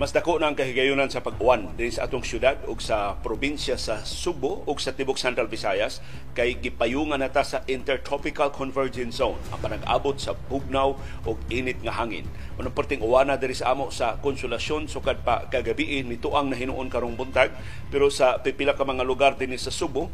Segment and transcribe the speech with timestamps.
[0.00, 4.00] Mas dako na ang kahigayunan sa pag-uwan dinhi sa atong syudad ug sa probinsya sa
[4.00, 6.00] Subo ug sa tibok Central Visayas
[6.32, 10.96] kay gipayungan nata sa Intertropical Convergence Zone ang panag-abot sa bugnaw
[11.28, 12.24] ug init nga hangin.
[12.56, 17.20] Unang perting uwana diri sa amo sa Konsolasyon sukad pa kagabi nituang na hinuon karong
[17.20, 17.52] buntag
[17.92, 20.08] pero sa pipila ka mga lugar dinhi sa Subo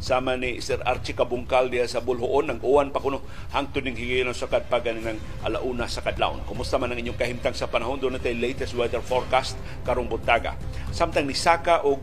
[0.00, 3.20] sama ni Sir Archie Kabungkal diya sa Bulhoon nang uwan pa kuno
[3.52, 6.40] hangtod ning higayon sa kadpagan ng alauna sa kadlawon.
[6.48, 10.56] Kumusta man ang inyong kahimtang sa panahon doon natin latest weather forecast karong buntaga.
[10.90, 12.00] Samtang ni Saka og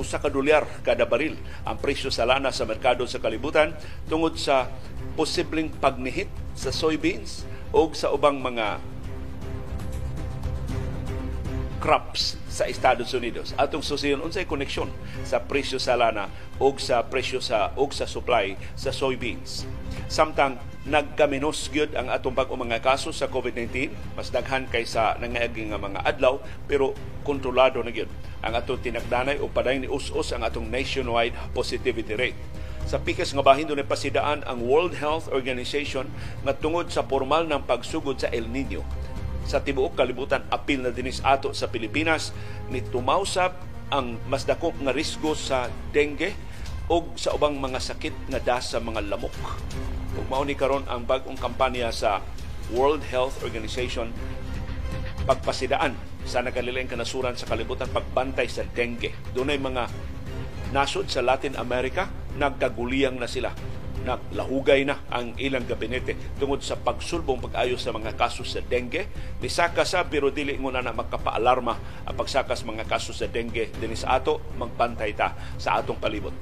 [0.00, 3.72] usa ka dolyar kada baril ang presyo sa lana sa merkado sa kalibutan
[4.08, 4.68] tungod sa
[5.16, 8.80] posibleng pagnihit sa soybeans o sa ubang mga
[11.78, 13.52] crops sa Estados Unidos.
[13.60, 14.88] Atong susiyon unsay koneksyon
[15.22, 19.68] sa presyo sa lana o sa presyo sa og sa supply sa soybeans.
[20.06, 25.82] Samtang nagkaminos gyud ang atong bag mga kaso sa COVID-19, mas daghan kaysa nangaagi nga
[25.82, 26.38] mga adlaw
[26.70, 26.94] pero
[27.26, 28.08] kontrolado na gyud
[28.46, 32.38] ang atong tinagdanay o paday ni us-us ang atong nationwide positivity rate
[32.86, 36.06] sa pikas nga bahin doon pasidaan ang World Health Organization
[36.46, 38.86] nga tungod sa formal ng pagsugod sa El Nino
[39.46, 42.34] sa tibuok kalibutan apil na dinis ato sa Pilipinas
[42.68, 43.54] ni tumausap
[43.94, 46.34] ang mas dako nga risgo sa dengue
[46.90, 49.34] o sa ubang mga sakit nga das sa mga lamok.
[50.18, 52.18] Ug mao ni karon ang bag-ong kampanya sa
[52.74, 54.10] World Health Organization
[55.26, 55.94] pagpasidaan
[56.26, 59.14] sa nagkalilaing kanasuran sa kalibutan pagbantay sa dengue.
[59.30, 59.86] Doon ay mga
[60.74, 63.54] nasod sa Latin America nagkaguliyang na sila
[64.06, 69.10] naglahugay na ang ilang gabinete tungod sa pagsulbong pag-ayos sa mga kaso sa dengue.
[69.42, 73.98] Nisaka sa pero dili mo na na magkapaalarma ang pagsakas mga kaso sa dengue din
[73.98, 76.32] sa ato, magbantay ta sa atong palibot.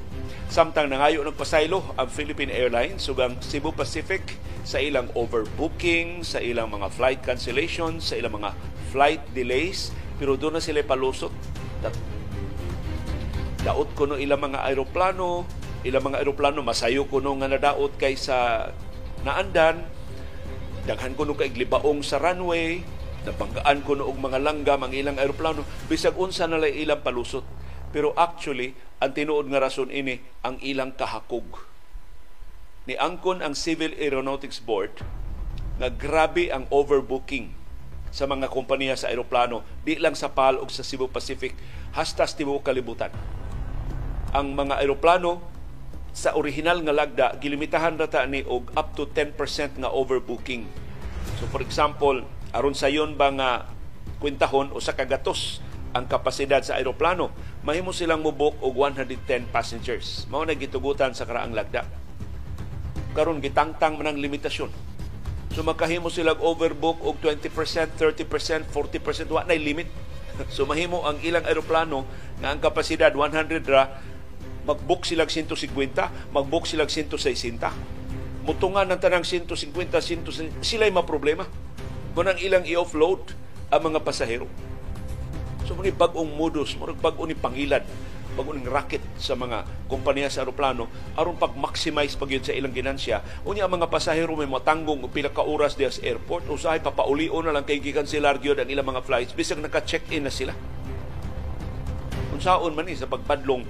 [0.53, 6.69] Samtang nangayo ng pasaylo ang Philippine Airlines sugang Cebu Pacific sa ilang overbooking, sa ilang
[6.69, 8.53] mga flight cancellations, sa ilang mga
[8.93, 11.33] flight delays, pero doon na sila palusot.
[13.65, 15.49] Daot ko no ilang mga aeroplano,
[15.85, 18.69] ilang mga eroplano masayo kuno nga nadaot kay sa
[19.23, 19.85] naandan.
[20.89, 22.81] Daghan kuno kay glibaong sa runway.
[23.25, 27.45] Napanggaan kuno og mga langgam ang ilang eroplano bisag unsa na ilang palusot.
[27.93, 31.69] Pero actually ang tinuod nga rason ini ang ilang kahakog.
[32.89, 35.05] Ni angkon ang Civil Aeronautics Board
[35.81, 37.53] nga grabe ang overbooking
[38.15, 41.57] sa mga kompanya sa eroplano di lang sa PAL ug sa Cebu Pacific
[41.97, 43.11] hasta sa tibuok kalibutan.
[44.37, 45.54] Ang mga eroplano
[46.15, 49.35] sa original nga lagda gilimitahan rata ni og up to 10%
[49.83, 50.71] nga overbooking.
[51.43, 52.23] So for example,
[52.55, 53.51] aron sa yon ba nga
[54.23, 55.59] kwintahon o sa kagatos
[55.91, 57.35] ang kapasidad sa aeroplano,
[57.67, 60.27] mahimo silang mubok og 110 passengers.
[60.31, 61.87] Mao na gitugutan sa karaang lagda.
[63.15, 64.71] Karon gitangtang man ang limitasyon.
[65.55, 67.47] So makahimo silang overbook og 20%,
[67.99, 69.91] 30%, 40%, wa na limit.
[70.51, 72.07] So mahimo ang ilang aeroplano
[72.43, 74.03] nga ang kapasidad 100 ra
[74.65, 77.61] mag-book silang 150, mag-book silang 160.
[78.45, 81.49] Mutungan ng tanang 150, 160, sila'y maproblema.
[82.13, 83.33] Kung ang ilang i-offload
[83.73, 84.47] ang mga pasahero.
[85.65, 87.83] So, muna bagong modus, muna bagong ni pangilad,
[88.37, 93.25] bagong ni racket sa mga kompanya sa aeroplano, aron pag-maximize pag sa ilang ginansya.
[93.49, 97.57] Unya ang mga pasahero may matanggong pila ka oras diya sa airport, usahay papaulio na
[97.57, 100.53] lang kay gikanselar gyud ang ilang mga flights, bisag naka-check-in na sila.
[102.29, 103.65] Kung saon man ni sa pagpadlong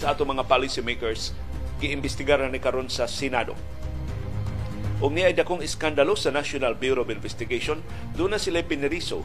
[0.00, 1.36] sa ato mga policy makers
[1.76, 3.52] giimbestigar na ni karon sa Senado.
[5.00, 7.80] Ug niya dakong iskandalo sa National Bureau of Investigation,
[8.16, 9.24] doon na sila piniriso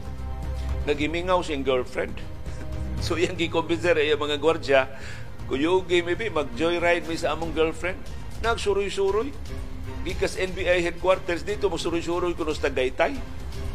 [0.88, 2.16] nagimingaw siyang girlfriend.
[3.04, 4.88] So iyang gikumbinser ay mga gwardya,
[5.52, 8.00] kuyugi maybe mag-joyride mi sa among girlfriend.
[8.40, 9.28] Nagsuroy-suroy.
[10.00, 13.20] Gikas NBI headquarters dito, magsuroy-suroy kuno sa Tagaytay.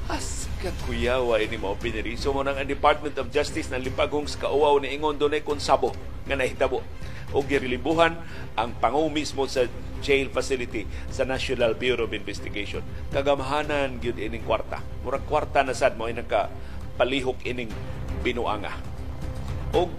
[0.10, 4.94] As kakuyawa ini mo piniriso mo ng Department of Justice na lipagong sa kauaw ni
[4.94, 5.90] Ingon doon ay konsabo
[6.30, 6.86] nga nahitabo
[7.34, 8.14] o girilibuhan
[8.54, 9.66] ang pangu mismo sa
[10.06, 12.86] jail facility sa National Bureau of Investigation.
[13.10, 14.86] Kagamahanan gyud ining kwarta.
[15.02, 16.54] Murag kwarta na sad mo inang ka
[16.94, 17.74] palihok ining
[18.22, 18.78] binuanga.
[19.74, 19.90] O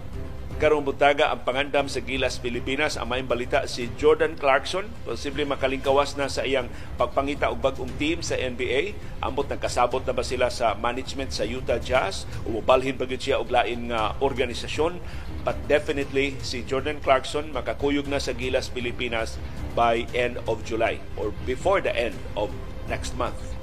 [0.63, 2.95] karong butaga ang pangandam sa Gilas, Pilipinas.
[2.95, 8.23] Ang may balita si Jordan Clarkson, posible makalingkawas na sa iyang pagpangita og bagong team
[8.23, 8.95] sa NBA.
[9.19, 12.31] Ambot nagkasabot na ba sila sa management sa Utah Jazz?
[12.47, 15.03] Umubalhin pa siya og lain nga organisasyon.
[15.43, 19.43] But definitely si Jordan Clarkson makakuyog na sa Gilas, Pilipinas
[19.75, 22.55] by end of July or before the end of
[22.87, 23.59] next month.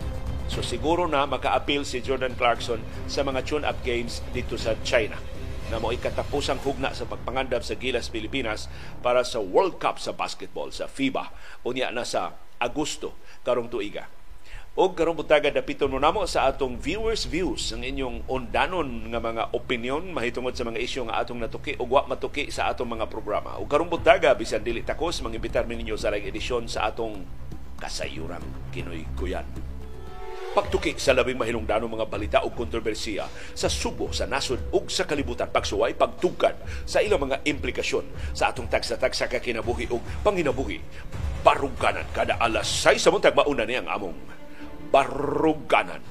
[0.51, 5.15] So siguro na maka-appeal si Jordan Clarkson sa mga tune-up games dito sa China
[5.69, 8.65] na mo ikatapusang hugna sa pagpangandam sa Gilas Pilipinas
[9.05, 11.29] para sa World Cup sa basketball sa FIBA
[11.61, 14.09] unya na sa Agosto karong tuiga.
[14.77, 19.43] O karong butaga dapiton mo namo sa atong viewers views ang inyong ondanon nga mga
[19.53, 23.57] opinion mahitungod sa mga isyu nga atong natuki o wa matuki sa atong mga programa.
[23.61, 27.21] O karong butaga bisan dili takos mangibitar mi ninyo sa live edisyon sa atong
[27.79, 28.43] kasayuran
[28.75, 29.47] kinoy kuyan
[30.53, 35.53] pagtuki sa labing mahilungdano mga balita o kontrobersiya sa Subo, sa nasod ug sa kalibutan
[35.53, 36.57] pagsuway pagtugkad
[36.89, 40.81] sa ilang mga implikasyon sa atong tagsa-tagsa ka kinabuhi ug panginabuhi
[41.45, 44.17] baruganan kada alas 6 sa muntag mauna ni ang among
[44.89, 46.01] baruganan.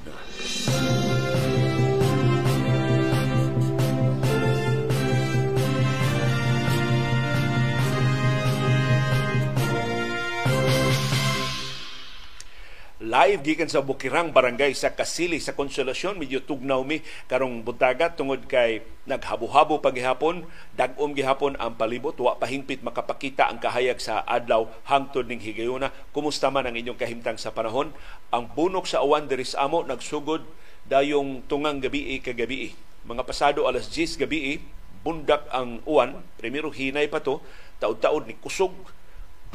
[12.99, 16.19] Live gikan sa Bukirang Barangay sa Kasili sa Konsolasyon.
[16.19, 16.99] Medyo tugnaw mi
[17.31, 20.43] karong butaga tungod kay naghabo-habo paghihapon
[20.75, 22.11] dag-om gihapon ang palibot.
[22.19, 25.95] Wa pahingpit makapakita ang kahayag sa adlaw hangtod ning higayuna.
[26.11, 27.95] Kumusta man ang inyong kahimtang sa panahon?
[28.35, 30.43] Ang bunok sa awan diri sa amo nagsugod
[30.83, 32.75] dayong tungang gabi kagabi
[33.07, 34.59] mga pasado alas 10 gabi
[35.07, 36.19] bundak ang uwan.
[36.35, 37.39] Primero hinay pa to.
[37.79, 38.75] Taud-taud ni kusog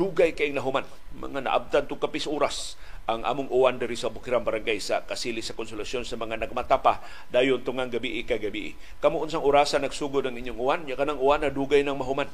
[0.00, 0.88] dugay kay nahuman.
[1.12, 5.53] Mga naabtan to kapis oras ang among uwan diri sa Bukirang Barangay sa Kasili sa
[5.53, 8.73] Konsolasyon sa mga nagmatapa dayon tungang gabi kagabi.
[9.05, 12.33] Kamo unsang orasan nagsugod ang inyong uwan, nya kanang uwan na dugay ng mahuman.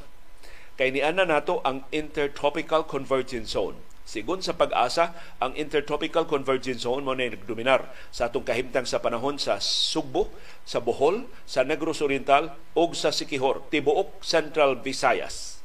[0.78, 3.74] Kay ni ana nato ang Intertropical Convergence Zone.
[4.06, 9.38] Sigun sa pag-asa, ang Intertropical Convergence Zone mo na nagdominar sa atong kahimtang sa panahon
[9.38, 10.30] sa Sugbo,
[10.62, 15.62] sa Bohol, sa Negros Oriental ug sa Sikihor, tibuok Central Visayas.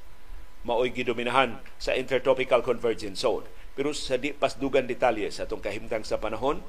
[0.65, 6.17] Maoy gidominahan sa Intertropical Convergence Zone pero sa di pasdugan detalye sa atong kahimtang sa
[6.17, 6.63] panahon,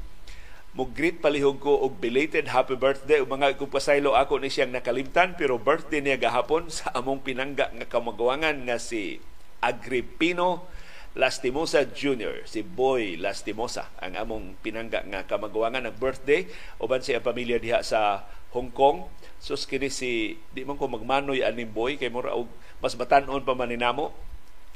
[0.77, 5.33] mo greet palihog ko og belated happy birthday ug mga kupasaylo ako ni siyang nakalimtan
[5.33, 9.17] pero birthday niya gahapon sa among pinangga nga kamagawangan nga si
[9.65, 10.69] Agripino
[11.17, 12.45] Lastimosa Jr.
[12.45, 16.45] Si Boy Lastimosa ang among pinangga nga kamagawangan ng birthday
[16.77, 19.09] uban siya pamilya diha sa Hong Kong.
[19.41, 22.53] Sus kini si di man ko magmanoy aning boy kay mura og
[22.85, 24.13] mas batan-on pa man ninamo.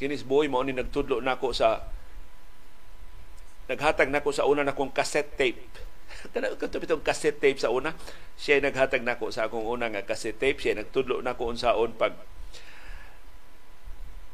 [0.01, 1.85] Kini si boy mao ni nagtudlo nako sa
[3.71, 5.63] naghatag nako sa una nakong cassette tape.
[6.35, 7.95] Kana ko itong cassette tape sa una.
[8.35, 10.59] Siya naghatag nako sa akong una nga cassette tape.
[10.59, 12.19] Siya nagtudlo nako unsaon pag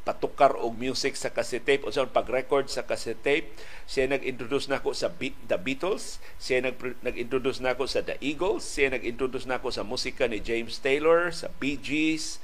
[0.07, 3.51] patukar og music sa cassette tape o sa pag-record sa cassette tape.
[3.85, 8.95] Siya nag-introduce nako sa Be- The Beatles, siya nag nag-introduce nako sa The Eagles, siya
[8.95, 12.39] nag-introduce nako sa musika ni James Taylor, sa Bee Gees,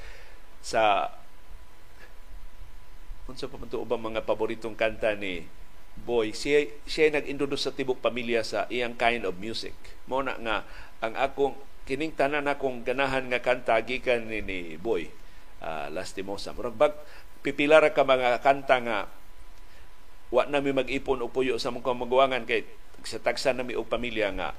[0.59, 1.15] sa
[3.31, 5.47] unsa pa man ubang mga paboritong kanta ni
[6.01, 9.77] boy siya siya nag-introduce sa tibok pamilya sa iyang kind of music.
[10.09, 10.65] Mo na nga
[10.99, 11.55] ang akong
[11.85, 15.07] kining tanan akong ganahan nga kanta gikan ni, ni boy
[15.61, 16.51] uh, lastimosa.
[16.55, 16.95] Murag bag
[17.43, 18.97] pipila ra ka mga kanta nga
[20.33, 22.65] wa na mi mag-ipon og puyo sa mong kamaguangan kay
[23.05, 24.49] sa tagsa na mi og pamilya nga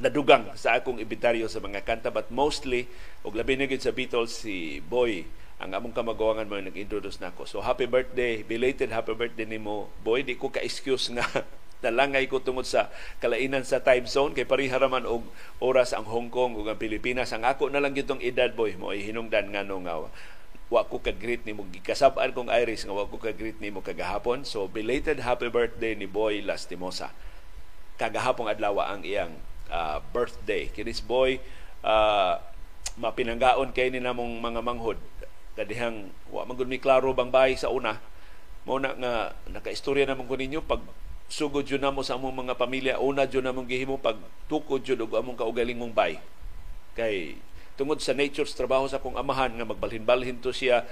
[0.00, 2.12] nadugang sa akong ibitaryo sa mga kanta.
[2.12, 2.86] But mostly
[3.24, 5.24] og labi na sa Beatles si Boy
[5.60, 7.44] ang among kamagawangan mo nag-introduce nako.
[7.44, 9.92] So happy birthday, belated happy birthday nimo.
[10.00, 11.28] Boy, di ko ka-excuse nga
[11.84, 12.88] nalangay ko tungod sa
[13.20, 15.24] kalainan sa time zone kay parihara man og
[15.60, 17.32] oras ang Hong Kong ug ang Pilipinas.
[17.36, 20.00] Ang ako na lang gitong edad boy mo ay hinungdan nga no nga
[20.70, 24.48] wa ko ka-greet nimo gikasab-an kong Iris nga wa ko ka-greet nimo kagahapon.
[24.48, 27.12] So belated happy birthday ni Boy Lastimosa.
[28.00, 29.36] Kagahapon adlaw ang iyang
[29.68, 30.72] uh, birthday.
[30.72, 31.36] Kinis Boy
[31.84, 32.40] uh,
[32.96, 35.00] mapinanggaon kay ni namong mga manghod
[35.60, 38.00] kadihang wa man mi klaro bang bahay sa una
[38.64, 39.12] mo na nga
[39.52, 40.80] nakaistorya naman ko ninyo pag
[41.28, 44.16] sugod jud namo sa among mga pamilya una jud namong gihimo pag
[44.48, 46.16] tukod jud og among kaugaling mong bay
[46.96, 47.36] kay
[47.76, 50.88] tungod sa nature sa trabaho sa akong amahan nga magbalhin-balhin to siya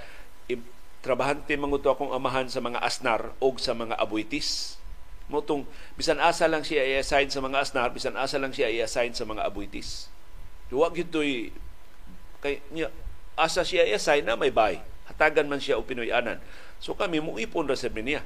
[0.99, 4.75] trabahante manguto akong amahan sa mga asnar o sa mga abuitis.
[5.29, 5.63] Mo tong
[5.95, 9.45] bisan asa lang siya i-assign sa mga asnar bisan asa lang siya i-assign sa mga
[9.47, 10.11] abuitis.
[10.73, 11.53] Huwag ito'y
[12.43, 12.63] kay
[13.39, 14.83] asa siya i-assign na may bay.
[15.07, 16.37] Hatagan man siya o Pinoyanan.
[16.83, 18.21] So kami muipon ra sa niya.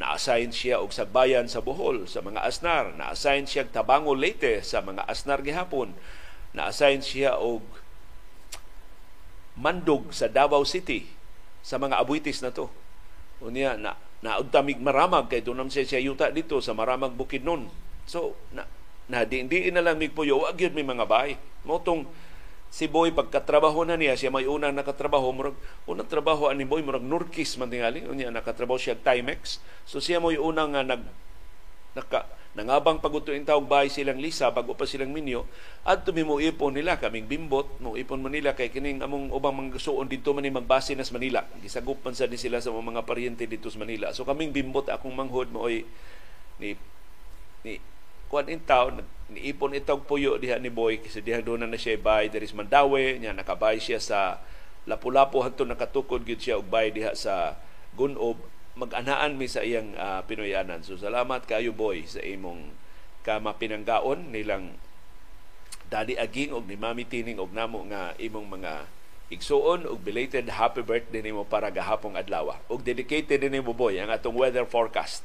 [0.00, 2.94] Na-assign siya og sagbayan sa Bohol sa mga asnar.
[2.96, 5.94] Na-assign siya Tabango Leyte sa mga asnar gihapon.
[6.56, 7.62] Na-assign siya og
[9.52, 11.04] Mandog sa Davao City
[11.60, 12.72] sa mga abuitis na to.
[13.44, 17.68] Unya na naudtamig maramag kay dunam siya siya yuta dito sa maramag Bukidnon.
[18.08, 18.64] So na
[19.06, 21.36] na di, di na lang migpuyo wa gyud may mga bay.
[21.68, 22.08] Motong
[22.72, 27.04] si Boy pagkatrabaho na niya siya may unang nakatrabaho murag unang trabaho ani Boy murag
[27.04, 29.60] Nurkis man tingali unya nakatrabaho siya Timex.
[29.84, 31.04] So siya mo'y unang nga nag
[31.92, 35.44] naka nangabang paguto yung tawag bahay silang lisa bago pa silang minyo.
[35.84, 39.76] At mo ipon nila kaming bimbot mo ipon man nila kay kining among ubang mga
[39.76, 41.44] suon dito man ni magbase nas Manila.
[41.60, 44.16] Gisagop man sa ni sila sa mga paryente dito sa Manila.
[44.16, 46.76] So kaming bimbot akong manghod mo ni
[47.64, 47.72] ni
[48.32, 52.28] kuan in town niipon itong puyo diha ni Boy kasi diha doon na siya bay
[52.28, 54.40] there is Mandawi nya nakabay siya sa
[54.84, 57.56] Lapu-Lapu hanto nakatukod gyud siya og bay diha sa
[57.96, 58.40] Gunob
[58.72, 60.80] mag-anaan mi sa iyang uh, Pinoyanan.
[60.80, 62.72] So salamat kayo boy sa imong
[63.22, 64.76] kamapinanggaon nilang
[65.92, 68.88] Daddy Aging og ni Mami Tining og namo nga imong mga
[69.28, 72.56] igsuon og belated happy birthday nimo para gahapong adlaw.
[72.72, 75.24] Og dedicated nimo boy ang atong weather forecast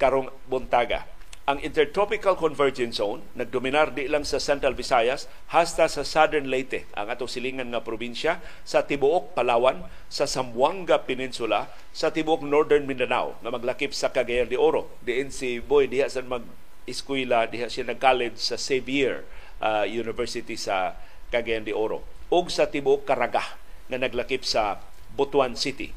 [0.00, 1.13] karong buntaga
[1.44, 7.12] ang Intertropical Convergence Zone nagdominar di lang sa Central Visayas hasta sa Southern Leyte, ang
[7.12, 13.52] atong silingan nga probinsya, sa tibuok Palawan, sa Zamboanga Peninsula, sa tibuok Northern Mindanao nga
[13.52, 14.88] maglakip sa Cagayan de Oro.
[15.04, 16.48] Diin si Boy diha sa mag
[16.88, 19.28] eskwela diha siya nag-college sa Xavier
[19.60, 20.96] uh, University sa
[21.28, 22.00] Cagayan de Oro.
[22.32, 23.44] ug sa tibuok Caraga
[23.92, 24.80] nga naglakip sa
[25.12, 25.92] Butuan City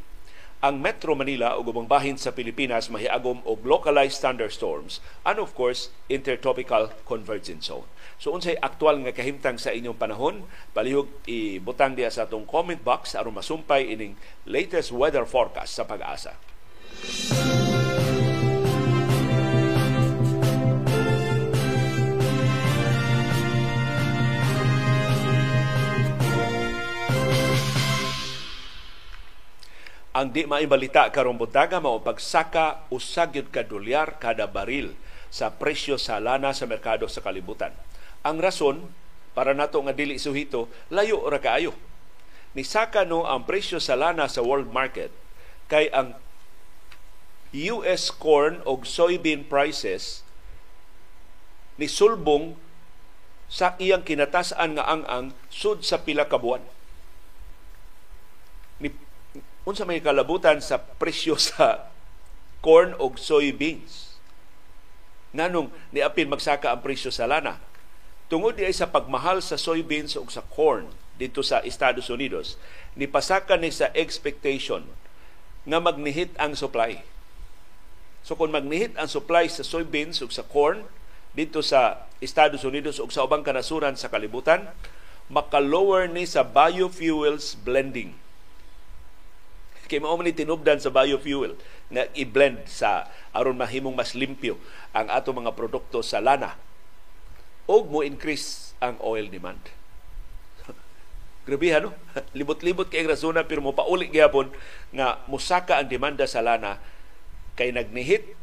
[0.58, 5.94] ang Metro Manila o ubang bahin sa Pilipinas mahiagom og localized thunderstorms and of course
[6.10, 7.86] intertropical convergence zone.
[8.18, 13.14] So unsay aktual nga kahimtang sa inyong panahon, palihog ibutang diya sa atong comment box
[13.14, 14.18] aron masumpay ining
[14.50, 16.34] latest weather forecast sa pag-asa.
[30.18, 33.62] Ang di maibalita karong buntaga mao pagsaka usag yun ka
[34.18, 34.98] kada baril
[35.30, 37.70] sa presyo sa lana sa merkado sa kalibutan.
[38.26, 38.82] Ang rason
[39.38, 41.78] para nato nga dili suhito layo ra kaayo.
[42.58, 45.14] Nisaka no ang presyo sa lana sa world market
[45.70, 46.18] kay ang
[47.54, 50.26] US corn o soybean prices
[51.78, 52.58] ni sulbong
[53.46, 56.66] sa iyang kinatasan nga ang-ang sud sa pila ka buwan
[59.68, 61.92] unsa may kalabutan sa presyo sa
[62.64, 64.16] corn o soybeans.
[65.36, 67.60] Nanong niapin magsaka ang presyo sa lana.
[68.32, 70.88] Tungod di sa pagmahal sa soybeans o sa corn
[71.20, 72.56] dito sa Estados Unidos,
[72.96, 74.88] nipasaka ni sa expectation
[75.68, 77.04] nga magnihit ang supply.
[78.24, 80.88] So kung magnihit ang supply sa soybeans o sa corn
[81.36, 84.72] dito sa Estados Unidos o sa ubang kanasuran sa kalibutan,
[85.28, 88.16] maka-lower ni sa biofuels blending
[89.88, 91.56] Kay mao man tinubdan sa biofuel
[91.88, 94.60] nga i-blend sa aron mahimong mas limpyo
[94.92, 96.60] ang ato mga produkto sa lana
[97.68, 99.60] og mo increase ang oil demand.
[101.48, 101.96] Grabe no?
[102.38, 104.52] Libot-libot kay rasona pero mo pauli gyapon
[104.92, 106.84] nga musaka ang demanda sa lana
[107.56, 108.36] kay nagnihit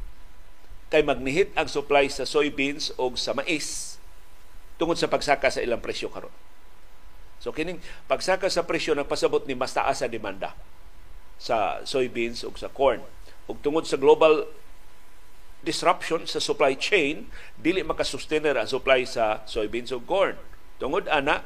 [0.89, 4.01] kay magnihit ang supply sa soybeans o sa mais
[4.81, 6.33] tungod sa pagsaka sa ilang presyo karon.
[7.37, 10.57] So kining pagsaka sa presyo nagpasabot ni mas taas sa demanda
[11.38, 13.03] sa soybeans ug sa corn.
[13.50, 14.49] Ug tungod sa global
[15.64, 20.37] disruption sa supply chain, dili makasustainer ang supply sa soybeans ug corn.
[20.76, 21.45] Tungod ana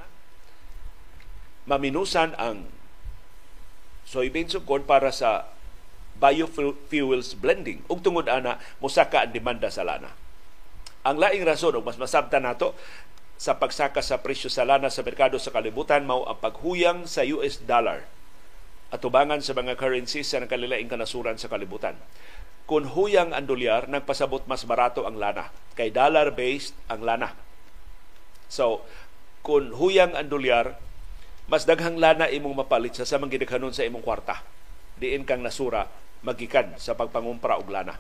[1.69, 2.67] maminusan ang
[4.09, 5.47] soybeans ug corn para sa
[6.19, 10.11] biofuels blending ug tungod ana mosaka ang demanda sa lana.
[11.07, 12.75] Ang laing rason ug mas masabtan nato
[13.39, 17.63] sa pagsaka sa presyo sa lana sa merkado sa kalibutan mao ang paghuyang sa US
[17.63, 18.03] dollar
[18.89, 21.97] atubangan sa mga currencies sa nakalilaing kanasuran sa kalibutan.
[22.69, 25.49] Kung huyang ang dolyar, nagpasabot mas barato ang lana.
[25.73, 27.33] Kay dollar-based ang lana.
[28.49, 28.85] So,
[29.41, 30.77] kung huyang ang dolyar,
[31.49, 34.45] mas daghang lana imong mapalit sa samang gidaghanon sa imong kwarta.
[35.01, 35.89] Diin kang nasura
[36.21, 37.97] magikan sa pagpangumpra og lana.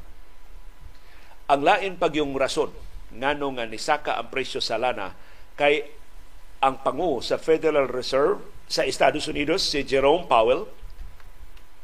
[1.49, 2.68] Ang lain pag yung rason
[3.09, 5.16] ngano nga nisaka ang presyo sa lana
[5.57, 5.80] kay
[6.61, 10.68] ang pangu sa Federal Reserve sa Estados Unidos si Jerome Powell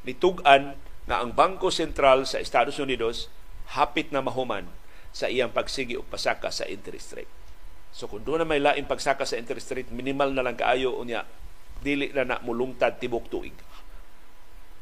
[0.04, 0.76] nitugan
[1.08, 3.32] na ang Bangko Sentral sa Estados Unidos
[3.72, 4.68] hapit na mahuman
[5.10, 7.32] sa iyang pagsigi og pasaka sa interest rate.
[7.94, 11.24] So kung doon na may laing pagsaka sa interest rate, minimal na lang kaayo unya
[11.80, 13.54] dili na na mulungtad tibok tuig.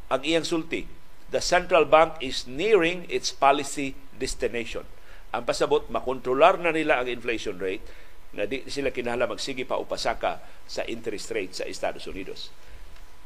[0.09, 0.88] Ang iyang sulti,
[1.28, 4.88] the central bank is nearing its policy destination.
[5.32, 7.85] Ang pasabot, makontrolar na nila ang inflation rate
[8.33, 12.49] na di sila kinahanglan magsige pa upasaka sa interest rate sa Estados Unidos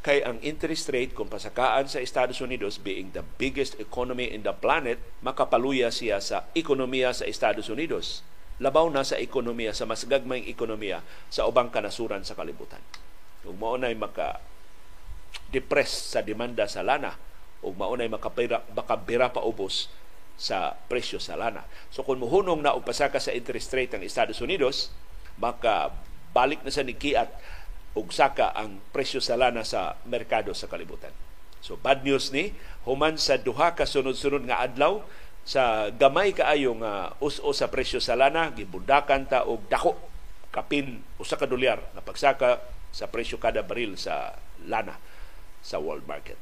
[0.07, 4.55] kay ang interest rate kung pasakaan sa Estados Unidos being the biggest economy in the
[4.55, 8.23] planet, makapaluya siya sa ekonomiya sa Estados Unidos.
[8.63, 12.79] Labaw na sa ekonomiya, sa mas gagmayng ekonomiya sa ubang kanasuran sa kalibutan.
[13.43, 14.39] Ug mao nay maka
[15.51, 17.19] depress sa demanda sa lana
[17.59, 19.91] ug mao nay makabira, makabira pa ubos
[20.37, 21.64] sa presyo sa lana.
[21.88, 24.93] So kung muhunong na og pasaka sa interest rate ang Estados Unidos,
[25.40, 25.93] maka
[26.37, 27.33] balik na sa nikiat
[27.97, 31.12] ug saka ang presyo sa lana sa merkado sa kalibutan.
[31.64, 32.52] So bad news ni
[32.85, 35.00] human sa duha ka sunod-sunod nga adlaw
[35.49, 39.97] sa gamay kaayo nga us-o sa presyo sa lana gibudakan ta og dako
[40.52, 42.61] kapin usa ka dolyar na pagsaka
[42.93, 44.37] sa presyo kada baril sa
[44.69, 45.00] lana
[45.64, 46.38] sa world market.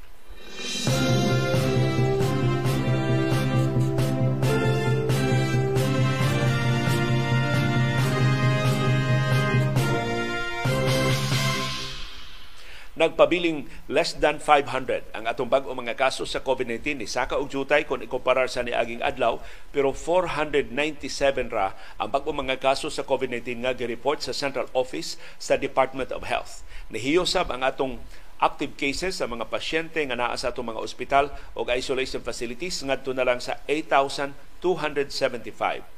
[12.94, 17.82] Nagpabiling less than 500 ang atong bag-o mga kaso sa COVID-19 ni saka og jutay
[17.82, 19.42] kung ikumparar sa niaging adlaw
[19.74, 25.58] pero 497 ra ang bag-o mga kaso sa COVID-19 nga gi-report sa Central Office sa
[25.58, 26.62] Department of Health.
[26.94, 27.98] Nihiyosab ang atong
[28.38, 33.10] active cases sa mga pasyente nga naa sa atong mga ospital o isolation facilities ngadto
[33.10, 35.93] na lang sa 8,275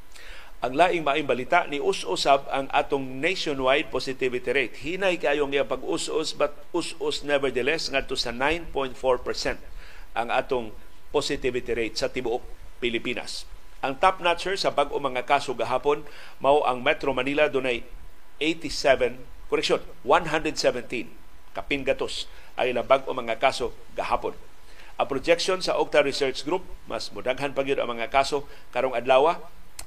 [0.67, 4.75] ang laing maing balita ni us-usab ang atong nationwide positivity rate.
[4.83, 8.99] Hinay kayo nga pag-us-us but us-us nevertheless ngadto sa 9.4%
[10.19, 10.75] ang atong
[11.15, 12.43] positivity rate sa tibuok
[12.83, 13.47] Pilipinas.
[13.79, 16.03] Ang top notcher sa bag-o mga kaso gahapon
[16.43, 17.87] mao ang Metro Manila dunay
[18.43, 21.07] 87, correction, 117
[21.55, 22.27] kapin gatos
[22.59, 24.35] ay ilang bag-o mga kaso gahapon.
[24.99, 29.39] Ang projection sa Octa Research Group, mas mudaghan pa ang mga kaso karong adlaw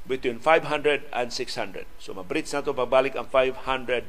[0.09, 1.85] between 500 and 600.
[2.01, 4.05] So mabridge na to pabalik ang 500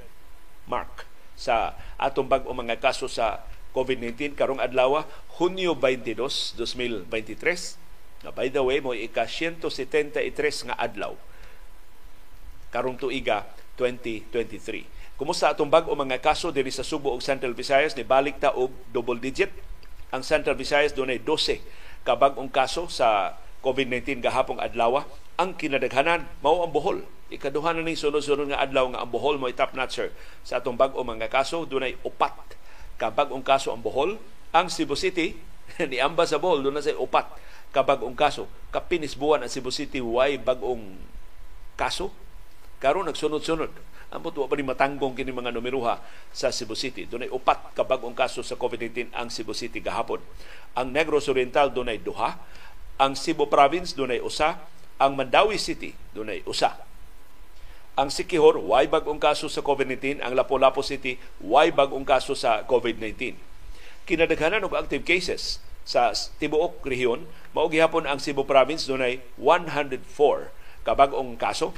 [0.65, 1.05] mark
[1.37, 5.05] sa atong bag-o mga kaso sa COVID-19 karong adlaw
[5.41, 8.27] Hunyo 22, 2023.
[8.27, 11.17] Na by the way mo ika 173 nga adlaw
[12.71, 13.45] karong tuiga
[13.77, 15.19] 2023.
[15.21, 18.73] Kumusta atong bag-o mga kaso diri sa Subo ug Central Visayas ni balik ta og
[18.89, 19.53] double digit.
[20.13, 21.61] Ang Central Visayas dunay 12
[22.09, 25.05] ka bag-ong kaso sa COVID-19 gahapong adlaw
[25.41, 27.05] ang kinadaghanan mao ang Bohol.
[27.31, 30.13] Ikaduha na ni sunod-sunod nga adlaw nga ang Bohol mo top notcher
[30.45, 32.35] sa atong bag-o mga kaso dunay upat
[33.01, 34.21] ka bag-ong kaso ang Bohol.
[34.51, 35.39] Ang Cebu City
[35.91, 37.31] ni amba sa Bohol dunay say upat
[37.73, 38.51] ka bag-ong kaso.
[38.69, 40.99] Kapinis buwan ang Cebu City way bag-ong
[41.79, 42.13] kaso.
[42.83, 43.71] Karon nagsunod-sunod.
[44.11, 46.03] Ambot wa pa ni matanggong kini mga numeroha
[46.35, 47.07] sa Cebu City.
[47.07, 50.19] Dunay upat ka bag-ong kaso sa COVID-19 ang Cebu City gahapon.
[50.75, 52.35] Ang Negros Oriental dunay duha,
[53.01, 54.61] ang Cebu Province dunay usa,
[55.01, 56.77] ang Mandawi City dunay usa.
[57.97, 63.41] Ang Sikihor way bag-ong kaso sa COVID-19, ang Lapu-Lapu City way bag-ong kaso sa COVID-19.
[64.05, 67.25] Kinadaghanan og active cases sa tibuok rehiyon
[67.57, 71.73] mao gihapon ang Cebu Province dunay 104 ka bag-ong kaso.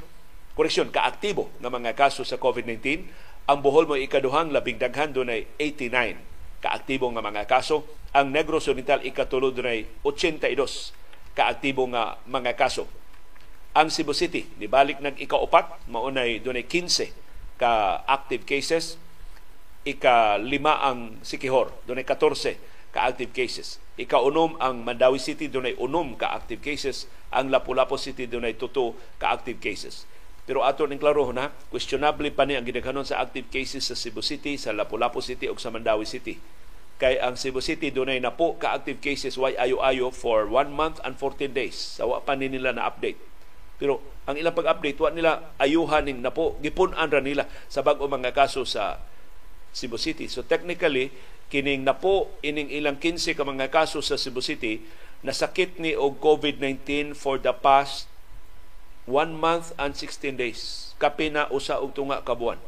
[0.53, 3.07] Koreksyon, kaaktibo nga mga kaso sa COVID-19.
[3.47, 6.33] Ang Bohol mo ikaduhang labing daghan dunay 89
[6.63, 7.83] kaaktibo nga mga kaso.
[8.15, 11.02] Ang Negros Oriental ikatulo dunay 82
[11.33, 12.85] kaaktibo nga mga kaso.
[13.73, 17.09] Ang Cebu City nibalik nag ikaupat maunay dunay 15
[17.57, 19.01] ka active cases
[19.83, 23.81] ika lima ang Sikihor dunay 14 ka active cases.
[23.97, 27.09] Ika-unom ang Mandawi City dunay unom ka active cases.
[27.33, 30.05] Ang Lapu-Lapu City dunay tuto ka active cases.
[30.45, 34.21] Pero ato ning klaro na questionable pa ni ang gidaghanon sa active cases sa Cebu
[34.21, 36.37] City sa Lapu-Lapu City ug sa Mandawi City
[37.03, 41.03] kay ang Cebu City dunay na po ka active cases way ayo-ayo for 1 month
[41.03, 43.19] and 14 days sa wa pa ni nila na update
[43.83, 48.63] pero ang ilang pag-update, wa nila ayuhan ning napo, gipunan nila sa bag-o mga kaso
[48.63, 49.03] sa
[49.75, 50.31] Cebu City.
[50.31, 51.11] So technically,
[51.51, 54.87] kining napo ining ilang 15 ka mga kaso sa Cebu City,
[55.27, 58.07] nasakit ni og COVID-19 for the past
[59.11, 60.95] 1 month and 16 days.
[60.95, 62.63] Kapi na usa og tunga ka buwan.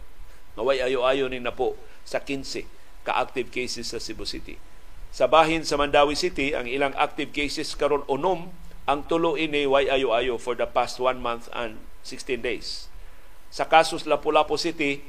[0.60, 2.67] Naway ayo-ayo ni napo sa 15
[3.06, 4.58] ka active cases sa Cebu City.
[5.13, 8.52] Sa bahin sa Mandawi City, ang ilang active cases karon unom
[8.89, 9.88] ang tulo ini way
[10.41, 12.89] for the past one month and 16 days.
[13.54, 15.06] Sa kasos Lapu-Lapu City,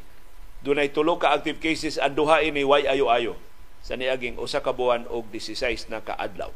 [0.63, 2.87] dunay tulo ka active cases ang duha ini way
[3.87, 6.51] sa niaging usa ka buwan og 16 na kaadlaw.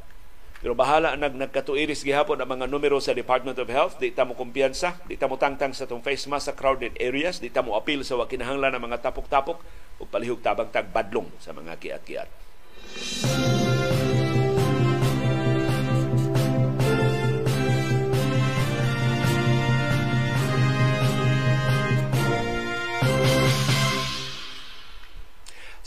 [0.61, 4.37] Pero bahala nag nagkatuiris gihapon ang mga numero sa Department of Health, di ta mo
[4.37, 7.81] kumpiyansa, di ta mo tangtang sa tong face mask sa crowded areas, di ta mo
[7.81, 9.57] appeal sa wakinahanglan ng mga tapok-tapok.
[10.01, 12.29] Ug palihog tabang tag badlong sa mga kiat-kiat.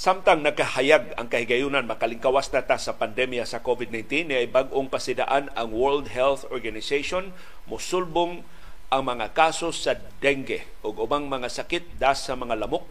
[0.03, 5.47] Samtang nagkahayag ang kahigayunan makalingkawas na ta sa pandemya sa COVID-19 ni ay bag-ong pasidaan
[5.55, 7.31] ang World Health Organization
[7.71, 8.43] musulbong
[8.91, 12.83] ang mga kaso sa dengue o ubang mga sakit das sa mga lamok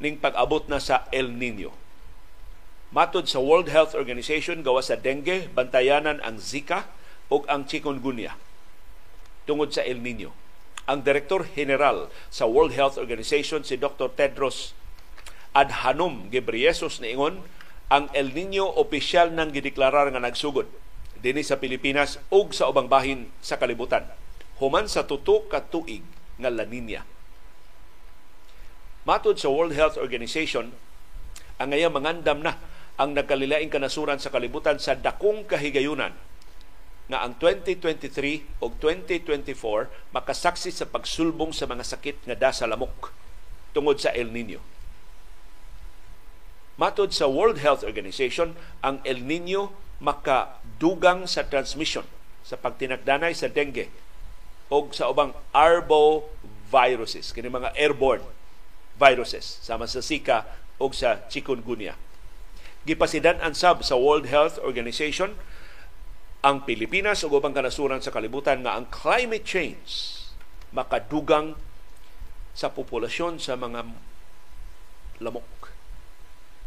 [0.00, 1.76] ning pag-abot na sa El Nino.
[2.88, 6.88] Matod sa World Health Organization gawa sa dengue, bantayanan ang Zika
[7.28, 8.32] o ang chikungunya
[9.44, 10.32] tungod sa El Nino.
[10.88, 14.08] Ang Direktor General sa World Health Organization si Dr.
[14.16, 14.72] Tedros
[15.56, 17.40] Adhanom Ghebreyesus niingon
[17.88, 20.68] ang El Nino opisyal nang gideklarar nga nagsugod
[21.16, 24.04] dinhi sa Pilipinas ug sa ubang bahin sa kalibutan
[24.60, 26.04] human sa tuto ka tuig
[26.36, 27.04] nga La Nina.
[29.06, 30.74] Matod sa World Health Organization,
[31.56, 32.58] ang ngayang mangandam na
[32.96, 36.12] ang nagkalilaing kanasuran sa kalibutan sa dakong kahigayunan
[37.06, 43.14] nga ang 2023 o 2024 makasaksi sa pagsulbong sa mga sakit nga da sa lamok
[43.70, 44.75] tungod sa El Nino.
[46.76, 48.52] Matod sa World Health Organization,
[48.84, 52.04] ang El Nino makadugang sa transmission
[52.44, 53.88] sa pagtinagdanay sa dengue
[54.68, 58.20] o sa ubang arboviruses, kini mga airborne
[59.00, 60.44] viruses, sama sa Zika
[60.76, 61.96] o sa chikungunya.
[62.84, 65.32] Gipasidan ang sab sa World Health Organization
[66.44, 70.22] ang Pilipinas ug ubang kanasuran sa kalibutan nga ang climate change
[70.76, 71.56] makadugang
[72.52, 73.80] sa populasyon sa mga
[75.24, 75.55] lamok.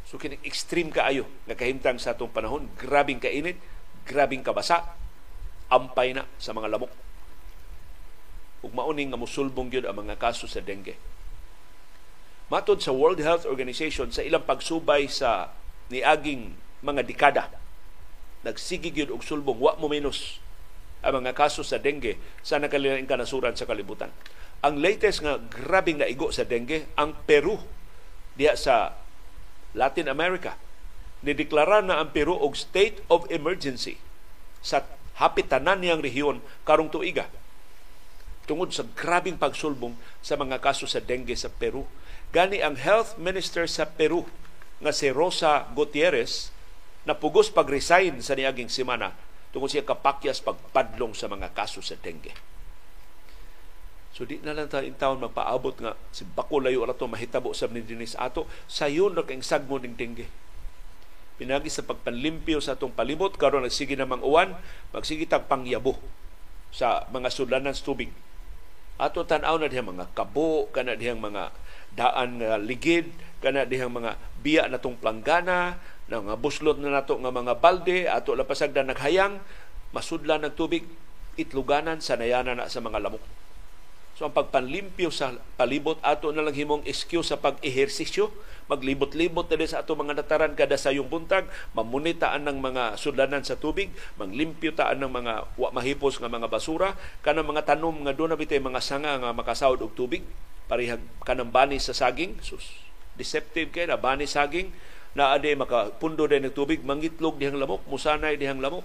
[0.10, 3.62] So kini extreme kaayo nga kahimtang sa atong panahon, grabing kainit,
[4.10, 4.98] grabing kabasa,
[5.70, 6.90] ampay na sa mga lamok.
[8.66, 10.98] Ug mauning nga musulbong gyud ang mga kaso sa dengue.
[12.50, 15.54] Matod sa World Health Organization sa ilang pagsubay sa
[15.94, 17.54] niaging mga dekada,
[18.42, 20.42] nagsigig yun og sulbong wa mo minus
[21.06, 24.10] ang mga kaso sa dengue sa nakalilaing kanasuran sa kalibutan.
[24.66, 27.62] Ang latest nga grabing naigo sa dengue, ang Peru
[28.36, 28.99] diya sa
[29.78, 30.58] Latin America.
[31.20, 34.00] Nideklara na ang Peru og state of emergency
[34.64, 34.88] sa
[35.20, 37.28] hapit tanan niyang rehiyon karong tuiga
[38.50, 39.94] tungod sa grabing pagsulbong
[40.26, 41.86] sa mga kaso sa dengue sa Peru.
[42.34, 44.26] Gani ang health minister sa Peru
[44.82, 46.50] nga si Rosa Gutierrez
[47.06, 49.14] na pugos pag-resign sa niaging semana
[49.54, 52.34] tungod siya kapakyas pagpadlong sa mga kaso sa dengue.
[54.20, 57.72] So di na lang tayo taon magpaabot nga si bako layo ra to mahitabo sa
[57.72, 60.28] ni dinis ato sayon na kang sagmo ning tingge.
[61.40, 64.60] Pinagi sa pagpanlimpyo sa atong palibot karon nagsige namang uwan,
[64.92, 65.96] magsige tag pangyabo
[66.68, 68.12] sa mga sudlanan sa tubig.
[69.00, 71.56] Ato tan-aw na dihang mga kabo, kana dihang mga
[71.96, 73.08] daan nga ligid,
[73.40, 75.80] kana dihang mga biya natong planggana,
[76.12, 79.40] na nga buslot na nato nga mga balde, ato lapasagdan naghayang,
[79.96, 80.84] masudlan ng tubig,
[81.40, 83.39] itluganan, sanayanan na sa mga lamok
[84.20, 88.28] So ang pagpanlimpyo sa palibot ato na lang himong excuse sa pag-ehersisyo,
[88.68, 93.88] maglibot-libot na sa ato mga nataran kada sayong buntag, mamunitaan ng mga sudlanan sa tubig,
[94.20, 98.40] manglimpyo taan ng mga wa mahipos nga mga basura, kanang mga tanom nga doon na
[98.40, 100.28] bitay mga sanga nga makasawd og tubig,
[100.68, 102.76] parihag kanang bani sa saging, sus,
[103.16, 104.76] deceptive kay na bani saging,
[105.16, 108.84] na ade makapundo din ng tubig, mangitlog dihang lamok, musanay dihang lamok,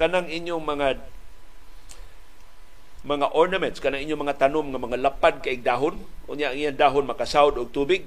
[0.00, 1.19] kanang inyong mga
[3.00, 5.96] mga ornaments kana inyong mga tanom nga mga lapad kay dahon
[6.28, 8.04] unya ang iyang dahon makasawd og tubig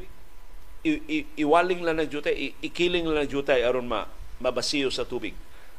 [0.85, 4.05] i, i, iwaling lang ng jutay ikiling lang ng jutay aron ma
[4.37, 5.33] mabasiyo sa tubig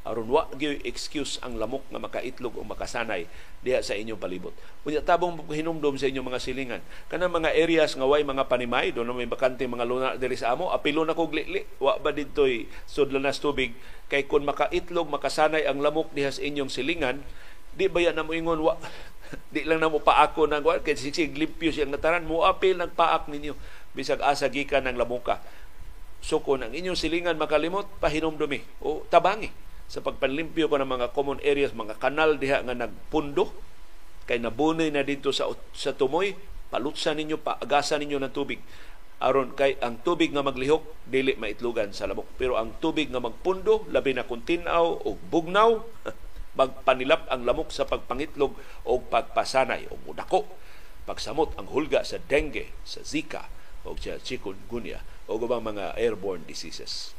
[0.04, 3.24] aron wa gyud excuse ang lamok nga makaitlog o makasanay
[3.64, 4.52] diha sa inyong palibot.
[4.84, 6.82] Unya tabong hinumdom sa inyong mga silingan.
[7.08, 10.68] Kanang mga areas nga way mga panimay, do may bakante mga luna diri sa amo,
[10.76, 13.72] apilo na kog lili, wa ba didtoy sudlanas tubig
[14.12, 17.24] kay kun makaitlog makasanay ang lamok diha sa inyong silingan,
[17.74, 18.78] di ba yan na mo ingon wa
[19.54, 23.26] di lang na mo paako nang wa kay sigsig limpyo siyang nataran mo apil nagpaak
[23.30, 23.54] ninyo.
[23.94, 25.38] Bisag asa gikan ng lamuka
[26.24, 29.52] kung ang inyong silingan makalimot pahinomdumi o tabangi
[29.84, 33.52] sa pagpanlimpyo ko ng mga common areas mga kanal diha nga nagpundo
[34.24, 36.32] kay nabunay na dito sa sa tumoy
[36.72, 38.58] palutsan ninyo paagasan ninyo ng tubig.
[39.20, 43.84] Aron kay ang tubig nga maglihok dili maitlugan sa lamok pero ang tubig nga magpundo
[43.92, 45.84] labi na kung tinaw o bugnaw
[46.54, 48.54] magpanilap ang lamok sa pagpangitlog
[48.86, 50.46] o pagpasanay o mudako
[51.04, 53.48] pagsamot ang hulga sa dengue, sa Zika
[53.84, 57.12] o sa chikungunya o ubang mga airborne diseases.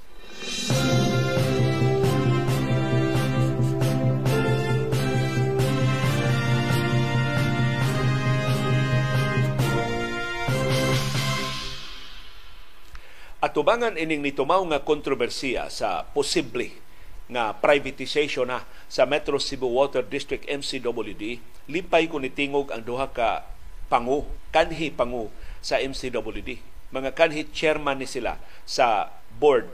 [13.45, 16.84] Atubangan ining nitumaw nga kontrobersiya sa posible
[17.25, 23.45] nga privatization na sa Metro Cebu Water District MCWD lipay ko nitingog ang duha ka
[23.89, 26.61] pangu kanhi pangu sa MCWD
[26.93, 29.09] mga kanhi chairman ni sila sa
[29.41, 29.67] board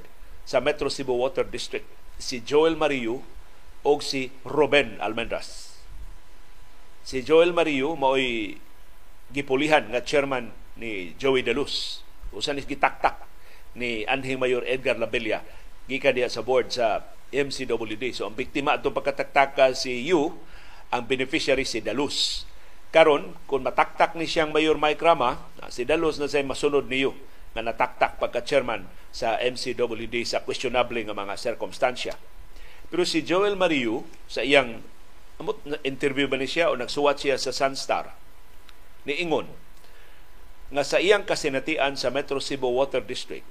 [0.47, 1.85] sa Metro Cebu Water District.
[2.17, 3.21] Si Joel Mariu
[3.81, 5.79] o si Ruben Almendras.
[7.01, 8.57] Si Joel Mariu maoy
[9.33, 12.05] gipulihan nga chairman ni Joey De Luz.
[12.33, 13.21] Usan is gitaktak
[13.77, 15.45] ni Anhing Mayor Edgar Labella
[15.89, 18.11] gikan diya sa board sa MCWD.
[18.11, 20.35] So ang biktima atong pagkataktaka si Yu,
[20.91, 22.43] ang beneficiary si Dalus.
[22.91, 25.39] Karon kung mataktak ni siyang Mayor Mike Rama,
[25.71, 27.15] si Dalus na say masunod ni Yu
[27.55, 32.15] nga nataktak pagka-chairman sa MCWD sa questionable nga mga sirkumstansya.
[32.91, 34.83] Pero si Joel Mariu sa iyang
[35.39, 38.13] amot interview ba ni siya o nagsuwat siya sa Sunstar
[39.07, 39.47] ni Ingon
[40.71, 43.43] nga sa iyang kasinatian sa Metro Cebu Water District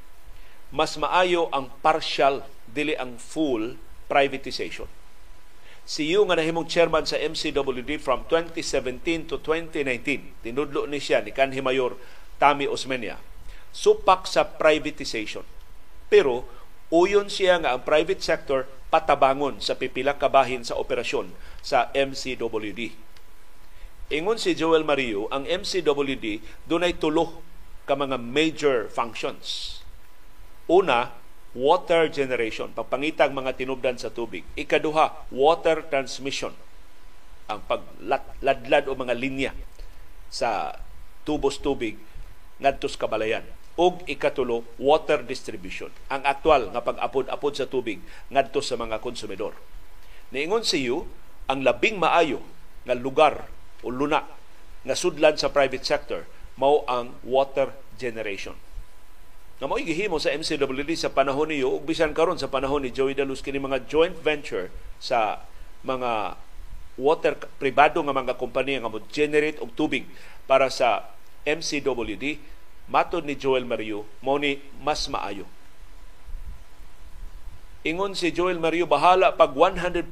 [0.71, 3.75] mas maayo ang partial dili ang full
[4.07, 4.87] privatization.
[5.83, 11.35] Si Yu nga nahimong chairman sa MCWD from 2017 to 2019, tinudlo ni siya ni
[11.35, 11.99] Kanhi Mayor
[12.39, 13.19] Tami Osmeña,
[13.75, 15.43] supak sa privatization.
[16.07, 16.47] Pero
[16.95, 22.95] uyon siya nga ang private sector patabangon sa pipila kabahin sa operasyon sa MCWD.
[24.11, 27.43] Ingon si Joel Mario, ang MCWD dunay tulo
[27.87, 29.80] ka mga major functions
[30.71, 31.11] Una,
[31.51, 34.47] water generation, pagpangitang mga tinubdan sa tubig.
[34.55, 36.55] Ikaduha, water transmission,
[37.51, 39.51] ang pagladlad o mga linya
[40.31, 40.79] sa
[41.27, 41.99] tubos tubig
[42.63, 43.43] ngadto sa kabalayan.
[43.75, 47.99] Ug ikatulo, water distribution, ang aktual nga pag-apod-apod sa tubig
[48.31, 49.59] ngadto sa mga konsumidor.
[50.31, 51.11] Niingon si you,
[51.51, 52.47] ang labing maayo
[52.87, 53.51] nga lugar
[53.83, 54.23] o luna
[54.87, 58.55] nga sudlan sa private sector mao ang water generation
[59.61, 63.13] nga mo gihimo sa MCWD sa panahon niyo ug bisan karon sa panahon ni Joey
[63.13, 65.45] Dalus kini mga joint venture sa
[65.85, 66.41] mga
[66.97, 70.09] water pribado nga mga kompanya nga mo generate og tubig
[70.49, 71.13] para sa
[71.45, 72.41] MCWD
[72.89, 75.45] matod ni Joel Mario mo ni mas maayo
[77.85, 80.09] Ingon si Joel Mario bahala pag 100%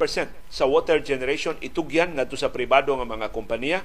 [0.48, 3.80] sa water generation itugyan ngadto sa pribado nga mga kompanya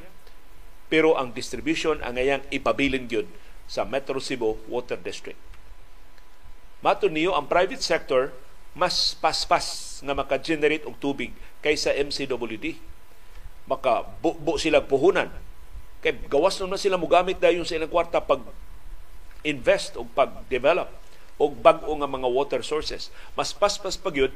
[0.91, 2.19] pero ang distribution ang
[2.51, 3.31] ipabilin gyud
[3.63, 5.52] sa Metro Cebu Water District.
[6.83, 8.35] Mato niyo ang private sector
[8.75, 11.31] mas paspas nga maka-generate og tubig
[11.63, 12.75] kaysa MCWD.
[13.63, 15.31] Maka bu sila puhunan.
[16.03, 18.43] Kay gawas na sila mogamit dayon sa ilang kwarta pag
[19.47, 20.91] invest o pag-develop
[21.39, 23.07] og bag-o nga mga water sources.
[23.39, 24.35] Mas paspas pa gyud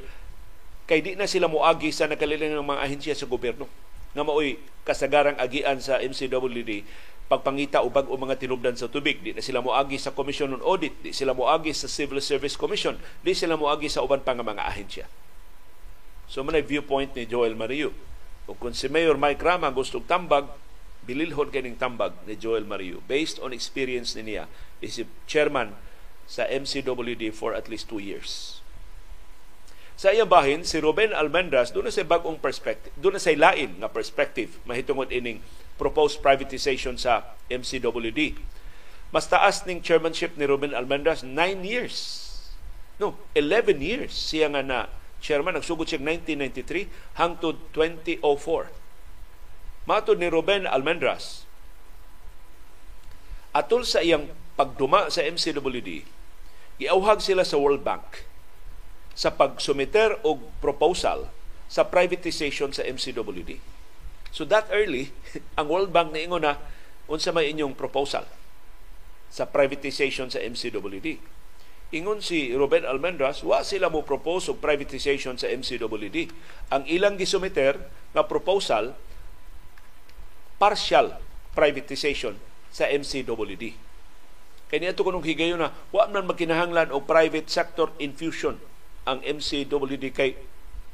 [0.88, 3.68] kay di na sila moagi sa nakalilang ng mga ahensya sa gobyerno
[4.16, 4.56] nga maoy
[4.88, 6.88] kasagarang agian sa MCWD
[7.28, 9.20] pagpangita o bag-o mga tinubdan sa tubig.
[9.20, 12.96] Di na sila moagi sa Commission on Audit, di sila moagi sa Civil Service Commission,
[13.22, 15.06] di sila moagi sa uban pa nga mga ahensya.
[16.28, 17.92] So manay viewpoint ni Joel Mario.
[18.48, 20.48] O kung si Mayor Mike Rama gusto tambag,
[21.08, 24.52] bililhon kaning tambag ni Joel Mario based on experience ni niya
[24.84, 25.72] is chairman
[26.28, 28.60] sa MCWD for at least two years.
[29.98, 33.82] Sa iyang bahin, si Ruben Almendras, doon na sa bagong perspective, doon na sa lain
[33.82, 35.42] nga perspective, mahitungod ining
[35.78, 38.36] proposed privatization sa MCWD.
[39.14, 42.26] Mas taas ning chairmanship ni Ruben Almendras, 9 years.
[43.00, 44.80] No, 11 years siya nga na
[45.24, 45.56] chairman.
[45.56, 48.74] Nagsugod siya 1993 hangtod 2004.
[49.88, 51.48] Matod ni Ruben Almendras,
[53.56, 54.28] atol sa iyang
[54.60, 56.04] pagduma sa MCWD,
[56.76, 58.28] giauhag sila sa World Bank
[59.16, 61.32] sa pagsumiter og proposal
[61.72, 63.77] sa privatization sa MCWD.
[64.38, 65.10] So that early,
[65.58, 66.62] ang World Bank niingon na
[67.10, 68.22] unsa may inyong proposal
[69.34, 71.18] sa privatization sa MCWD.
[71.98, 76.30] Ingon si Ruben Almendras, wa sila mo propose og privatization sa MCWD.
[76.70, 77.82] Ang ilang gisumiter
[78.14, 78.94] nga proposal
[80.62, 81.18] partial
[81.58, 82.38] privatization
[82.70, 83.74] sa MCWD.
[84.70, 88.62] Kaya niya ito kunong higayon na, wa man magkinahanglan o private sector infusion
[89.08, 90.38] ang MCWD kay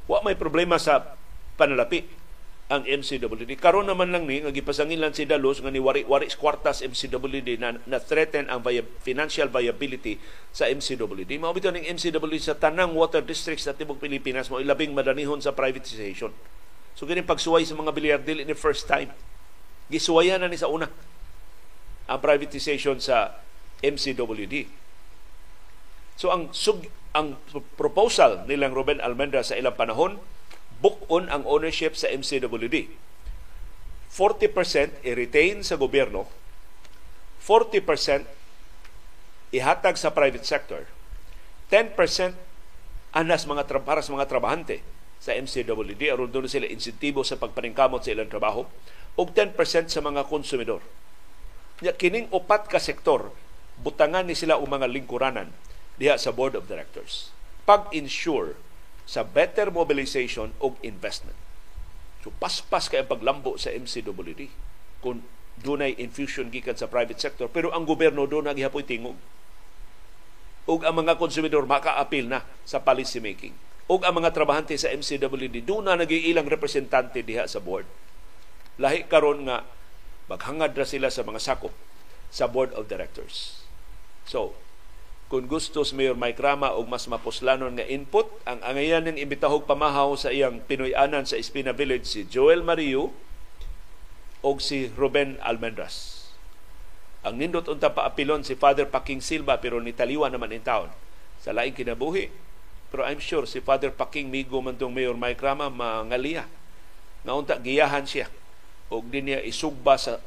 [0.07, 1.17] wa may problema sa
[1.57, 2.22] panalapi
[2.71, 3.59] ang MCWD.
[3.59, 7.59] Karon naman lang ni nga gipasangin lang si Dalos nga ni wari wari kwartas MCWD
[7.59, 10.15] na, na threaten ang via, financial viability
[10.55, 11.43] sa MCWD.
[11.43, 15.51] Mao bitaw ning MCWD sa tanang water districts sa tibok Pilipinas mo ilabing madanihon sa
[15.51, 16.31] privatization.
[16.95, 19.11] So kini pagsuway sa mga bilyar dili ni first time.
[19.91, 20.87] Gisuwayan na ni sa una
[22.07, 23.43] ang privatization sa
[23.83, 24.71] MCWD.
[26.15, 27.37] So ang sug ang
[27.77, 30.17] proposal nilang Ruben Almendra sa ilang panahon,
[30.83, 32.91] book-on ang ownership sa MCWD.
[34.11, 36.27] 40% i-retain sa gobyerno,
[37.41, 38.27] 40%
[39.55, 40.85] ihatag sa private sector,
[41.71, 41.95] 10%
[43.15, 44.85] anas mga para sa mga trabahante
[45.17, 48.67] sa MCWD aron doon sila insentibo sa pagpaningkamot sa ilang trabaho
[49.15, 49.55] ug 10%
[49.87, 50.83] sa mga konsumidor.
[51.81, 53.33] Nya kining upat ka sektor
[53.81, 55.49] butangan ni sila og mga lingkuranan
[55.97, 58.59] diha sa board of directors pag-ensure
[59.03, 61.35] sa better mobilization og investment.
[62.23, 64.47] So paspas kay ang paglambo sa MCWD
[65.03, 65.27] kung
[65.59, 69.19] dunay infusion gikan sa private sector pero ang gobyerno do nagihapoy tingog.
[70.63, 73.51] Ug ang mga konsumidor maka-appeal na sa policy making.
[73.91, 77.83] Ug ang mga trabahante sa MCWD do na nagiilang representante diha sa board.
[78.79, 79.67] Lahi karon nga
[80.31, 81.75] maghangad ra sila sa mga sakop
[82.31, 83.67] sa board of directors.
[84.23, 84.55] So,
[85.33, 89.65] kung gusto si Mayor Mike Rama og mas mapuslanon nga input ang angayan ng imbitahog
[89.65, 93.09] pamahaw sa iyang Pinoy-anan sa Espina Village si Joel Mario
[94.45, 96.29] og si Ruben Almendras.
[97.25, 100.93] Ang nindot unta paapilon si Father Paking Silva pero nitaliwa naman in town
[101.41, 102.29] sa laing kinabuhi.
[102.93, 106.45] Pero I'm sure si Father Paking Migo man tong Mayor Mike Rama mangaliya.
[107.25, 108.29] Nga unta giyahan siya
[108.93, 110.21] og din niya isugba sa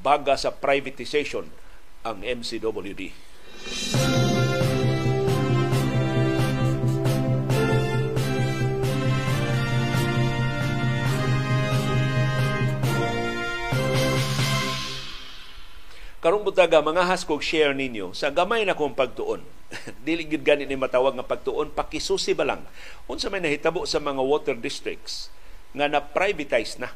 [0.00, 1.52] baga sa privatization
[2.00, 3.12] ang MCWD.
[16.18, 19.42] Karong butaga mga haskog share ninyo sa gamay na kong pagtuon.
[20.06, 22.62] Dili gid gani ni matawag nga pagtuon pakisusi ba lang.
[23.06, 25.30] Unsa may nahitabo sa mga water districts
[25.76, 26.90] nga na privatize na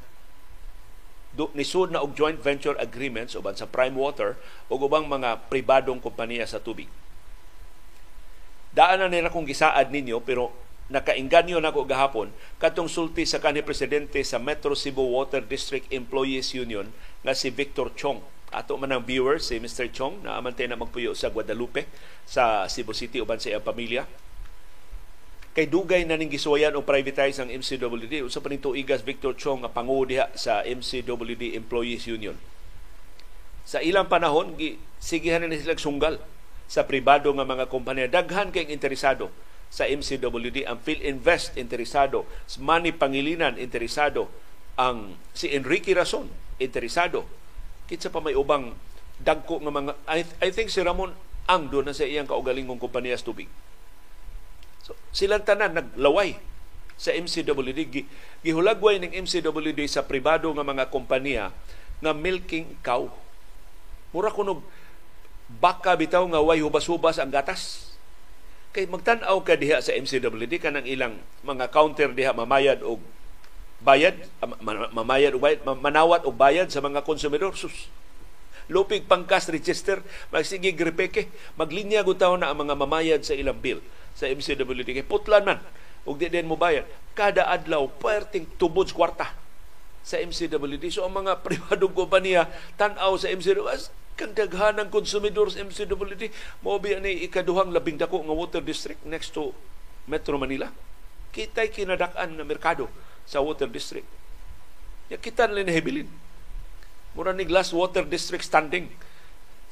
[1.33, 4.37] do, nisud na og joint venture agreements uban sa Prime Water
[4.69, 6.89] o ubang mga pribadong kompanya sa tubig.
[8.73, 10.53] Daan na nila kong gisaad ninyo pero
[10.93, 16.53] nakainganyo na ko gahapon katong sulti sa kanhi presidente sa Metro Cebu Water District Employees
[16.53, 16.93] Union
[17.25, 18.21] nga si Victor Chong
[18.53, 19.89] ato man ang viewer si Mr.
[19.91, 21.89] Chong na amantay na magpuyo sa Guadalupe
[22.29, 24.05] sa Cebu City uban sa iyang pamilya.
[25.53, 29.65] Kay dugay na ning gisuwayan o privatize ang MCWD usa pa ning tuigas Victor Chong
[29.65, 32.37] nga panguo diha sa MCWD Employees Union.
[33.65, 36.21] Sa ilang panahon gi sigihan na sila sunggal
[36.71, 38.09] sa pribado nga mga kompanya.
[38.09, 39.29] Daghan kay interesado
[39.73, 42.29] sa MCWD ang PhilInvest interesado
[42.61, 44.29] Money Pangilinan interesado
[44.77, 46.29] ang si Enrique Rason
[46.61, 47.25] interesado
[47.91, 48.75] kitsa pa may ubang
[49.23, 51.15] dagko nga mga I, I think si Ramon
[51.47, 53.51] ang do na sa iyang kaugalingong kompanya sa tubig.
[54.83, 56.39] So, silang tanan naglaway
[56.99, 58.07] sa MCWD
[58.43, 61.51] gihulagway ng MCWD sa pribado nga mga kompanya
[62.03, 63.11] nga milking cow.
[64.11, 64.63] Mura kunog
[65.63, 67.95] baka bitaw nga way hubas-hubas ang gatas.
[68.73, 73.03] Kay magtan-aw ka diha sa MCWD kanang ilang mga counter diha mamayad og
[73.83, 74.15] bayad,
[74.95, 77.59] mamayad bayad, manawat o bayad sa mga konsumidor.
[77.59, 77.91] Sus,
[78.71, 83.83] lupig pangkas register, magsigig repeke, maglinya gutaw na ang mga mamayad sa ilang bill
[84.15, 85.03] sa MCWD.
[85.03, 85.59] Kay putlan man,
[86.07, 86.87] ug di din mo bayad.
[87.13, 89.35] Kada adlaw, perting tubod kwarta
[90.07, 90.89] sa MCWD.
[90.89, 92.47] So ang mga pribadong kompanya
[92.79, 96.31] tan-aw sa MCWD, kang daghanang konsumidor sa MCWD,
[96.63, 99.51] mo ni ikaduhang labing dako nga water district next to
[100.07, 100.71] Metro Manila.
[101.33, 102.93] Kitay kinadak-an na merkado
[103.27, 104.09] sa water district.
[105.13, 106.09] Ya kita nila nahibilin.
[107.13, 108.89] Mura ni Glass Water District standing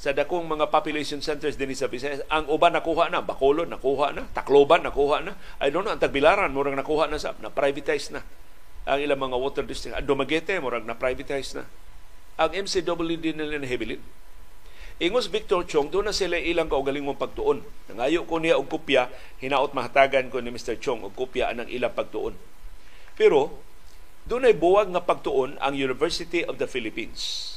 [0.01, 2.21] sa dakong mga population centers din sa Visayas.
[2.29, 5.33] Ang uban nakuha na, Bacolod nakuha na, Tacloban nakuha na.
[5.57, 8.21] I don't know, ang Tagbilaran murang nakuha na sa na privatize na
[8.89, 9.97] ang ilang mga water district.
[9.97, 11.65] Ang Dumaguete murang na privatize na.
[12.41, 14.01] Ang MCWD nila nahibilin.
[15.01, 17.65] Ingos Victor Chong, doon na sila ilang kaugaling mong pagtuon.
[17.89, 19.09] Nangayo ko niya og kopya,
[19.41, 20.77] hinaot mahatagan ko ni Mr.
[20.77, 22.37] Chong og kopya anang ilang pagtuon.
[23.21, 23.53] Pero,
[24.25, 27.53] doon ay buwag nga pagtuon ang University of the Philippines.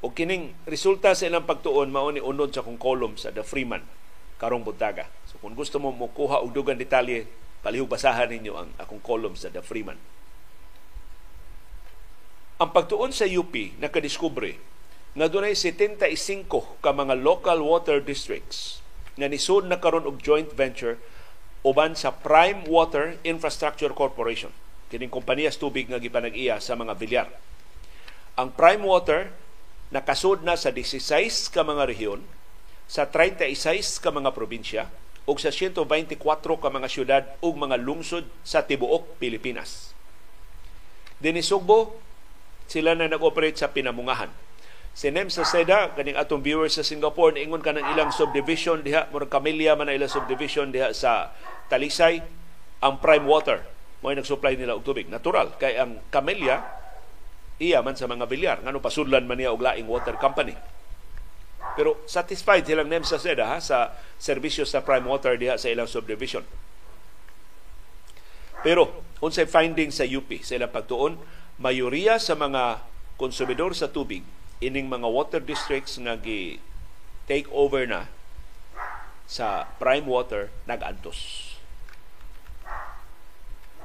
[0.00, 3.84] O kining resulta sa ilang pagtuon mao ni unod sa kong column sa The Freeman
[4.40, 5.12] karong buntaga.
[5.28, 7.28] So kung gusto mo mokuha og dugang detalye,
[7.60, 10.00] palihog basahan ninyo ang akong column sa The Freeman.
[12.58, 14.56] Ang pagtuon sa UP nakadiskubre
[15.12, 16.48] nga dunay 75
[16.80, 18.80] ka mga local water districts
[19.20, 20.96] nga nisud na karon og joint venture
[21.62, 24.50] uban sa Prime Water Infrastructure Corporation
[24.92, 27.28] kining kompanyas tubig nga gipanag-iya sa mga bilyar.
[28.36, 29.32] Ang Prime Water
[29.88, 32.20] nakasud na sa 16 ka mga rehiyon,
[32.84, 34.92] sa 36 ka mga probinsya,
[35.24, 36.20] ug sa 124
[36.60, 39.96] ka mga syudad ug mga lungsod sa tibuok Pilipinas.
[41.24, 41.96] Dinhi Sugbo,
[42.68, 44.28] sila na nag-operate sa pinamungahan.
[44.92, 49.08] Si Nem sa Seda, kaning atong viewers sa Singapore, ingon ka ng ilang subdivision diha,
[49.08, 51.32] murag kamilya man na ilang subdivision diha sa
[51.72, 52.20] Talisay,
[52.84, 53.64] ang Prime Water
[54.02, 55.06] mo nag-supply nila og tubig.
[55.06, 56.60] Natural kay ang Camellia
[57.62, 60.58] iya man sa mga bilyar ngano pasudlan man niya og laing water company.
[61.78, 65.88] Pero satisfied silang nem sa SEDA ha, sa serbisyo sa Prime Water diha sa ilang
[65.88, 66.42] subdivision.
[68.66, 71.16] Pero unsay finding sa UP sa ilang pagtuon,
[71.62, 72.82] mayoriya sa mga
[73.16, 74.26] konsumidor sa tubig
[74.62, 76.62] ining mga water districts nga gi
[77.26, 78.06] take over na
[79.26, 81.52] sa prime water nag-antos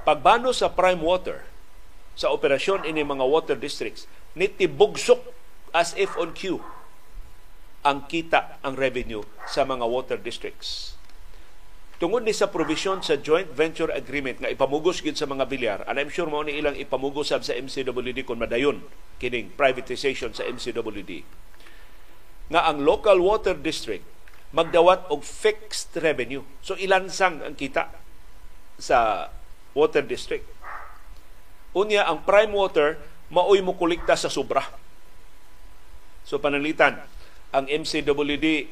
[0.05, 1.43] pagbano sa prime water
[2.17, 4.05] sa operasyon ini mga water districts
[4.37, 5.21] nitibugsok
[5.73, 6.61] as if on cue
[7.85, 10.96] ang kita ang revenue sa mga water districts
[11.97, 15.97] tungod ni sa provision sa joint venture agreement nga ipamugos gid sa mga bilyar and
[15.97, 18.85] I'm sure mo ni ilang ipamugos sa MCWD kung madayon
[19.17, 21.25] kining privatization sa MCWD
[22.53, 24.05] nga ang local water district
[24.55, 26.43] magdawat og fixed revenue.
[26.63, 27.91] So ilansang ang kita
[28.79, 29.29] sa
[29.75, 30.47] water district.
[31.75, 32.95] Unya ang prime water
[33.27, 34.63] maoy mo kolekta sa sobra.
[36.23, 37.03] So pananglitan
[37.51, 38.71] ang MCWD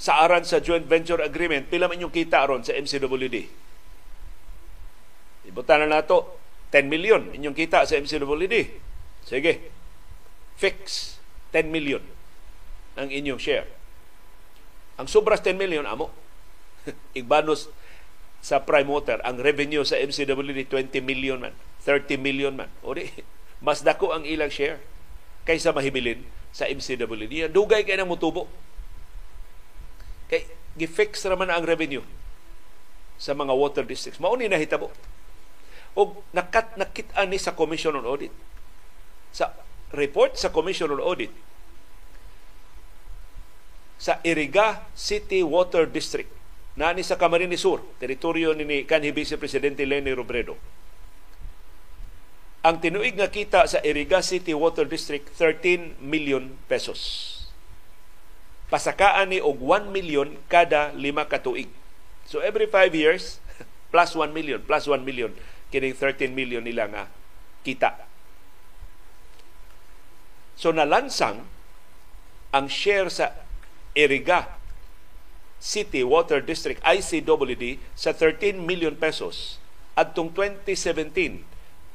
[0.00, 3.52] sa aran sa joint venture agreement, pila man yung kita aron sa MCWD?
[5.44, 6.40] Ibutan na nato
[6.72, 8.80] 10 million inyong kita sa MCWD.
[9.28, 9.52] Sige.
[10.56, 11.16] Fix
[11.52, 12.00] 10 million
[12.96, 13.68] ang inyong share.
[14.96, 16.08] Ang sobras 10 million amo.
[17.18, 17.68] Igbanos
[18.40, 21.52] sa prime water ang revenue sa MCWD 20 million man,
[21.84, 22.72] 30 million man.
[22.80, 22.96] O
[23.60, 24.80] mas dako ang ilang share
[25.44, 26.24] kaysa mahibilin
[26.56, 27.52] sa MCWD.
[27.52, 28.48] Dugay kay nang mutubo
[30.30, 30.46] Kay
[30.78, 32.06] gi-fix naman ang revenue
[33.18, 34.22] sa mga water districts.
[34.22, 34.94] Mao ni nahitabo.
[35.98, 38.30] O nakat nakit-an ni sa Commission on Audit.
[39.34, 39.50] Sa
[39.90, 41.34] report sa Commission on Audit
[44.00, 46.32] sa Iriga City Water District
[46.72, 50.56] na ni sa Camarines Sur, teritoryo ni kanhi Vice Presidente Lenny Robredo.
[52.64, 57.39] Ang tinuig nga kita sa Iriga City Water District 13 million pesos
[58.70, 61.68] pasakaan ni og 1 million kada lima ka tuig.
[62.24, 63.42] So every 5 years
[63.92, 65.34] plus 1 million, plus 1 million
[65.74, 67.04] kining 13 million nila nga
[67.66, 68.06] kita.
[70.54, 71.46] So nalansang
[72.50, 73.34] ang share sa
[73.94, 74.58] Iriga
[75.60, 79.60] City Water District ICWD sa 13 million pesos
[79.98, 81.42] adtong 2017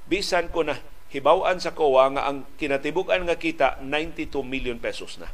[0.06, 0.78] bisan ko na
[1.10, 5.32] hibaw-an sa COA nga ang kinatibuk-an nga kita 92 million pesos na.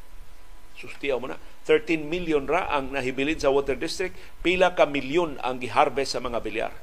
[0.82, 1.38] Sustiyaw mo na.
[1.70, 6.42] 13 million ra ang nahibilin sa water district, pila ka milyon ang giharvest sa mga
[6.42, 6.74] bilyar.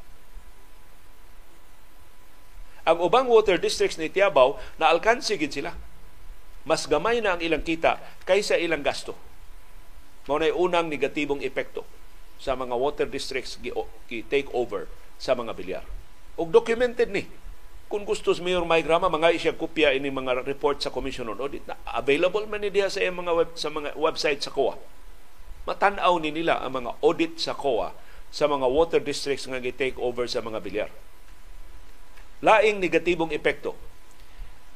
[2.87, 5.75] Ang ubang water districts ni Tiabaw, naalkansi gid sila.
[6.63, 9.19] Mas gamay na ang ilang kita kaysa ilang gasto.
[10.31, 11.83] Mao na unang negatibong epekto
[12.39, 14.87] sa mga water districts gi-take over
[15.19, 15.85] sa mga bilyar.
[16.39, 17.27] Og documented ni
[17.89, 21.41] kung gusto sa Mayor Mike Rama, mga isya kopya ini mga report sa Commission on
[21.41, 24.77] Audit na available man ni sa mga web, sa mga website sa COA.
[25.65, 27.97] Matanaw ni nila ang mga audit sa COA
[28.29, 30.91] sa mga water districts nga gi-take over sa mga bilyar.
[32.45, 33.73] Laing negatibong epekto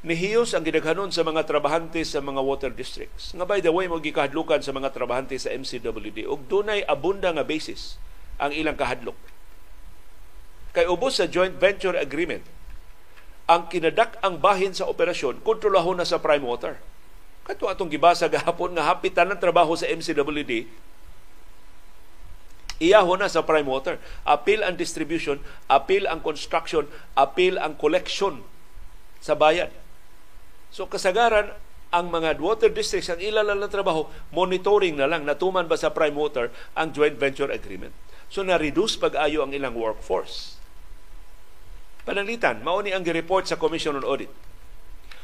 [0.03, 3.31] nihiyos ang gidaghanon sa mga trabahante sa mga water districts.
[3.39, 7.47] Nga by the way, mo gikahadlukan sa mga trabahante sa MCWD ug dunay abunda nga
[7.47, 8.03] basis
[8.43, 9.15] ang ilang kahadlok.
[10.75, 12.43] Kay ubos sa joint venture agreement
[13.51, 16.79] ang kinadak ang bahin sa operasyon, kontrolahon na sa prime water.
[17.43, 20.71] Kato atong gibasa gahapon nga hapitan ng trabaho sa MCWD,
[22.83, 23.99] iyaho na sa prime water.
[24.27, 25.39] Appeal ang distribution,
[25.71, 28.43] appeal ang construction, appeal ang collection
[29.23, 29.71] sa bayan.
[30.75, 31.55] So kasagaran,
[31.93, 36.17] ang mga water districts ang ilalal na trabaho, monitoring na lang, natuman ba sa prime
[36.17, 37.93] water ang joint venture agreement.
[38.33, 40.62] So na-reduce pag-ayo ang ilang workforce.
[42.03, 44.31] Pananglitan, mao ni ang report sa Commission on Audit.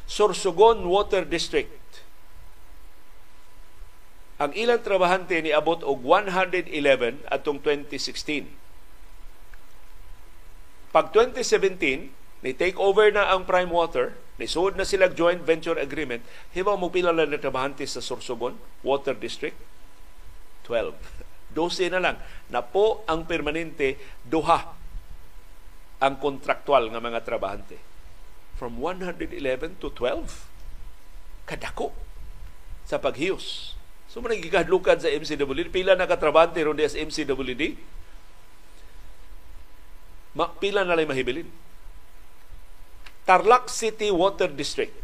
[0.07, 1.75] Sorsogon Water District.
[4.39, 6.71] Ang ilang trabahante ni abot og 111
[7.27, 8.47] atong 2016.
[10.95, 12.15] Pag 2017,
[12.47, 16.23] ni take over na ang Prime Water, ni suod na sila joint venture agreement,
[16.55, 18.55] hibaw mo pila na trabahante sa Sorsogon
[18.87, 19.59] Water District?
[20.71, 20.95] 12.
[21.59, 22.17] 12 na lang.
[22.47, 24.78] Na po ang permanente duha
[25.99, 27.79] ang kontraktual nga mga trabahante.
[28.55, 30.47] From 111 to 12.
[31.47, 31.95] Kadako
[32.87, 33.75] sa paghiyos.
[34.09, 35.69] So, man nagigadlukan sa MCWD.
[35.69, 37.77] Pila na katrabante ron sa MCWD?
[40.33, 41.51] Ma, pila na lang mahibilin.
[43.29, 44.97] Tarlac City Water District.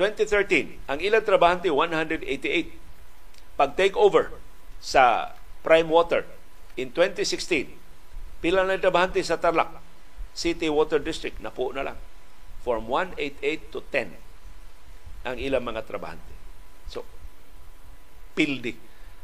[0.00, 2.24] 2013, ang ilang trabahante 188.
[3.60, 4.32] Pag take over
[4.80, 6.24] sa Prime Water
[6.80, 7.76] in 2016,
[8.40, 9.81] pila na trabahante sa Tarlac?
[10.32, 11.98] City Water District, na po na lang.
[12.64, 14.16] From 188 to 10
[15.22, 16.34] ang ilang mga trabahante.
[16.90, 17.06] So,
[18.34, 18.74] pildi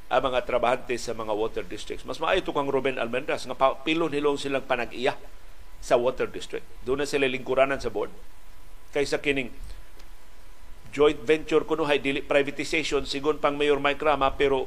[0.09, 2.07] ang mga trabahante sa mga water districts.
[2.09, 5.19] Mas maayo to kang Ruben Almendras nga pilon hilong silang panag-iya
[5.85, 6.65] sa water district.
[6.83, 8.11] Doon na sila lingkuranan sa board.
[8.97, 9.53] Kaysa kining
[10.89, 14.65] joint venture kuno hay dili privatization sigon pang Mayor Mike Rama pero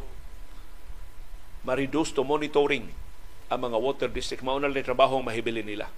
[1.66, 2.94] ma-reduce to monitoring
[3.50, 5.89] ang mga water district mao na trabaho ang mahibili nila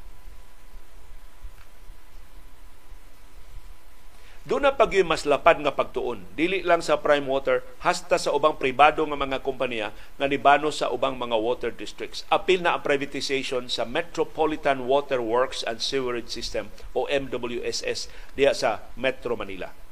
[4.43, 6.27] Doon na pag mas lapad nga pagtuon.
[6.35, 10.91] Dili lang sa prime water, hasta sa ubang pribado nga mga kompanya nga nibano sa
[10.91, 12.27] ubang mga water districts.
[12.27, 18.83] Apil na ang privatization sa Metropolitan Water Works and Sewerage System o MWSS diya sa
[18.99, 19.82] Metro Manila.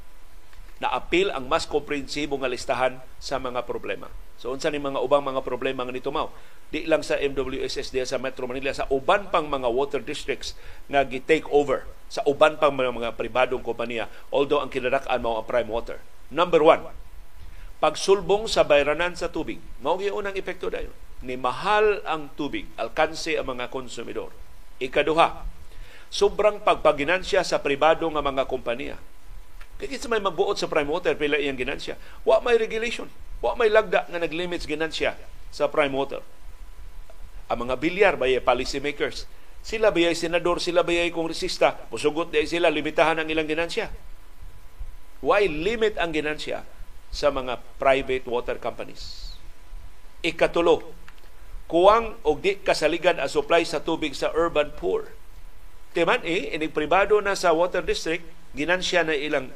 [0.82, 4.10] Na apil ang mas komprehensibo nga listahan sa mga problema.
[4.34, 6.34] So unsa ni mga ubang mga problema nga nito mao?
[6.74, 10.58] Di lang sa MWSSD sa Metro Manila sa uban pang mga water districts
[10.90, 15.46] nga gi-take over sa uban pang mga, mga pribadong kompanya although ang kinadak-an mao ang
[15.46, 16.02] prime water.
[16.34, 16.90] Number one,
[17.78, 19.62] pagsulbong sa bayranan sa tubig.
[19.78, 20.90] Mao unang epekto dayon.
[21.22, 24.34] Ni mahal ang tubig, alkanse ang mga konsumidor.
[24.82, 25.46] Ikaduha,
[26.10, 28.98] sobrang pagpaginansya sa pribado nga mga kompanya.
[29.82, 31.98] Sa may magbuot sa prime water, pila iyang ginansya.
[32.22, 33.10] Wa may regulation.
[33.42, 35.18] Wa may lagda nga naglimits ginansya
[35.50, 36.22] sa prime water.
[37.50, 39.26] Ang mga bilyar, bay policy makers,
[39.62, 43.90] sila bayay senador, sila bayay kongresista, musugot di sila, limitahan ang ilang ginansya.
[45.22, 46.66] Why limit ang ginansya
[47.12, 49.36] sa mga private water companies.
[50.24, 50.94] Ikatulo,
[51.68, 55.12] kuwang og di kasaligan ang supply sa tubig sa urban poor.
[55.92, 58.24] Timan eh, inig pribado na sa water district,
[58.56, 59.52] ginansya na ilang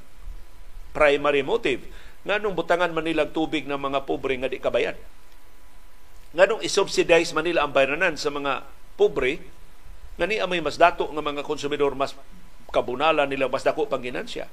[0.96, 1.84] primary motive
[2.24, 4.96] nga nung butangan man nilang tubig ng mga pobre nga di kabayan.
[6.32, 8.64] Nga nung isubsidize man nila ang bayranan sa mga
[8.96, 9.44] pobre,
[10.16, 12.16] nga ni may mas dato nga mga konsumidor mas
[12.72, 14.48] kabunala nila mas dako pang ginansya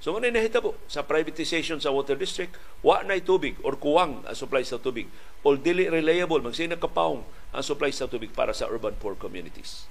[0.00, 4.64] So ano nahitabo sa privatization sa water district, wa na tubig or kuwang ang supply
[4.64, 5.04] sa tubig
[5.44, 7.20] or dili reliable magsina kapaong
[7.52, 9.84] ang supply sa tubig para sa urban poor communities.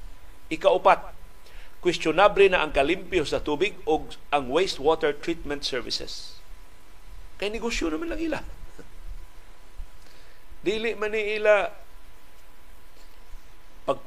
[0.49, 1.13] Ikaupat,
[1.79, 6.39] questionable na ang kalimpyo sa tubig o ang wastewater treatment services.
[7.39, 8.39] Kay negosyo naman lang ila.
[10.67, 11.71] Dili man ni ila
[13.87, 13.99] pag,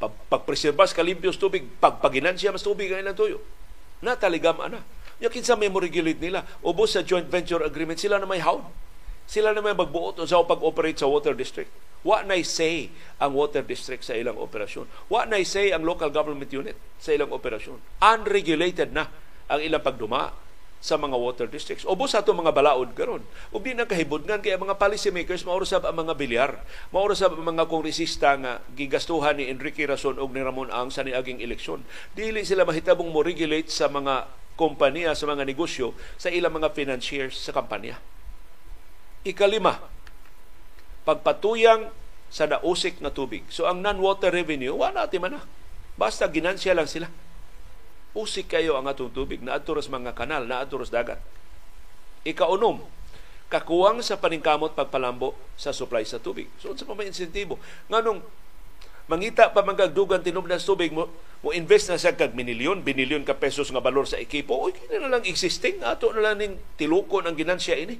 [0.00, 3.44] pag pagpreserba sa kalimpyo sa tubig, pagpaginansya mas tubig ang ilang tuyo.
[4.00, 4.80] Na taligam ana
[5.20, 6.48] Nya kinsa may regulate nila.
[6.64, 8.64] Ubos sa joint venture agreement sila na may hawd.
[9.28, 11.68] Sila na may magbuot sa pag-operate sa water district.
[12.00, 12.88] Wa nay say
[13.20, 14.88] ang water district sa ilang operasyon.
[15.12, 17.76] Wa nay say ang local government unit sa ilang operasyon.
[18.00, 19.08] Unregulated na
[19.50, 20.32] ang ilang pagduma
[20.80, 21.84] sa mga water districts.
[21.84, 23.20] Ubos ato mga balaod karon.
[23.52, 26.50] Ug di na kahibudngan kay mga policy makers mauro sab ang mga bilyar,
[26.88, 31.04] mauro sab ang mga kongresista nga gigastuhan ni Enrique Rason ug ni Ramon Ang sa
[31.04, 31.84] niaging eleksyon.
[32.16, 34.24] Dili sila mahitabong mo regulate sa mga
[34.56, 38.00] kompanya sa mga negosyo sa ilang mga financiers sa kampanya.
[39.20, 39.84] Ikalima,
[41.04, 41.88] pagpatuyang
[42.30, 43.42] sa nausik na tubig.
[43.50, 45.42] So ang non-water revenue, wala natin man na.
[45.98, 47.10] Basta ginansya lang sila.
[48.14, 51.18] Usik kayo ang atong tubig na aturos mga kanal, na aturos dagat.
[52.26, 52.82] Ikaunom,
[53.50, 56.46] kakuwang sa paningkamot pagpalambo sa supply sa tubig.
[56.62, 57.58] So, sa pa may insentibo.
[57.90, 58.22] Nga nung
[59.10, 61.10] mangita pa magagdugan tinom na tubig mo,
[61.42, 65.02] mo invest na sa kag minilyon, binilyon ka pesos nga balor sa ekipo, oy kini
[65.02, 67.98] na lang existing, ato na lang ning tilukon ang ginansya ini.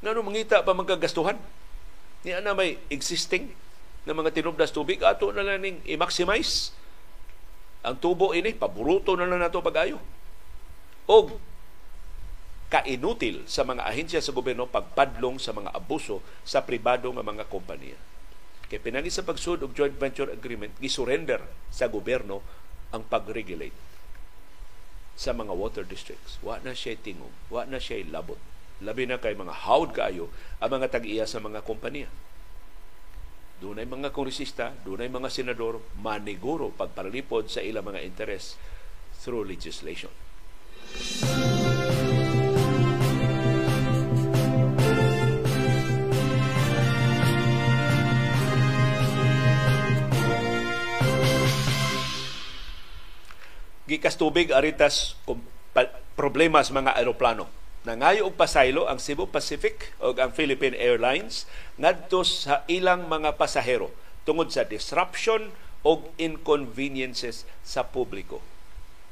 [0.00, 1.36] Ngano mangita pa magagastuhan?
[2.26, 3.54] Ni ana may existing
[4.02, 6.74] na mga tinubdas tubig, ato na lang ning i-maximize
[7.86, 10.02] ang tubo ini, paburuto na lang nato pagayo.
[11.06, 11.38] Og
[12.68, 17.96] kainutil sa mga ahensya sa gobyerno pagpadlong sa mga abuso sa pribado nga mga kompanya.
[18.68, 21.40] Kay pinagi sa pagsud og joint venture agreement, gisurrender
[21.72, 22.44] sa gobyerno
[22.92, 23.72] ang pag-regulate
[25.16, 26.36] sa mga water districts.
[26.44, 28.36] Wa na siya tingog, wa na siya labot.
[28.78, 30.30] Labi na kay mga hawd kaayo
[30.62, 32.06] ang mga tag-iya sa mga kompanya.
[33.58, 38.54] Dunay mga kongresista, dunay mga senador maniguro pagparalipod sa ilang mga interes
[39.18, 40.14] through legislation.
[53.88, 55.16] gikas tubig aritas
[56.12, 57.48] problema sa mga aeroplano.
[57.88, 61.48] Nangayo og pasaylo ang Cebu Pacific o ang Philippine Airlines
[61.80, 63.88] ngadto sa ilang mga pasahero
[64.28, 65.48] tungod sa disruption
[65.88, 68.44] o inconveniences sa publiko.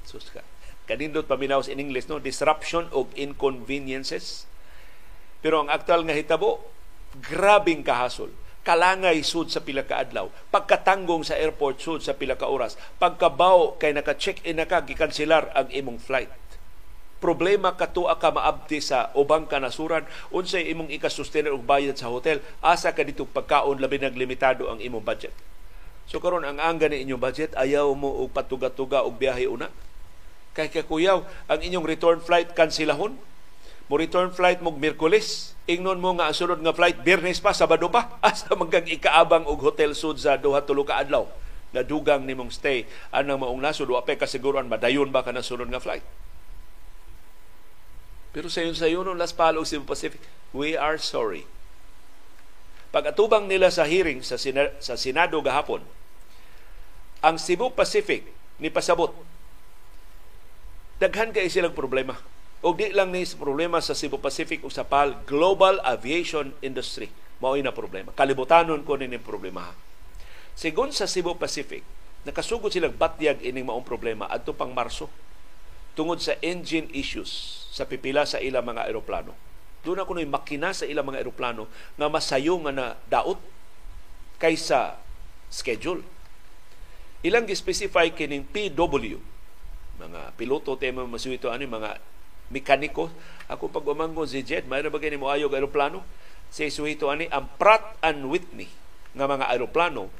[0.04, 0.20] So,
[0.84, 4.44] kanindot paminaw in English no disruption o inconveniences.
[5.40, 6.60] Pero ang aktual nga hitabo
[7.24, 8.28] grabing kahasol
[8.60, 13.78] kalangay sud sa pila ka adlaw, pagkatanggong sa airport sud sa pila ka oras, pagkabaw
[13.78, 16.34] kay naka-check-in na ka gikanselar ang imong flight.
[17.16, 22.92] Problema katua ka maabti sa ubang kanasuran, unsay imong ikasustener og bayad sa hotel, asa
[22.92, 25.32] ka dito pagkaon labi nag limitado ang imong budget.
[26.04, 29.72] So karon ang angga ni inyong budget, ayaw mo og patuga-tuga og biyahe una.
[30.52, 33.16] Kay kakuyaw, ang inyong return flight kansilahon,
[33.88, 38.12] mo return flight mo Miyerkules ingnon mo nga sunod nga flight Biyernes pa Sabado pa.
[38.28, 41.24] Asa magkang ikaabang og hotel sud sa duha tulo ka adlaw.
[41.72, 42.84] Na dugang nimong stay.
[43.08, 46.04] Anang maong nasod wa pa kasiguran madayon ba ka na sunod nga flight
[48.36, 48.84] pero sa yun sa
[49.16, 50.20] Las Palos Cebu Pacific
[50.52, 51.48] we are sorry
[52.92, 55.80] pag atubang nila sa hearing sa, Sina- sa Senado gahapon
[57.24, 58.28] ang Cebu Pacific
[58.60, 59.16] ni pasabot
[61.00, 62.20] daghan kay silang problema
[62.64, 67.12] O di lang ni problema sa Cebu Pacific o sa PAL, global aviation industry.
[67.38, 68.16] Mao'y na problema.
[68.16, 69.76] Kalibutanon ko ni problema.
[70.56, 71.84] Sigon sa Cebu Pacific,
[72.24, 75.06] nakasugod silang batyag ining maong problema adto pang Marso
[75.96, 79.32] tungod sa engine issues sa pipila sa ilang mga eroplano.
[79.82, 81.66] Doon ako nung makina sa ilang mga eroplano
[81.96, 83.40] nga masayo nga na daot
[84.36, 85.00] kaysa
[85.48, 86.04] schedule.
[87.24, 89.18] Ilang gi-specify kining PW,
[89.96, 91.96] mga piloto tema masuito ani mga
[92.52, 93.08] mekaniko.
[93.48, 96.04] Ako pag umangon si Jet, mayroon ba kini mo ayog aeroplano?
[96.52, 98.70] Si suhito ani ang Pratt and Whitney
[99.16, 100.12] nga mga aeroplano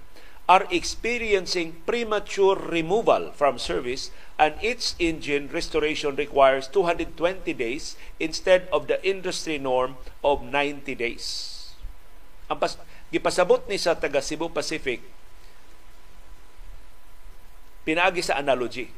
[0.47, 7.19] are experiencing premature removal from service and its engine restoration requires 220
[7.55, 11.27] days instead of the industry norm of 90 days.
[12.47, 12.79] Ang pas,
[13.11, 15.03] gipasabot ni sa taga Cebu Pacific
[17.83, 18.91] pinaagi sa analogy.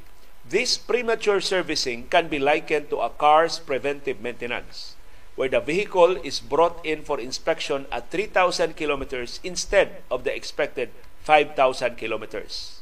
[0.49, 4.97] This premature servicing can be likened to a car's preventive maintenance
[5.37, 10.91] where the vehicle is brought in for inspection at 3,000 kilometers instead of the expected
[11.29, 12.81] 5,000 kilometers.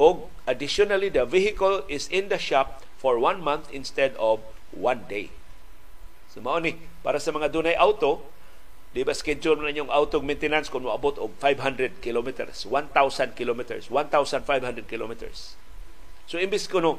[0.00, 4.40] O additionally, the vehicle is in the shop for one month instead of
[4.72, 5.28] one day.
[6.32, 8.24] So mao ni para sa mga dunay auto,
[8.96, 14.88] di ba schedule na yung auto maintenance kung moabot og 500 kilometers, 1,000 kilometers, 1,500
[14.88, 15.60] kilometers.
[16.24, 16.92] So imbis ko no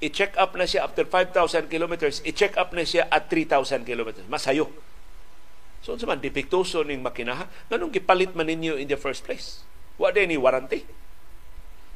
[0.00, 4.24] i-check up na siya after 5,000 kilometers, i-check up na siya at 3,000 kilometers.
[4.28, 4.68] Masayo
[5.84, 9.60] So sa man depektoso ning makina, nganong gipalit man ninyo in the first place?
[10.00, 10.88] Wa din ni warranty.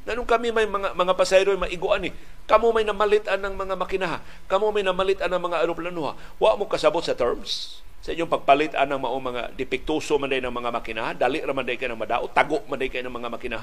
[0.05, 2.13] Nanong kami may mga mga pasahero maiguan ni.
[2.45, 4.21] Kamo may namalitan ng mga makina.
[4.45, 6.13] Kamo may namalitan ng mga eroplano.
[6.37, 10.69] Wa mo kasabot sa terms sa inyong pagpalitan ng mao mga depektoso man ng mga
[10.71, 11.11] makina.
[11.11, 13.59] Dali ra man day kay ng madao, tago man day kay ng mga makina.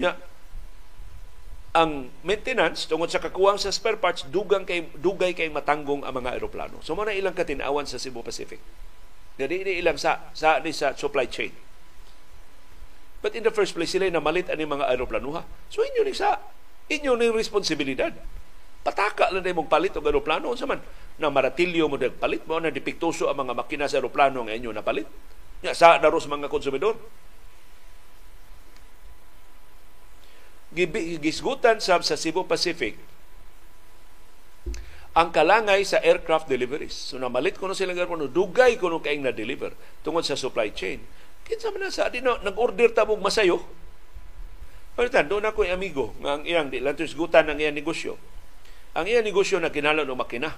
[0.00, 0.16] Nya,
[1.70, 6.34] ang maintenance tungod sa kakuwang sa spare parts dugang kay dugay kay matanggong ang mga
[6.34, 6.82] eroplano.
[6.82, 8.58] So mo na ilang katinawan sa Cebu Pacific.
[9.38, 11.54] Dili ni ilang sa sa ni sa supply chain.
[13.22, 15.46] But in the first place sila na malit ani mga eroplano ha.
[15.70, 16.42] So inyo ni sa
[16.90, 18.10] inyo ni responsibilidad.
[18.82, 20.82] Pataka lang mong palit og eroplano unsa man
[21.20, 24.74] na maratilyo mo dag palit mo na dipiktuso ang mga makina sa eroplano nga inyo
[24.74, 25.06] na palit.
[25.62, 26.98] Nya sa daros mga konsumidor
[30.70, 32.94] gisgutan sab sa Cebu Pacific
[35.10, 36.94] ang kalangay sa aircraft deliveries.
[36.94, 39.74] So namalit ko no silang aeroplano, dugay ko no kaing na-deliver
[40.06, 41.02] tungod sa supply chain.
[41.42, 43.58] Kinsa man sa di no, nag-order ta mong masayo.
[44.94, 48.14] Palitan, doon ako yung amigo nga ang iyang di lang gutan ng iyang negosyo.
[48.94, 50.54] Ang iyang negosyo na kinala ng makina.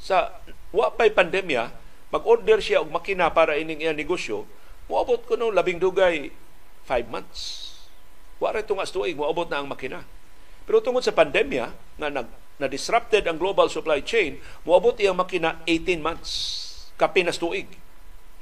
[0.00, 0.32] Sa
[0.72, 1.72] wapay pandemya,
[2.08, 4.48] mag-order siya og makina para ining iyang negosyo,
[4.88, 6.32] muabot ko no labing dugay
[6.88, 7.65] 5 months
[8.36, 10.04] Wala itong astuig, maabot na ang makina.
[10.66, 12.28] Pero tungod sa pandemya, na nag,
[12.60, 16.30] na disrupted ang global supply chain, moabot iyang makina 18 months.
[17.00, 17.68] Kapinas tuig.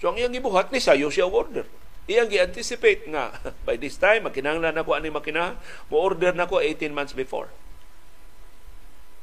[0.02, 1.66] So ang iyang gibuhat, ni sayo siya order.
[2.04, 3.32] Iyang gi-anticipate nga,
[3.68, 5.56] by this time, makinanglan ako ani makina,
[5.88, 7.48] mo-order na ko 18 months before.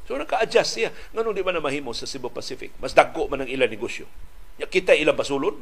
[0.08, 0.90] So naka-adjust siya.
[1.16, 2.74] Nganong di ba na mahimo sa Cebu Pacific?
[2.84, 4.10] Mas dagko man ang ilang negosyo.
[4.60, 5.56] Kita ilang basulod,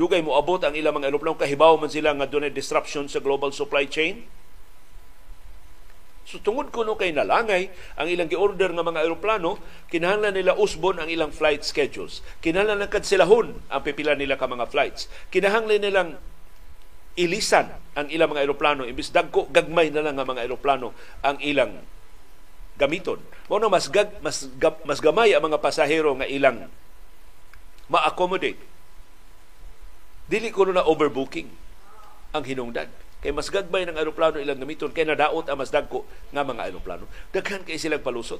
[0.00, 3.52] dugay mo abot ang ilang mga eroplano kahibaw man sila nga dunay disruption sa global
[3.52, 4.24] supply chain
[6.30, 9.58] So tungod kuno kay nalangay ang ilang gi-order nga mga eroplano,
[9.90, 12.22] kinahanglan nila usbon ang ilang flight schedules.
[12.38, 15.10] Kinahanglan na kanselahon ang pipila nila ka mga flights.
[15.34, 16.14] Kinahanglan nilang
[17.18, 20.94] ilisan ang ilang mga eroplano imbis dagko gagmay na lang nga mga eroplano
[21.26, 21.82] ang ilang
[22.78, 23.18] gamiton.
[23.50, 24.46] Mao mas gag, mas
[24.86, 26.70] mas gamay ang mga pasahero nga ilang
[27.90, 28.69] ma-accommodate
[30.30, 31.50] Dili ko na overbooking
[32.30, 32.86] ang hinungdan.
[33.20, 37.10] Kay mas gagbay ng aeroplano ilang gamiton, kay nadaot ang mas dagko nga mga aeroplano.
[37.34, 38.38] Daghan kay silang palusot.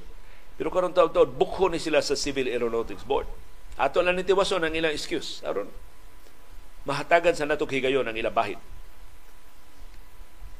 [0.55, 3.27] Pero karon taon-taon, bukho ni sila sa Civil Aeronautics Board.
[3.75, 5.43] Ato lang ni tiwason ang ilang excuse.
[5.43, 5.67] Aron,
[6.87, 8.57] mahatagan sa natong higayon ang ilang bahid.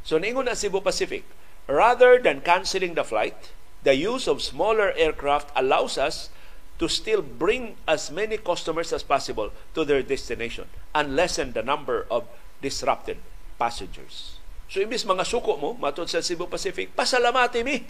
[0.04, 1.24] So, ningon na Cebu Pacific,
[1.72, 3.56] rather than canceling the flight,
[3.88, 6.34] the use of smaller aircraft allows us
[6.82, 12.08] to still bring as many customers as possible to their destination and lessen the number
[12.12, 12.28] of
[12.60, 13.18] disrupted
[13.56, 14.40] passengers.
[14.72, 17.84] So imbis mga suko mo, matod sa Cebu Pacific, pasalamati mi.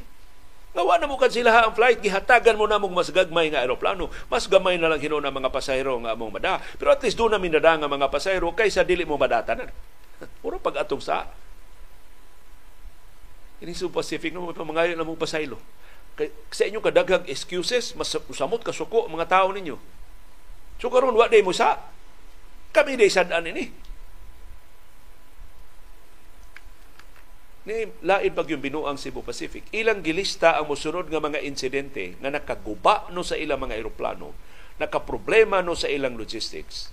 [0.72, 4.08] Ngawa na mo kan sila ang flight, gihatagan mo na mong mas gagmay nga aeroplano,
[4.32, 6.64] mas gamay na lang hinuna mga pasahero nga among mada.
[6.80, 9.68] Pero at least doon na minada nga mga pasahero kaysa dili mo madatanan.
[10.42, 11.28] Puro pag atong sa
[13.62, 15.62] Ini Cebu Pacific no, pamangayon na mong pasaylo
[16.52, 19.80] sa inyo kadaghang excuses, mas usamot kasuko mga tao ninyo.
[20.82, 21.80] So karon wa day mo sa
[22.72, 23.92] kami day sadaan ini.
[27.62, 29.70] ni lain pag yung binuang Cebu Pacific.
[29.70, 34.34] Ilang gilista ang musunod nga mga insidente nga nakaguba no sa ilang mga eroplano,
[34.82, 36.90] nakaproblema no sa ilang logistics,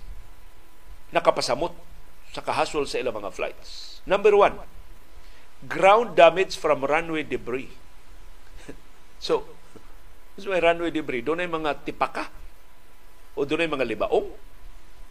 [1.09, 1.73] nakapasamot
[2.29, 4.01] sa kahasol sa ilang mga flights.
[4.05, 4.61] Number one,
[5.65, 7.73] ground damage from runway debris.
[9.25, 9.49] so,
[10.37, 12.29] so may runway debris, doon ay mga tipaka
[13.33, 14.29] o doon ay mga libaong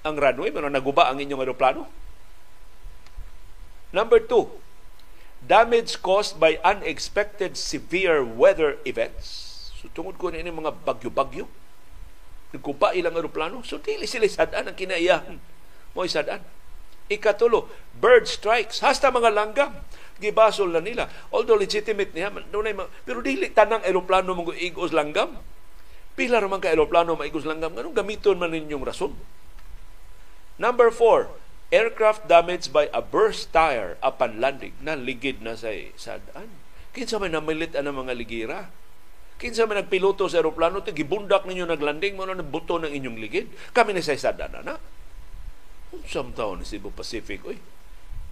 [0.06, 1.86] ang runway, pero naguba ang inyong aeroplano.
[3.90, 4.52] Number two,
[5.42, 9.56] damage caused by unexpected severe weather events.
[9.78, 11.48] So tungod ko ini mga bagyo-bagyo,
[12.52, 15.36] nagkupa ilang aeroplano, so dili sila sadaan ang kinaiyahan
[15.96, 16.42] mo sadaan.
[17.08, 19.72] Ikatulo, bird strikes, hasta mga langgam,
[20.20, 21.08] gibasol na nila.
[21.32, 22.76] Although legitimate niya, dunay
[23.08, 25.40] pero dili tanang aeroplano mong igos langgam.
[26.12, 29.16] Pila raman ka aeroplano maigos langgam, ganun gamiton man ninyong rason.
[30.58, 31.30] Number four,
[31.70, 36.50] aircraft damaged by a burst tire upon landing na ligid na sa sadaan.
[36.90, 38.58] Kinsa may namilit ang mga ligira.
[39.38, 43.46] Kinsa may nagpiloto sa aeroplano ti gibundak ninyo naglanding mo na buto ng inyong ligid.
[43.70, 44.82] Kami na sa sadaan na.
[45.94, 47.62] Unsam taon ni Cebu Pacific oy.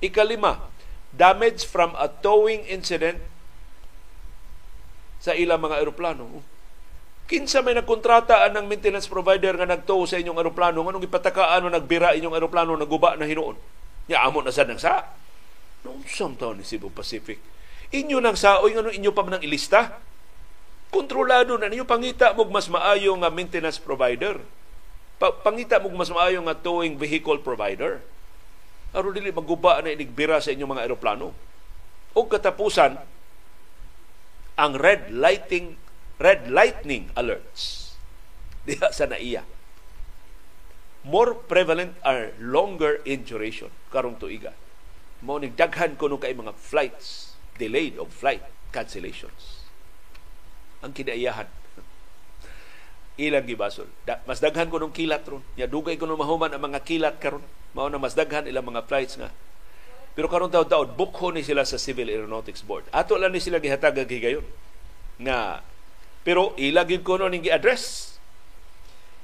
[0.02, 0.66] Ikalima,
[1.14, 3.22] damage from a towing incident
[5.22, 6.42] sa ilang mga aeroplano.
[7.26, 12.14] Kinsa may nagkontrata ng maintenance provider nga nagtow sa inyong eroplano nganong ipatakaan o nagbira
[12.14, 13.58] inyong eroplano naguba na hinuon.
[14.06, 15.02] Ya amo na sad nang sa.
[15.82, 16.06] Noong
[16.38, 17.42] taon ni Cebu Pacific.
[17.90, 19.98] Inyo nang saoy ngano inyo pa man ilista.
[20.94, 24.38] Kontrolado na ninyo pangita mo mas maayo nga maintenance provider.
[25.18, 28.06] Pa, pangita mo mas maayo nga towing vehicle provider.
[28.94, 31.34] Aron dili maguba na inigbira sa inyong mga eroplano.
[32.14, 32.96] O katapusan,
[34.56, 35.74] ang red lighting
[36.16, 37.94] red lightning alerts
[38.66, 39.46] diha sa naiya.
[41.06, 44.50] More prevalent are longer in duration karong tuiga.
[45.22, 48.42] Mo ni daghan kuno kay mga flights delayed of flight
[48.74, 49.64] cancellations.
[50.82, 51.46] Ang kinaiyahan
[53.22, 53.86] ilang gibasol.
[54.02, 55.46] Da, mas daghan ko nung kilat ron.
[55.54, 57.44] Ya dugay ko nung mahuman ang mga kilat karon.
[57.70, 59.30] Mao na mas daghan ilang mga flights nga.
[60.16, 62.88] Pero karon taud-taud bukho ni sila sa Civil Aeronautics Board.
[62.88, 64.44] Ato lang ni sila gihatag gigayon
[65.20, 65.60] nga
[66.26, 68.18] pero ila gid kuno ning gi-address.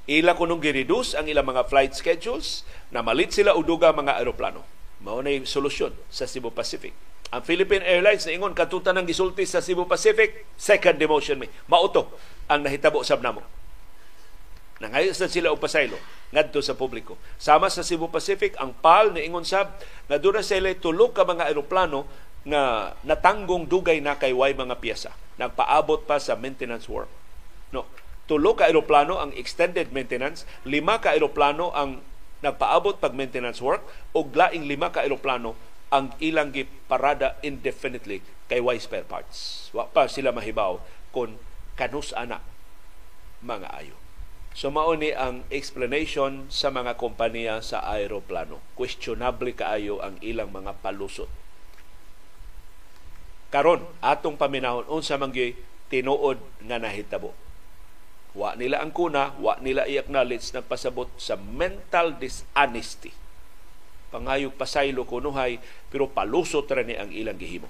[0.07, 2.63] Ila kuno gi-reduce ang ilang mga flight schedules
[2.95, 4.63] na malit sila uduga mga eroplano.
[5.03, 6.95] Mao na solusyon sa Cebu Pacific.
[7.35, 11.51] Ang Philippine Airlines na ingon katutan ng gisulti sa Cebu Pacific, second demotion mi.
[11.67, 12.07] Mauto
[12.47, 13.43] ang nahitabo sab namo.
[14.79, 15.99] Nangayos na sila og pasaylo
[16.31, 17.19] ngadto sa publiko.
[17.35, 19.75] Sama sa Cebu Pacific, ang PAL na ingon sab
[20.07, 22.07] nga dura sila tulo ka mga eroplano
[22.43, 25.15] nga natanggong dugay na kay way mga piyesa.
[25.39, 27.09] Nagpaabot pa sa maintenance work.
[27.71, 27.87] No,
[28.27, 32.03] tulo ka eroplano ang extended maintenance, lima ka eroplano ang
[32.43, 33.81] nagpaabot pag maintenance work
[34.11, 35.55] ug laing lima ka eroplano
[35.87, 38.19] ang ilang giparada indefinitely
[38.51, 39.71] kay way spare parts.
[39.71, 40.83] Wa pa sila mahibaw
[41.15, 41.39] kung
[41.79, 42.43] kanus ana
[43.39, 43.95] mga ayo.
[44.53, 48.61] So mao ang explanation sa mga kompanya sa aeroplano.
[48.77, 51.31] Questionable kaayo ang ilang mga palusot
[53.53, 55.29] karon atong paminahon unsa man
[55.93, 57.37] tinuod nga nahitabo.
[58.33, 63.13] Wa nila ang kuna wa nila i-acknowledge nagpasabot sa mental dishonesty.
[64.09, 65.61] Pangayog pasaylo kunuhay
[65.93, 67.69] pero palusot ra ni ang ilang gihimo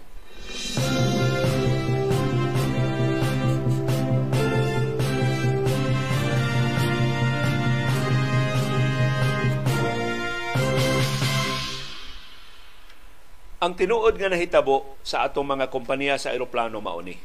[13.63, 17.15] Ang tinuod nga nahitabo sa atong mga kompanya sa eroplano mauni.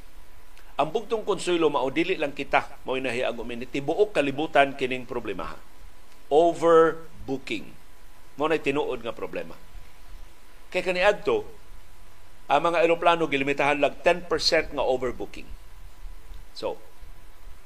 [0.79, 5.59] Ang bugtong konsuelo mao dili lang kita mao nahiag umin tibuok kalibutan kining problema.
[6.31, 7.67] Overbooking.
[8.39, 9.59] Mao na tinuod nga problema.
[10.71, 11.43] Kay kaniadto
[12.47, 14.31] ang mga eroplano gilimitahan lang 10%
[14.79, 15.51] nga overbooking.
[16.55, 16.79] So,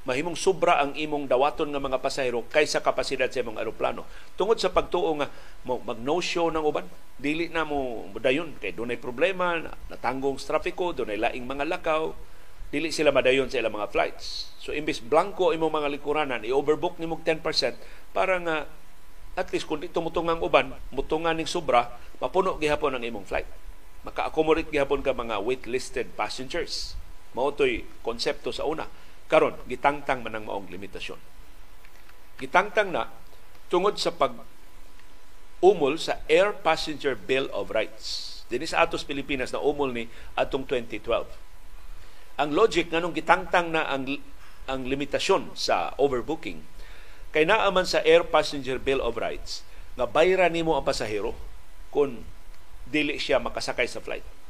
[0.02, 4.02] mahimong sobra ang imong dawaton nga mga pasahero kaysa kapasidad sa imong eroplano.
[4.34, 5.30] Tungod sa pagtuo nga
[5.62, 11.14] mag no show ng uban, dili na mo dayon kay dunay problema, natanggong trafiko, dunay
[11.14, 12.10] laing mga lakaw,
[12.74, 14.50] dili sila madayon sa ilang mga flights.
[14.58, 17.46] So imbis blanco imong mga likuranan, i-overbook nimo 10%
[18.10, 18.66] para nga
[19.32, 23.46] at least kung dito mutungang uban, mutungan ning sobra, mapuno gihapon ang imong flight.
[24.02, 26.98] Maka-accommodate gihapon ka mga waitlisted passengers.
[27.38, 28.90] Mao toy konsepto sa una
[29.32, 31.16] karon gitangtang man ang maong limitasyon.
[32.36, 33.08] Gitangtang na
[33.72, 34.36] tungod sa pag
[35.64, 38.44] umol sa Air Passenger Bill of Rights.
[38.52, 40.04] Dinhi sa atos Pilipinas na umol ni
[40.36, 41.24] atong 2012.
[42.36, 44.04] Ang logic nganong gitangtang na ang
[44.68, 46.62] ang limitasyon sa overbooking
[47.32, 49.64] kay naa man sa Air Passenger Bill of Rights
[49.96, 51.32] nga bayra nimo ang pasahero
[51.88, 52.20] kung
[52.84, 54.41] dili siya makasakay sa flight.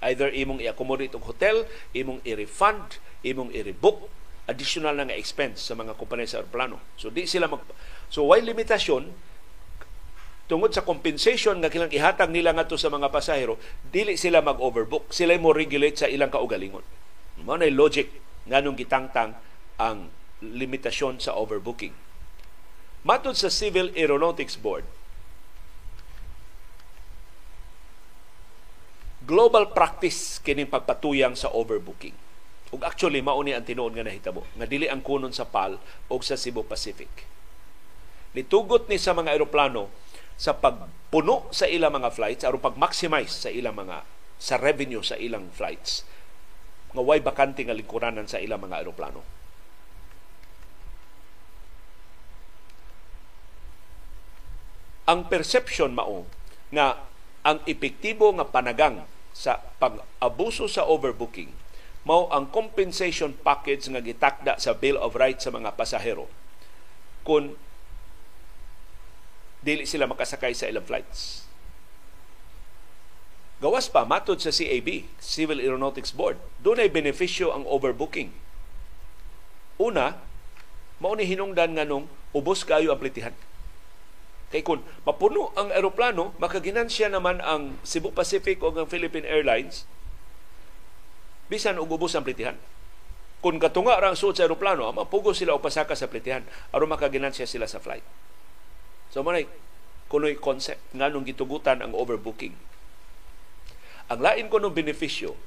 [0.00, 4.08] Either imong i-accommodate og hotel, imong i-refund, imong i-rebook
[4.50, 6.82] additional na nga expense sa mga kompanya sa aeroplano.
[6.98, 7.62] So di sila mag
[8.10, 9.14] So why limitasyon
[10.50, 13.54] tungod sa compensation nga kilang ihatag nila ngadto sa mga pasahero,
[13.86, 15.14] dili sila mag-overbook.
[15.14, 16.82] Sila mo regulate sa ilang kaugalingon.
[17.46, 18.10] Mao na logic
[18.50, 19.38] nganong gitangtang
[19.78, 20.10] ang
[20.42, 21.94] limitasyon sa overbooking.
[23.06, 24.84] Matod sa Civil Aeronautics Board,
[29.30, 32.18] global practice kining pagpatuyang sa overbooking.
[32.74, 35.78] Ug actually mao ni ang tinuod nga nahitabo nga dili ang kunon sa PAL
[36.10, 37.30] o sa Cebu Pacific.
[38.34, 39.86] Nitugot ni sa mga eroplano
[40.34, 44.02] sa pagpuno sa ilang mga flights aron pag-maximize sa ilang mga
[44.40, 46.02] sa revenue sa ilang flights
[46.90, 49.22] nga way bakante nga lingkuranan sa ilang mga eroplano.
[55.06, 56.26] Ang perception mao
[56.74, 56.98] nga
[57.46, 61.50] ang epektibo nga panagang sa pag-abuso sa overbooking
[62.04, 66.26] mao ang compensation package nga gitakda sa Bill of Rights sa mga pasahero
[67.20, 67.52] kung
[69.60, 71.44] dili sila makasakay sa ilang flights.
[73.60, 78.32] Gawas pa, matod sa CAB, Civil Aeronautics Board, doon ay benepisyo ang overbooking.
[79.76, 80.16] Una,
[80.96, 83.36] mao ni hinungdan nga nung ubos kayo ang plitihan.
[84.50, 89.86] Kay kung mapuno ang eroplano, makaginansya naman ang Cebu Pacific o ang Philippine Airlines,
[91.46, 92.58] bisan og ubos ang plitihan.
[93.40, 96.44] Kung katunga ra ang suot sa eroplano, mapugo sila o pasaka sa plitihan
[96.74, 98.04] aron makaginansya sila sa flight.
[99.14, 99.46] So manay
[100.10, 102.58] kunoy concept nganong gitugutan ang overbooking.
[104.10, 105.38] Ang lain ko ng benepisyo,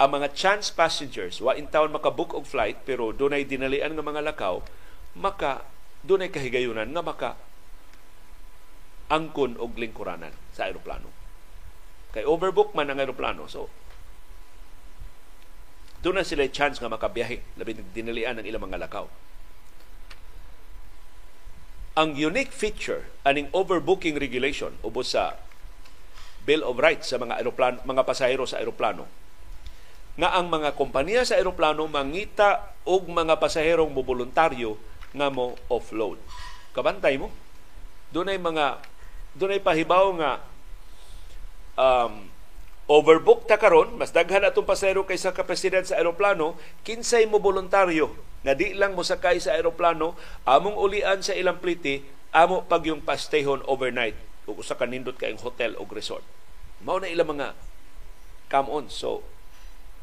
[0.00, 4.32] ang mga chance passengers wa in town makabook og flight pero dunay dinalian nga mga
[4.32, 4.64] lakaw
[5.12, 5.60] maka
[6.04, 7.30] doon ay kahigayunan nga maka
[9.10, 11.10] angkon og lingkuranan sa aeroplano.
[12.14, 13.46] Kay overbook man ang aeroplano.
[13.50, 13.70] So,
[16.00, 17.60] doon na sila chance nga makabiyahe.
[17.60, 19.06] Labi dinalian ng ilang mga lakaw.
[21.98, 25.36] Ang unique feature aning overbooking regulation ubos sa
[26.46, 29.04] Bill of Rights sa mga aeroplano, mga pasahero sa aeroplano
[30.18, 34.76] nga ang mga kompanya sa aeroplano mangita og mga pasaherong moboluntaryo
[35.14, 36.18] nga mo offload.
[36.74, 37.30] Kabantay mo.
[38.10, 38.82] Doon ay mga
[39.34, 40.42] doon ay pahibaw nga
[41.78, 42.26] um,
[42.90, 48.10] overbook ta karon mas daghan atong pasahero kaysa ka president sa eroplano kinsay mo voluntaryo
[48.42, 52.02] nga di lang mo sakay sa eroplano among ulian sa ilang pliti
[52.34, 54.18] amo pag yung pastehon overnight
[54.50, 56.26] ug usa ka nindot kay hotel o resort
[56.82, 57.54] mao na ilang mga
[58.50, 59.22] come on so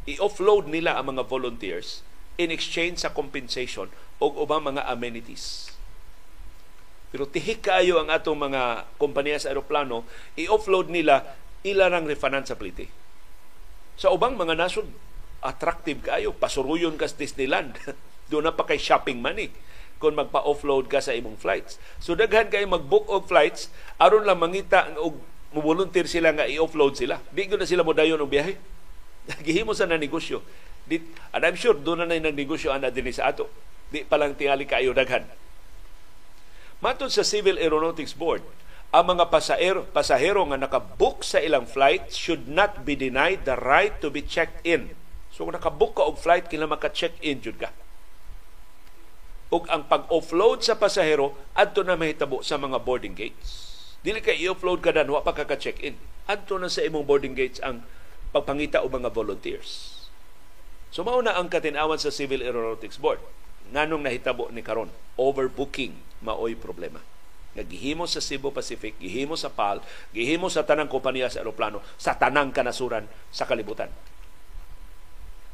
[0.08, 2.08] i-offload nila ang mga volunteers
[2.39, 5.74] in exchange sa compensation o ubang mga amenities.
[7.07, 10.03] Pero tihik kaayo ang atong mga kompanya sa aeroplano,
[10.36, 11.24] i-offload nila
[11.63, 12.91] ilarang refinanceability.
[13.97, 14.86] Sa ubang mga nasod,
[15.41, 17.80] attractive kayo, pasuruyon ka sa Disneyland.
[18.30, 19.49] Doon na pa kay shopping money
[19.97, 21.82] kung magpa-offload ka sa imong flights.
[21.97, 25.18] So daghan kayo mag-book og flights aron lang mangita og
[25.55, 27.18] mo-volunteer sila nga i-offload sila.
[27.34, 28.59] Di na sila mo dayon og biyahe.
[29.45, 30.45] Gihimo sa na negosyo.
[31.34, 33.49] And I'm sure doon na na negosyo ana din sa ato.
[33.91, 35.27] Di pa lang tingali kayo daghan.
[36.83, 38.45] Matod sa Civil Aeronautics Board,
[38.93, 43.97] ang mga pasahero, pasahero nga nakabook sa ilang flight should not be denied the right
[43.99, 44.93] to be checked in.
[45.33, 47.73] So kung nakabook ka og flight, kailangan maka-check in jud ka.
[49.51, 53.75] Ug ang pag-offload sa pasahero adto na mahitabo sa mga boarding gates.
[54.03, 57.39] Dili kay i-offload ka dan wa pa ka check in Adto na sa imong boarding
[57.39, 57.88] gates ang
[58.35, 60.03] pagpangita og mga volunteers.
[60.91, 63.23] So mao na ang katinawan sa Civil Aeronautics Board.
[63.74, 67.03] Nganong nahitabo ni karon overbooking maoy problema.
[67.57, 69.82] Nagihimo sa Cebu Pacific, gihimo sa PAL,
[70.13, 73.89] gihimo sa tanang kompanya sa eroplano, sa tanang kanasuran sa kalibutan.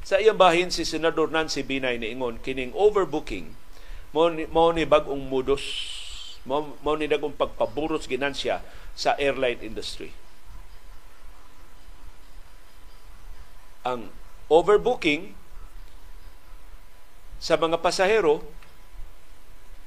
[0.03, 3.55] Sa iyang bahin si Senador Nancy Binay niingon kining overbooking
[4.11, 5.63] mo ni, mo ni bagong modus
[6.43, 8.59] mo, mo ni dagong pagpaburos ginansya
[8.93, 10.11] sa airline industry.
[13.87, 14.11] Ang
[14.51, 15.35] overbooking
[17.43, 18.39] sa mga pasahero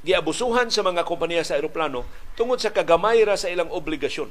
[0.04, 2.04] giabusuhan sa mga kompanya sa eroplano
[2.36, 4.28] tungod sa kagamay ra sa ilang obligasyon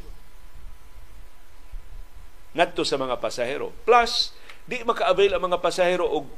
[2.56, 3.76] ngadto sa mga pasahero.
[3.84, 4.32] Plus,
[4.64, 6.32] di maka-avail ang mga pasahero og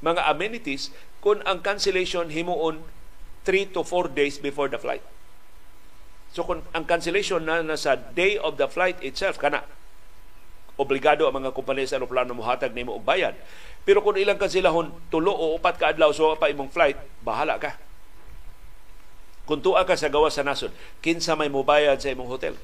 [0.00, 0.88] mga amenities
[1.20, 2.80] kung ang cancellation himuon
[3.44, 5.04] 3 to 4 days before the flight.
[6.32, 9.68] So kung ang cancellation na nasa day of the flight itself, kana
[10.80, 13.36] obligado ang mga kompanya sa aeroplano mohatag nimo og bayad.
[13.88, 17.80] Pero kung ilang kansilahon tulo o upat ka adlaw so pa imong flight, bahala ka.
[19.48, 20.70] Kung tuwa ka sa gawas sa nasod,
[21.02, 22.54] kinsa may mobayad sa imong hotel.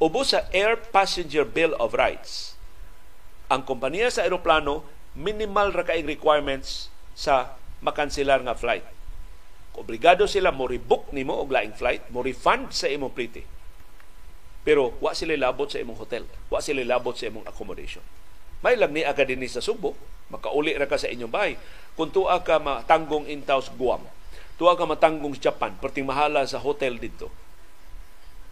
[0.00, 2.56] Ubos sa Air Passenger Bill of Rights,
[3.48, 4.84] ang kompanya sa aeroplano
[5.16, 8.86] minimal ra kaayong requirements sa makanselar nga flight.
[9.74, 13.46] Obligado sila mo rebook nimo og laing flight, mo refund sa imong plite.
[14.60, 18.04] Pero wa sila labot sa imong hotel, wa sila labot sa imong accommodation.
[18.60, 19.96] May lang ni aga dinhi sa Subo,
[20.28, 21.56] makauli ra ka sa inyong bahay.
[21.96, 24.04] Kung tuwa ka matanggong in Taos Guam,
[24.60, 27.32] tuwa ka matanggong Japan, perting mahala sa hotel dito.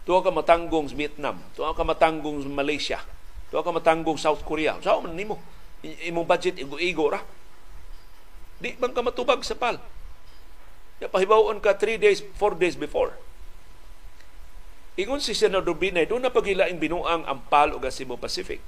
[0.09, 3.05] Tuwa ka matanggong Vietnam, tuwa ka matanggong Malaysia,
[3.53, 4.81] tuwa ka matanggong South Korea.
[4.81, 5.37] Sa man nimo?
[5.85, 7.21] Imong budget igo-igo ra.
[8.57, 9.77] Di man ka matubag sa PAL.
[10.99, 13.13] Ya pahibawon ka 3 days, 4 days before.
[14.99, 18.59] Ingon si Senador Binay, doon na paghilaing binuang ang PAL o Cebu Pacific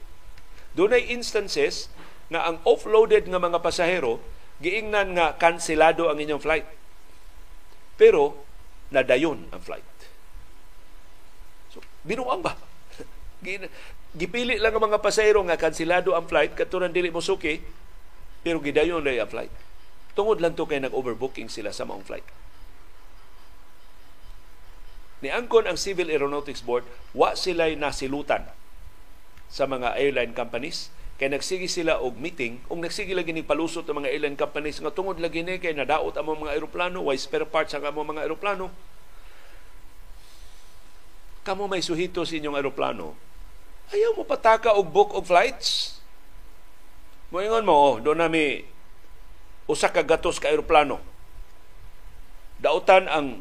[0.76, 1.92] doon ay instances
[2.32, 4.24] nga ang offloaded nga mga pasahero
[4.62, 6.68] giingnan nga kanselado ang inyong flight.
[8.00, 8.46] Pero
[8.94, 9.84] nadayon ang flight.
[11.74, 12.56] So, binuang ba?
[14.22, 17.60] Gipili lang ang mga pasahero nga kanselado ang flight katunan dili mo suki
[18.46, 19.54] pero gidayon na ang flight.
[20.14, 22.26] Tungod lang to kay nag-overbooking sila sa maong flight.
[25.22, 26.82] Ni angkon ang Civil Aeronautics Board,
[27.14, 28.42] wa sila'y nasilutan
[29.52, 30.88] sa mga airline companies.
[31.20, 32.64] Kay nagsigi sila og meeting.
[32.72, 36.16] Ug nagsige lagi ni palusot ang mga airline companies nga tungod lagi ni kay nadaot
[36.16, 38.72] ang mga eroplano way spare parts ang mga eroplano
[41.42, 43.18] kamo may suhito sa inyong eroplano
[43.92, 46.00] ayaw mo pataka og book og flights?
[47.32, 48.64] Moingon mo, oh, doon nami
[49.68, 51.00] usa ka gatos ka eroplano.
[52.60, 53.40] Dautan ang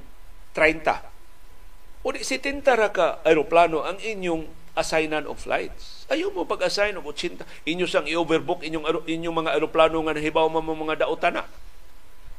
[0.54, 2.06] 30.
[2.06, 4.46] O di 70 ra ka eroplano ang inyong
[4.78, 6.06] assignan of flights.
[6.10, 7.42] Ayaw mo pag-assign og 80.
[7.66, 11.44] Inyo sang i-overbook inyong, inyong mga aeroplano nga nahibaw mo mga dautan na.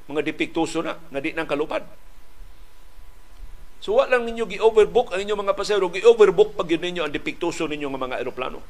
[0.07, 1.83] Mga dipiktuso na, nga di nang kalupad.
[3.81, 7.65] So, wa lang ninyo gi-overbook ang inyong mga pasero, gi-overbook pag yun ninyo ang dipiktuso
[7.65, 8.61] ninyo nga mga aeroplano.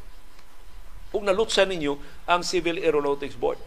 [1.11, 3.59] Kung nalutsan ninyo ang Civil Aeronautics Board.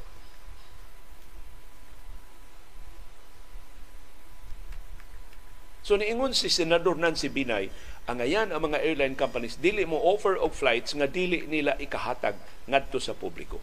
[5.85, 7.69] So niingon si Senador Nancy Binay,
[8.05, 12.37] ang ayan ang mga airline companies dili mo offer og flights nga dili nila ikahatag
[12.69, 13.61] ngadto sa publiko.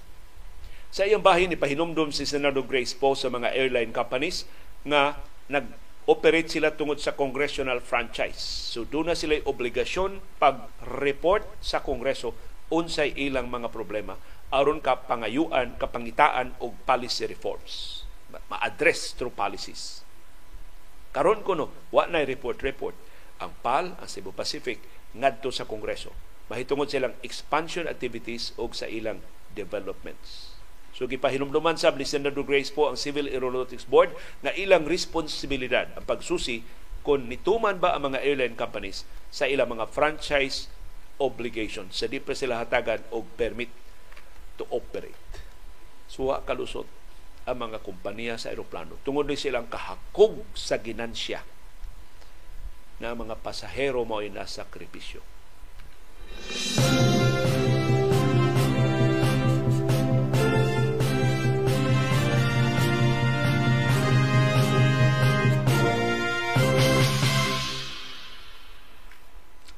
[0.90, 4.50] Sa iyang bahin ni pahinumdom si Senador Grace Poe sa mga airline companies
[4.82, 8.42] nga nag-operate sila tungod sa congressional franchise.
[8.74, 12.34] So doon na sila obligasyon pag-report sa Kongreso
[12.74, 14.18] unsay ilang mga problema
[14.52, 18.04] aron ka pangayuan, kapangitaan og policy reforms.
[18.52, 20.04] Ma-address through policies.
[21.16, 22.96] Karon kuno, wa na report report
[23.42, 24.78] ang PAL, ang Cebu Pacific,
[25.18, 26.14] ngadto sa Kongreso.
[26.48, 29.20] Mahitungod silang expansion activities o sa ilang
[29.58, 30.54] developments.
[30.92, 34.14] So gipahinumduman sa ni Senator Grace po ang Civil Aeronautics Board
[34.46, 36.62] na ilang responsibilidad ang pagsusi
[37.02, 40.70] kung nituman ba ang mga airline companies sa ilang mga franchise
[41.18, 43.72] obligations sa di pa sila hatagan og permit
[44.60, 45.18] to operate.
[46.12, 46.86] Suwa kalusot
[47.48, 51.42] ang mga kompanya sa aeroplano tungod ni silang kahakog sa ginansya
[53.02, 55.26] na mga pasahero mo ay nasakripisyo.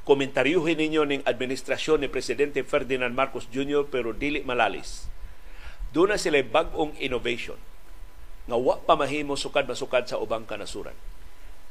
[0.03, 3.87] komentaryuhin ninyo ning administrasyon ni Presidente Ferdinand Marcos Jr.
[3.87, 5.07] pero dili malalis.
[5.95, 7.55] Doon na sila bagong innovation
[8.43, 10.93] nga wa pa mahimo sukad masukad sa ubang kanasuran.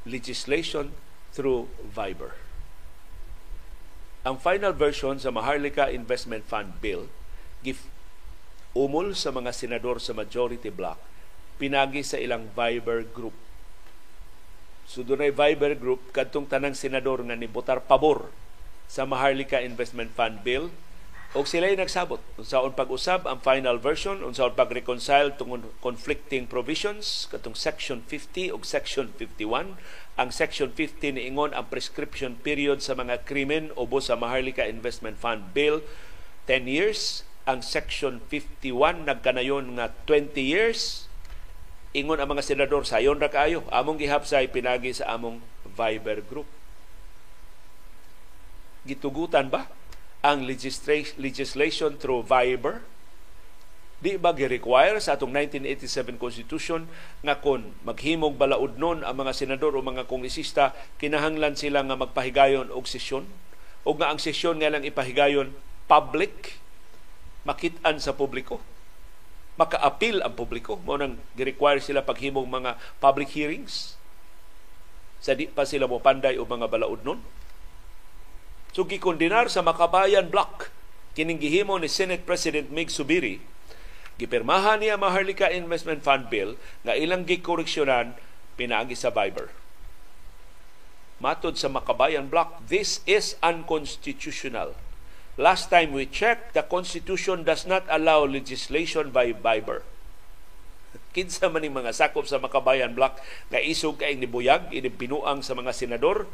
[0.09, 0.89] Legislation
[1.33, 2.37] through Viber.
[4.23, 7.11] Ang final version sa Maharlika Investment Fund Bill
[7.67, 7.91] gif
[8.73, 11.01] umol sa mga senador sa majority block
[11.59, 13.35] pinagi sa ilang Viber group.
[14.87, 18.31] So dunay Viber group kadtong tanang senador nga nibotar pabor
[18.87, 20.69] sa Maharlika Investment Fund Bill
[21.33, 28.05] og sila nagsabot unsaon pag-usab ang final version unsaon pag-reconcile tungod conflicting provisions katong section
[28.05, 29.81] 50 ug section 51
[30.13, 35.57] ang section 50 niingon ang prescription period sa mga krimen ubos sa Maharlika Investment Fund
[35.57, 35.81] Bill
[36.45, 37.25] 10 years.
[37.49, 41.09] Ang section 51 nagkanayon nga 20 years.
[41.97, 43.65] Ingon ang mga senador sayon ra kaayo.
[43.73, 46.47] Among gihapsay pinagi sa among Viber group.
[48.85, 49.73] Gitugutan ba
[50.23, 52.85] ang legislation through Viber
[54.03, 56.91] di ba gi-require sa atong 1987 Constitution
[57.23, 62.75] nga kon maghimog balaod nun ang mga senador o mga kongresista kinahanglan sila nga magpahigayon
[62.75, 63.31] og sesyon?
[63.87, 65.55] O nga ang sesyon nga lang ipahigayon
[65.87, 66.59] public?
[67.47, 68.59] Makitaan sa publiko?
[69.55, 70.83] Maka-appeal ang publiko?
[70.83, 73.95] Mo nang gi-require sila paghimog mga public hearings?
[75.23, 77.23] Sa di pa sila mo panday o mga balaod nun?
[78.75, 80.75] So gikondinar sa Makabayan Block.
[81.15, 83.52] Kining gihimo ni Senate President Mig Subiri
[84.21, 88.17] gipirmahan niya Maharlika Investment Fund Bill nga ilang gikoreksyonan
[88.59, 89.49] pinaagi sa Viber.
[91.23, 94.75] Matod sa Makabayan Block, this is unconstitutional.
[95.39, 99.87] Last time we checked, the Constitution does not allow legislation by Viber.
[101.17, 105.57] Kinsa man mga sakop sa Makabayan Block nga isog kay ni Buyag, ini binuang sa
[105.57, 106.29] mga senador,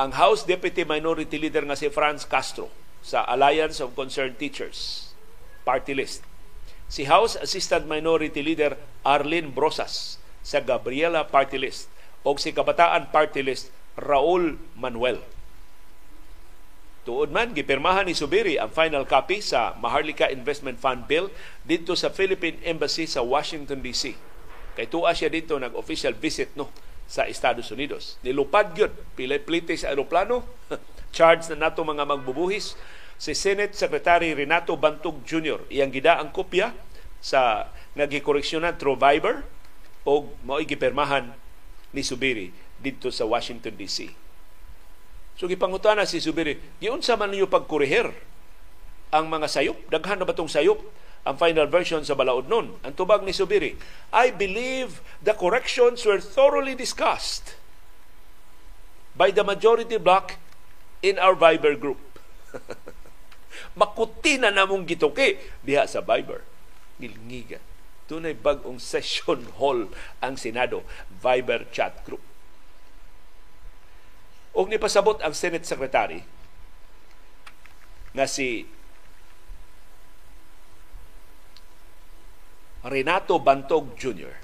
[0.00, 2.72] ang House Deputy Minority Leader nga si Franz Castro
[3.04, 5.10] sa Alliance of Concerned Teachers
[5.60, 6.24] party list.
[6.90, 8.74] Si House Assistant Minority Leader
[9.06, 11.86] Arlene Brosas sa Gabriela party list
[12.26, 15.22] o si Kabataan party list Raul Manuel.
[17.06, 21.32] Tuod man, gipirmahan ni Subiri ang final copy sa Maharlika Investment Fund Bill
[21.64, 24.18] dito sa Philippine Embassy sa Washington DC.
[24.74, 26.68] Kay tuwa siya dito nag-official visit no
[27.06, 28.18] sa Estados Unidos.
[28.26, 30.42] Nilupad gyud pilay plite sa aeroplano,
[31.16, 32.74] charge na nato mga magbubuhis
[33.20, 35.68] si Senate Secretary Renato Bantog Jr.
[35.68, 36.72] Iyang gida ang kopya
[37.20, 39.44] sa nagikoreksyonan through Viber
[40.08, 41.28] o mao'y gipermahan
[41.92, 42.48] ni Subiri
[42.80, 44.08] dito sa Washington DC.
[45.36, 48.08] So gipangutana si Subiri, giunsa man niyo pagkurehir
[49.12, 49.76] ang mga sayop?
[49.92, 50.80] Daghan na ba tong sayop?
[51.20, 52.80] ang final version sa balaod nun.
[52.80, 53.76] Ang tubag ni Subiri,
[54.08, 57.60] I believe the corrections were thoroughly discussed
[59.12, 60.40] by the majority bloc
[61.04, 62.00] in our Viber group.
[63.76, 66.44] Makuti na namong gituki diha sa Viber.
[67.00, 67.58] Ngilngiga.
[68.10, 69.86] Tunay bagong session hall
[70.18, 72.22] ang Senado, Viber chat group.
[74.50, 76.26] Og nipasabot ang Senate Secretary
[78.10, 78.66] nga si
[82.82, 84.40] Renato Bantog Jr.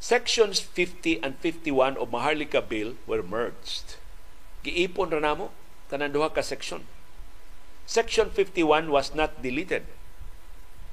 [0.00, 4.00] Sections 50 and 51 of Maharlika Bill were merged.
[4.64, 5.52] Giipon ra namo
[5.90, 6.86] tanan duha ka section.
[7.90, 9.82] Section 51 was not deleted.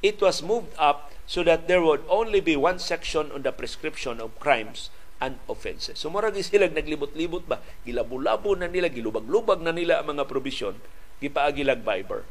[0.01, 4.17] It was moved up so that there would only be one section on the prescription
[4.17, 4.89] of crimes
[5.21, 6.01] and offenses.
[6.01, 10.77] So murag sila naglibot-libot ba, gilabo-labo na nila, gilubag-lubag na nila ang mga provision,
[11.21, 12.25] gipaagilag Viber.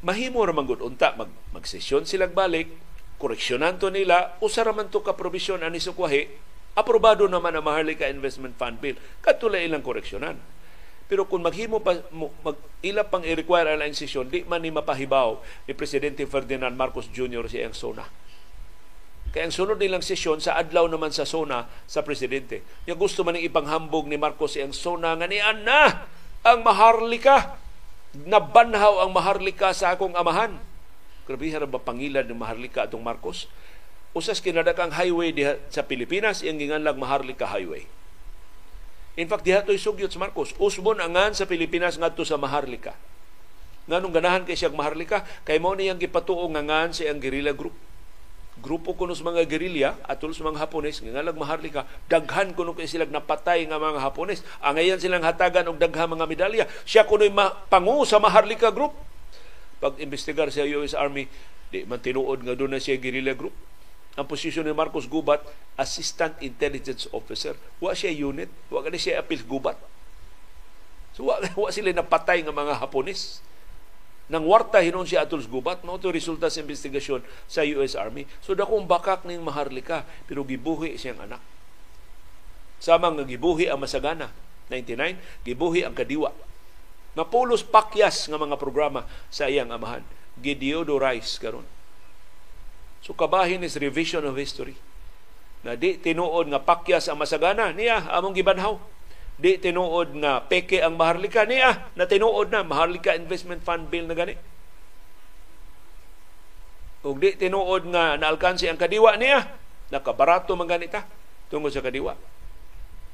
[0.00, 2.72] mahimo ra gud unta mag magsesyon silang balik
[3.20, 6.24] koreksyonan to nila usa ra man to ka provision ani sukwahi
[6.76, 10.38] aprobado naman ang Maharlika Investment Fund Bill katulay ilang koreksyonan
[11.10, 12.56] pero kung maghimo pa mag
[12.86, 17.50] ila pang i-require ang sesyon di man ni mapahibaw ni presidente Ferdinand Marcos Jr.
[17.50, 18.06] si ang SONA
[19.30, 22.66] kaya ang sunod nilang sesyon sa adlaw naman sa SONA sa presidente.
[22.90, 26.10] Yung gusto man ipanghambog ni Marcos ang SONA nga ni na
[26.42, 27.54] ang maharlika
[28.26, 30.58] nabanhaw ang maharlika sa akong amahan.
[31.30, 33.46] Grabe ba pangilan ng maharlika atong Marcos?
[34.10, 37.86] Usas kinadakang highway diha sa Pilipinas, iyang ginganlang maharlika highway.
[39.14, 40.50] In fact, diha to'y sugyot sa Marcos.
[40.58, 42.98] Usbon angan sa Pilipinas ngadto sa maharlika.
[43.86, 47.74] Nganong ganahan kay siyang maharlika, kay mo niyang gipatuo ngan sa iyang guerrilla group.
[48.60, 52.84] Grupo kuno sa mga gerilya atol sa mga Hapones nga lag maharlika daghan kuno kay
[52.84, 54.42] sila napatay nga mga Hapones.
[54.60, 56.64] Angayan silang hatagan og daghang mga medalya.
[56.84, 57.30] Siya kuno'y
[57.70, 58.92] pangu sa maharlika group.
[59.80, 61.24] Pag investigar sa US Army
[61.70, 63.54] di man tinuod nga doon na siya guerrilla group
[64.20, 65.40] ang posisyon ni Marcos Gubat
[65.80, 67.56] assistant intelligence officer.
[67.80, 69.80] Wa siya unit wa kani siya apil gubat.
[71.16, 73.40] So wa, wa sila napatay nga mga Hapones
[74.30, 78.28] nang warta hinon si Atul Gubat mao to resulta sa investigasyon sa US Army.
[78.44, 81.40] So dakong bakak ning maharlika pero gibuhi siyang anak.
[82.76, 84.28] Sama nga gibuhi ang masagana
[84.68, 86.28] 99 gibuhi ang kadiwa.
[87.16, 90.04] Napulos pakyas nga mga programa sa iyang amahan.
[90.38, 91.79] Gideodorize karon
[93.00, 94.76] so kabahin is revision of history.
[95.60, 98.80] Na di tinuod nga pakyas ang masagana niya among gibanhaw.
[99.40, 104.16] Di tinuod nga peke ang maharlika niya na tinuod na maharlika investment fund bill na
[104.16, 104.36] gani.
[107.04, 109.48] Ug di tinuod nga naalkansi ang kadiwa niya
[109.92, 111.04] nakabarato man ganita
[111.48, 112.16] tungod sa kadiwa.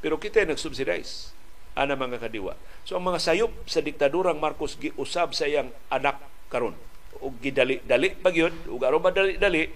[0.02, 1.34] Pero kita nag-subsidize
[1.78, 2.58] ana mga kadiwa.
[2.86, 6.18] So ang mga sayop sa diktadurang Marcos giusab sa iyang anak
[6.50, 6.78] karon
[7.22, 9.68] ug gidali-dali pa gyud ug aron madali-dali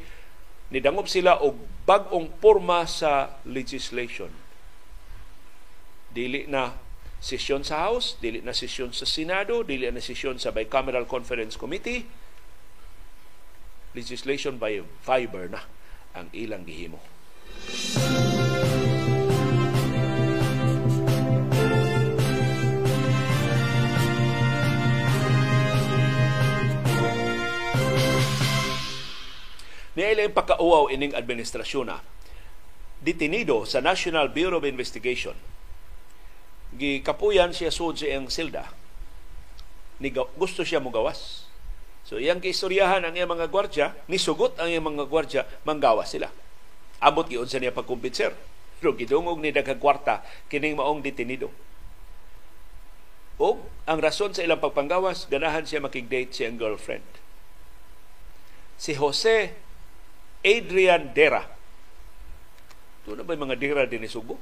[0.70, 4.30] nidangop sila og bag-ong porma sa legislation
[6.10, 6.74] dili na
[7.22, 12.02] sesyon sa House, dili na sesyon sa Senado, dili na sesyon sa Bicameral Conference Committee.
[13.94, 15.62] Legislation by fiber na
[16.14, 16.98] ang ilang gihimo.
[17.70, 18.49] Niya
[30.00, 32.00] ilang pagkauaw ining administrasyon na
[33.00, 35.32] detenido sa National Bureau of Investigation.
[36.76, 38.68] Gikapuyan siya sud sa iyang silda.
[39.98, 41.48] Ni gusto siya mo gawas.
[42.04, 46.28] So iyang kiistoryahan ang iyang mga gwardya, nisugot ang iyang mga gwardya, manggawas sila.
[47.00, 48.36] Abot giyon sa niya pagkumbinser.
[48.80, 51.52] Pero gidungog ni daghang kwarta kining maong detenido.
[53.40, 53.56] O
[53.88, 57.04] ang rason sa ilang pagpanggawas, ganahan siya makig-date siyang girlfriend.
[58.76, 59.56] Si Jose
[60.40, 61.44] Adrian Dera.
[63.04, 64.40] Ito na ba mga Dera din Subo?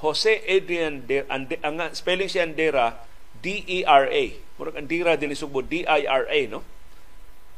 [0.00, 3.00] Jose Adrian Dera, ang, ang spelling siya Dera,
[3.40, 4.24] D-E-R-A.
[4.56, 6.64] Murag ang Dera din Subo, D-I-R-A, no?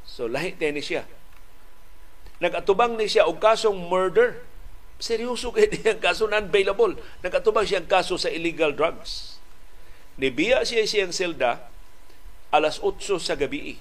[0.09, 1.05] So, lahi ni siya.
[2.39, 4.43] Nagatubang ni siya og kasong murder.
[4.99, 6.99] Seryoso kay ang kaso non-bailable.
[7.23, 9.39] Nagatubang siya ang kaso sa illegal drugs.
[10.19, 11.71] Nibiya siya siyang selda
[12.51, 13.79] alas 8 sa gabi.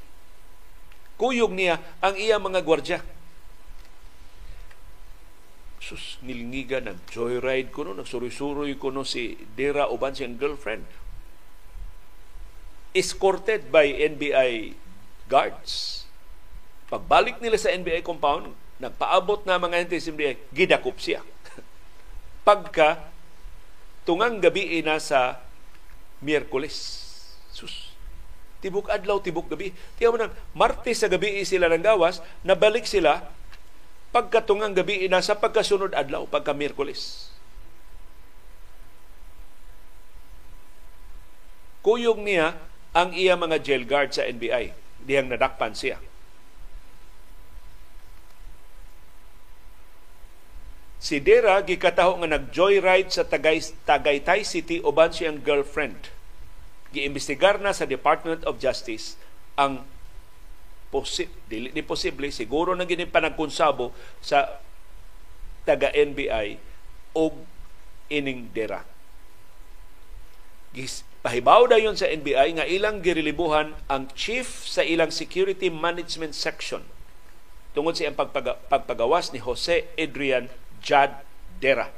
[1.18, 3.00] Kuyog niya ang iya mga gwardya.
[5.88, 10.84] Sus, nilngiga, nag-joyride ko no, nagsuroy-suroy ko no si Dera uban siyang girlfriend.
[12.92, 14.76] Escorted by NBI
[15.32, 16.04] guards.
[16.92, 18.52] Pagbalik nila sa NBI compound,
[18.84, 21.24] nagpaabot na mga NBI, gidakop siya.
[22.48, 23.08] Pagka
[24.04, 25.40] tungang gabi na sa
[26.20, 26.76] Miyerkules.
[27.56, 27.96] Sus.
[28.60, 29.72] Tibok adlaw, tibok gabi.
[29.96, 33.37] Tiyaw mo nang, Martes sa gabi sila ng gawas, nabalik sila
[34.12, 37.32] pagkatungang gabi na sa pagkasunod adlaw, pagka Miyerkules.
[41.84, 42.60] Kuyog niya
[42.92, 44.76] ang iya mga jail guard sa NBI.
[45.08, 46.02] Diyang nadakpan siya.
[50.98, 56.12] Si Dera gikataho nga nag-joyride sa Tagay, Tagaytay City uban siyang girlfriend.
[56.92, 59.16] Giimbestigar na sa Department of Justice
[59.56, 59.88] ang
[60.94, 63.92] posi- dili ni posible siguro na gini panagkonsabo
[64.24, 64.60] sa
[65.68, 66.56] taga NBI
[67.12, 67.36] og
[68.08, 68.88] ining Dera.
[70.72, 76.88] Gis, pahibaw dayon sa NBI nga ilang girilibuhan ang chief sa ilang security management section
[77.76, 80.50] tungod sa iyang pagpaga, pagpagawas ni Jose Adrian
[80.82, 81.22] Jad
[81.62, 81.92] Dera.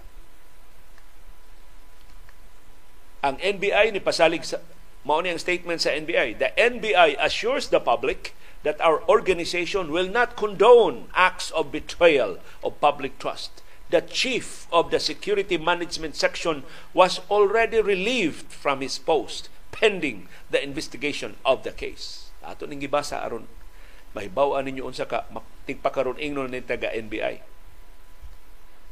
[3.24, 4.64] Ang NBI ni pasalig sa
[5.08, 6.36] mao ang statement sa NBI.
[6.36, 12.80] The NBI assures the public that our organization will not condone acts of betrayal of
[12.84, 13.64] public trust.
[13.90, 16.64] The chief of the security management section
[16.94, 22.30] was already relieved from his post pending the investigation of the case.
[22.46, 23.48] Ato ning gibasa aron
[24.14, 25.26] mahibaw ninyo unsa ka
[25.66, 27.42] tigpakaron ingnon ni taga NBI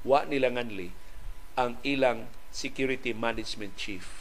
[0.08, 0.94] wa nila nganli
[1.58, 4.17] ang ilang security management chief.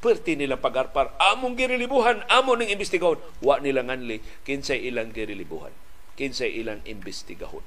[0.00, 3.20] Perti nila pagarpar, among girilibuhan, amo ning imbestigahon.
[3.44, 5.72] Wa nila nganli, kinsay ilang girilibuhan.
[6.16, 7.62] Kinsay ilang imbestigahon.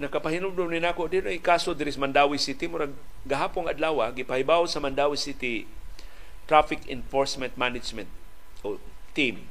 [0.00, 2.96] nakapahinumdum ni nako din ay kaso diri sa Mandawi City murag
[3.28, 5.68] gahapon adlaw gipahibaw sa Mandawi City
[6.48, 8.08] Traffic Enforcement Management
[8.64, 8.80] o
[9.12, 9.44] team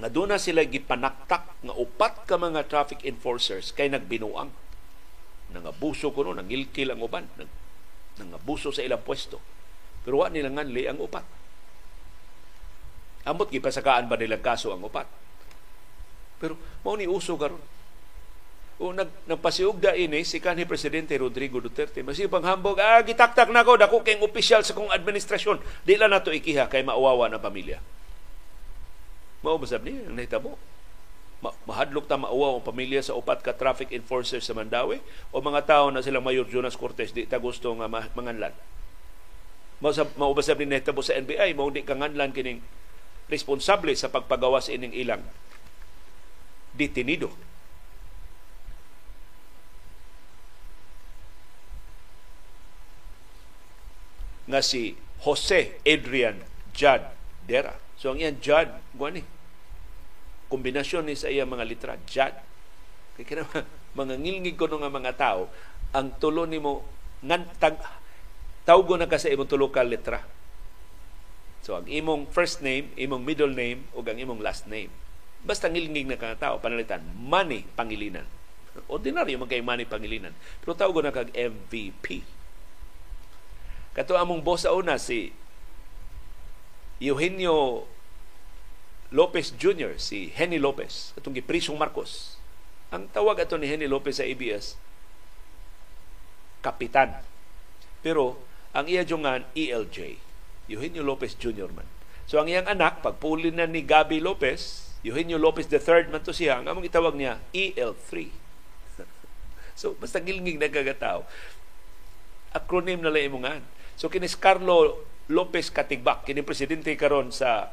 [0.00, 4.48] nga na sila gipanaktak nga upat ka mga traffic enforcers kay nagbinuang
[5.54, 7.50] nangabuso ko no nangilkil ang uban nang,
[8.18, 9.38] nangabuso sa ilang pwesto.
[10.02, 11.26] Pero wa nila nganli ang upat.
[13.26, 15.06] Amot gipasakaan ba nilang kaso ang upat?
[16.38, 16.54] Pero
[16.86, 17.58] mao ni uso karon.
[18.76, 22.04] O nag nagpasiugda ini si kanhi presidente Rodrigo Duterte.
[22.04, 25.58] Masi panghambog ah gitaktak nako dako kay opisyal sa kong administrasyon.
[25.82, 27.80] Di la nato ikiha kay maawawa na pamilya.
[29.40, 30.75] Mao ba ni ang nahitabo?
[31.44, 35.68] Ma- mahadlok ta mauwaw ang pamilya sa upat ka traffic enforcer sa Mandawi o mga
[35.68, 38.56] tao na silang Mayor Jonas Cortez di ta gusto nga ma- manganlan.
[39.84, 42.64] Mao sa maubasab ni nahitabo sa NBI mao di kanganlan kining
[43.28, 45.20] responsable sa pagpagawas ining ilang
[46.72, 47.28] detenido.
[54.46, 54.94] nga si
[55.26, 56.38] Jose Adrian
[56.70, 57.02] Judd
[57.44, 57.74] Dera.
[57.98, 58.70] So ang iyan Judd,
[59.10, 59.22] ni
[60.48, 62.34] kombinasyon ni sa iya mga litra, Judd.
[63.16, 63.44] Kaya kina
[63.98, 65.48] mga ngilngig ko nga mga tao,
[65.96, 66.84] ang tulo ni mo
[67.24, 67.80] ngan tag
[68.66, 70.20] tawgo na ka sa imong tulo ka letra.
[71.62, 74.90] So ang imong first name, imong middle name ug ang imong last name.
[75.46, 78.26] Basta ngilngig na ka tao panalitan, money pangilinan.
[78.90, 80.34] Ordinaryo man kay money pangilinan.
[80.60, 82.20] Pero tawgo na kag MVP.
[83.96, 85.32] Kato among boss sa una si
[87.00, 87.88] Eugenio
[89.14, 92.40] Lopez Jr., si Henny Lopez, atong giprisong Marcos.
[92.90, 94.74] Ang tawag ato ni Henny Lopez sa ABS,
[96.62, 97.22] kapitan.
[98.02, 98.38] Pero
[98.74, 100.18] ang iya jungan ELJ,
[100.66, 101.70] Eugenio Lopez Jr.
[101.70, 101.86] man.
[102.26, 106.58] So ang iyang anak, pagpuli na ni Gabi Lopez, Eugenio Lopez III man to siya,
[106.58, 108.10] ang among itawag niya EL3.
[109.78, 111.22] so basta gilngig na kagatao.
[112.50, 113.62] Acronym na lang imungan.
[113.94, 117.70] So kinis Carlo Lopez Katigbak, kini presidente karon sa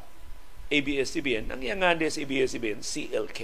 [0.70, 3.40] ABS-CBN, ang iyang nga sa ABS-CBN, CLK.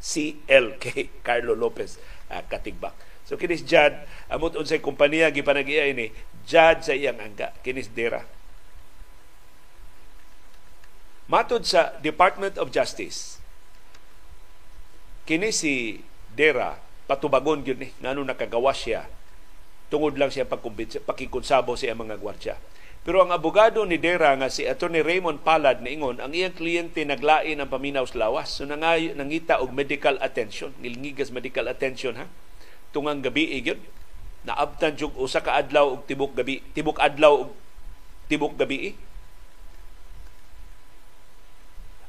[0.00, 0.84] CLK,
[1.26, 2.00] Carlo Lopez
[2.32, 2.96] uh, Katigbak.
[3.28, 6.10] So kinis Jad, amot unsay kompanya gipanag-iya ini,
[6.48, 8.24] Jad sa iyang angga, kinis Dera.
[11.30, 13.38] Matod sa Department of Justice,
[15.30, 16.02] kini si
[16.34, 16.74] Dera
[17.06, 19.06] patubagon gyud ni ngano nakagawa siya
[19.90, 22.54] tungod lang siya pakikonsabo sa mga gwardiya.
[23.00, 27.56] Pero ang abogado ni Dera nga si Attorney Raymond Palad niingon ang iyang kliyente naglain
[27.56, 28.52] ang paminaw sa lawas.
[28.52, 32.28] So nangay nangita og medical attention, nilngigas medical attention ha.
[32.92, 33.80] Tungang gabi gyud
[34.44, 37.56] naabtan jug usa ka adlaw og tibok gabi, tibok adlaw og
[38.28, 38.92] tibok gabi.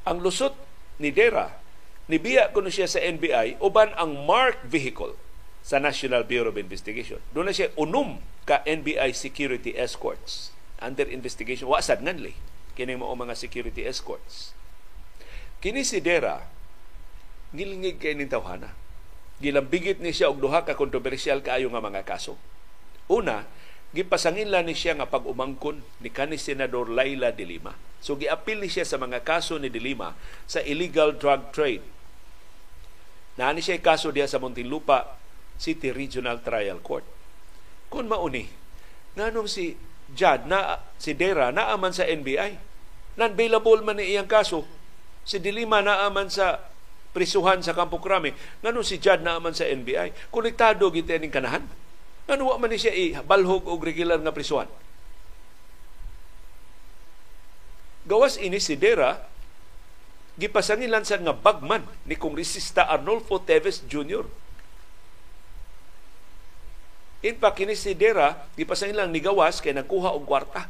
[0.04, 0.52] Ang lusot
[1.00, 1.56] ni Dera
[2.12, 5.16] nibiya kuno siya sa NBI uban ang marked vehicle
[5.64, 7.16] sa National Bureau of Investigation.
[7.32, 10.51] Doon na siya unum ka NBI security escorts
[10.82, 11.70] under investigation.
[11.70, 12.34] Wa sad nganli
[12.74, 14.56] kini mao mga security escorts.
[15.62, 16.42] Kini si Dera
[17.54, 18.74] ngilngig kay ning tawhana.
[19.38, 22.34] Gilambigit ni siya og duha ka kontrobersyal kaayo nga mga kaso.
[23.06, 23.46] Una
[23.92, 27.76] gipasangila ni siya nga pag-umangkon ni kani senador Laila de Lima.
[28.02, 30.16] So giapil ni siya sa mga kaso ni de Lima
[30.48, 31.84] sa illegal drug trade.
[33.36, 35.16] Naani siya kaso diya sa Muntinlupa
[35.56, 37.06] City Regional Trial Court.
[37.92, 38.48] Kung mauni,
[39.14, 39.76] nganong si
[40.12, 42.58] Jad na si Dera naaman sa NBI.
[43.16, 44.64] Non-bailable man ni iyang kaso.
[45.24, 46.60] Si Dilima naaman sa
[47.12, 48.36] prisuhan sa Campo Crame.
[48.64, 50.32] Ngano si Jad naaman sa NBI.
[50.32, 51.64] Konektado gid ning kanahan.
[52.28, 54.68] Ngano wa man ni siya ibalhog og regular nga prisuhan.
[58.02, 59.30] Gawas ini si Dera
[60.40, 64.41] gipasangilan sa nga bagman ni Kongresista Arnolfo Teves Jr
[67.22, 70.66] In pa kini si Dera, di pa sa ilang nigawas kay nagkuha og kwarta.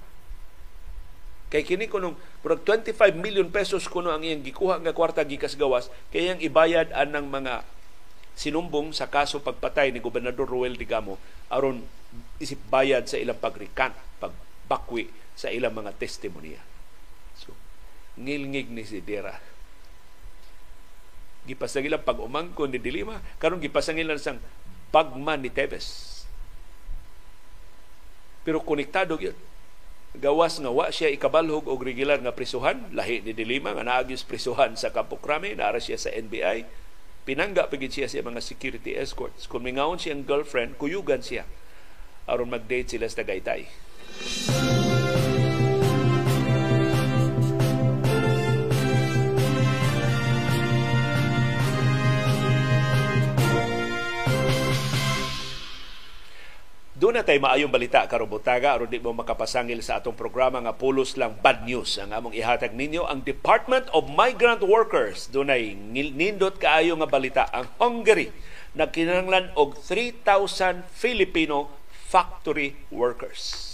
[1.48, 2.12] Kay kini kunong
[2.44, 6.92] murag 25 million pesos kuno ang iyang gikuha nga kwarta gikas gawas kay iyang ibayad
[6.92, 7.64] anang mga
[8.36, 11.20] sinumbong sa kaso pagpatay ni Gobernador Ruel Digamo
[11.52, 11.84] aron
[12.40, 16.60] isip bayad sa ilang pagrikan, pagbakwi sa ilang mga testimonya.
[17.36, 17.56] So,
[18.20, 19.40] ngilngig ni si Dera.
[21.48, 24.40] Gipasangilan pag-umangkon ni Dilima, karon gipasangilan sang
[24.92, 26.11] bagman ni Tevez
[28.42, 29.34] pero konektado gyud.
[30.12, 32.92] Gawas nga wa siya ikabalhog og regular nga prisuhan.
[32.92, 36.68] Lahi ni Dilima nga naagis prisuhan sa Campo Crame naara siya sa NBI
[37.22, 39.48] pinangga pagid siya sa mga security escorts.
[39.48, 41.48] Kung mingawon siyang girlfriend kuyugan siya
[42.26, 43.66] aron mag-date sila sa Tagaytay
[57.02, 60.70] Doon na tayo maayong balita karong butaga aron di mo makapasangil sa atong programa nga
[60.70, 61.98] pulos lang bad news.
[61.98, 65.26] Ang among ihatag ninyo ang Department of Migrant Workers.
[65.26, 67.50] Dunay nindot kaayo nga balita.
[67.50, 68.30] Ang Hungary
[68.78, 73.71] nagkinahanglan og 3,000 Filipino factory workers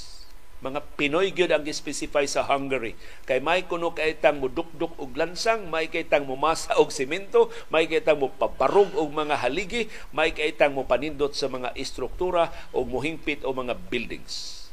[0.59, 2.99] mga Pinoy gyud ang specify sa Hungary.
[3.23, 7.87] Kay may kuno kay tang mudukduk og lansang may kay tang mumasa og semento may
[7.87, 13.47] kay tang mopabarog og mga haligi may kay tang mopanindot sa mga istruktura o mohingpit
[13.47, 14.67] o mga buildings.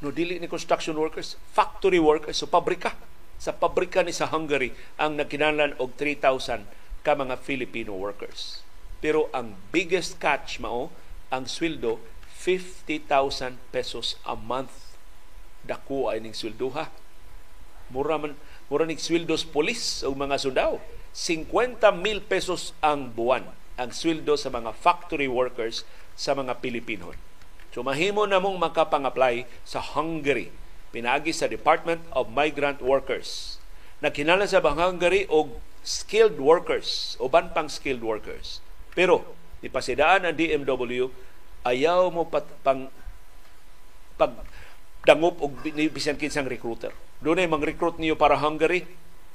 [0.00, 2.96] No dili ni construction workers factory workers so pabrika.
[3.36, 8.64] Sa pabrika ni sa Hungary ang nagkinahanglan og 3,000 ka mga Filipino workers.
[9.04, 10.88] Pero ang biggest catch mao
[11.28, 12.00] ang sweldo
[12.40, 14.96] 50,000 pesos a month
[15.60, 16.88] dako ay ning sweldoha
[17.92, 18.32] mura man
[18.72, 20.80] mura ning sweldos polis o mga sundao
[21.12, 23.44] 50 mil pesos ang buwan
[23.76, 27.16] ang sweldo sa mga factory workers sa mga Pilipino.
[27.72, 30.52] So mahimo na mong makapang-apply sa Hungary
[30.92, 33.56] pinagi sa Department of Migrant Workers.
[34.04, 38.60] Nagkinala sa Hungary og skilled workers, uban pang skilled workers.
[38.92, 39.24] Pero
[39.64, 41.08] ipasidaan ang DMW
[41.66, 42.88] ayaw mo pat, pang
[44.20, 44.36] pag
[45.04, 46.92] dangop og bisan kinsang recruiter.
[47.24, 48.84] Doon ay mang-recruit niyo para Hungary.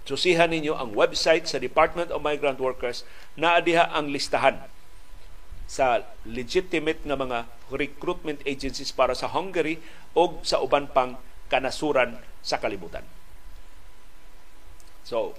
[0.06, 3.02] Susihan ninyo ang website sa Department of Migrant Workers
[3.34, 4.62] na adiha ang listahan
[5.66, 9.82] sa legitimate nga mga recruitment agencies para sa Hungary
[10.14, 11.18] o sa uban pang
[11.50, 13.02] kanasuran sa kalibutan.
[15.02, 15.34] So,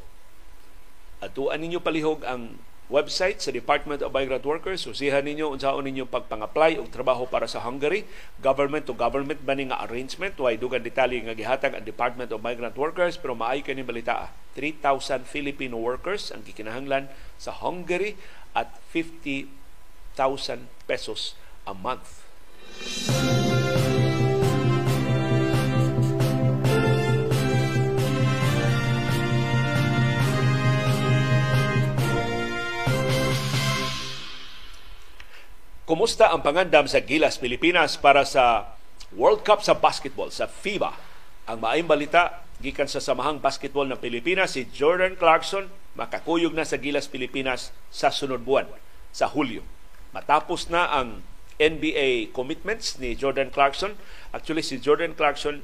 [1.22, 4.86] atuan ninyo palihog ang website sa Department of Migrant Workers.
[4.86, 8.06] Usihan ninyo unsaon ninyo pagpang-apply og trabaho para sa Hungary.
[8.38, 10.38] Government to government ba nga arrangement?
[10.38, 15.26] Way dugan detalye nga gihatag ang Department of Migrant Workers pero maay kani balita 3,000
[15.26, 18.16] Filipino workers ang gikinahanglan sa Hungary
[18.56, 19.50] at 50,000
[20.88, 21.36] pesos
[21.68, 22.24] a month.
[35.86, 38.74] Kumusta ang pangandam sa Gilas, Pilipinas para sa
[39.14, 40.90] World Cup sa basketball, sa FIBA?
[41.46, 46.74] Ang maayong balita, gikan sa Samahang Basketball ng Pilipinas, si Jordan Clarkson makakuyog na sa
[46.74, 48.66] Gilas, Pilipinas sa sunod buwan,
[49.14, 49.62] sa Hulyo.
[50.10, 51.22] Matapos na ang
[51.62, 53.94] NBA commitments ni Jordan Clarkson.
[54.34, 55.62] Actually, si Jordan Clarkson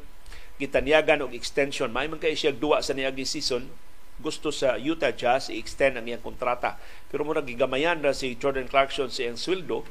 [0.62, 1.90] gitanyagan og extension.
[1.90, 3.74] May man kay siya duwa sa niaging season
[4.22, 6.78] gusto sa Utah Jazz i-extend ang iyang kontrata.
[7.10, 9.82] Pero mura gigamayan na si Jordan Clarkson sa iyang sweldo.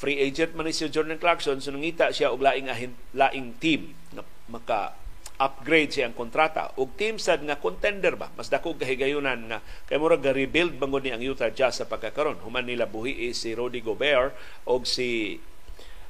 [0.00, 4.24] Free agent man si Jordan Clarkson so nangita siya og laing ahin, laing team na
[4.48, 4.96] maka
[5.38, 6.74] upgrade siya ang kontrata.
[6.80, 8.32] Og team sad nga contender ba?
[8.34, 12.42] Mas dako kahigayunan nga kay mura ga rebuild bangod ni ang Utah Jazz sa pagkakaron
[12.42, 14.34] human nila buhi si Rudy Gobert
[14.66, 15.38] og si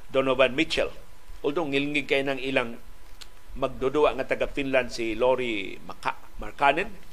[0.09, 0.89] Donovan Mitchell.
[1.45, 2.81] Although ngilngig kay nang ilang
[3.57, 7.08] magdudua nga taga Finland si Lori Maka Markkanen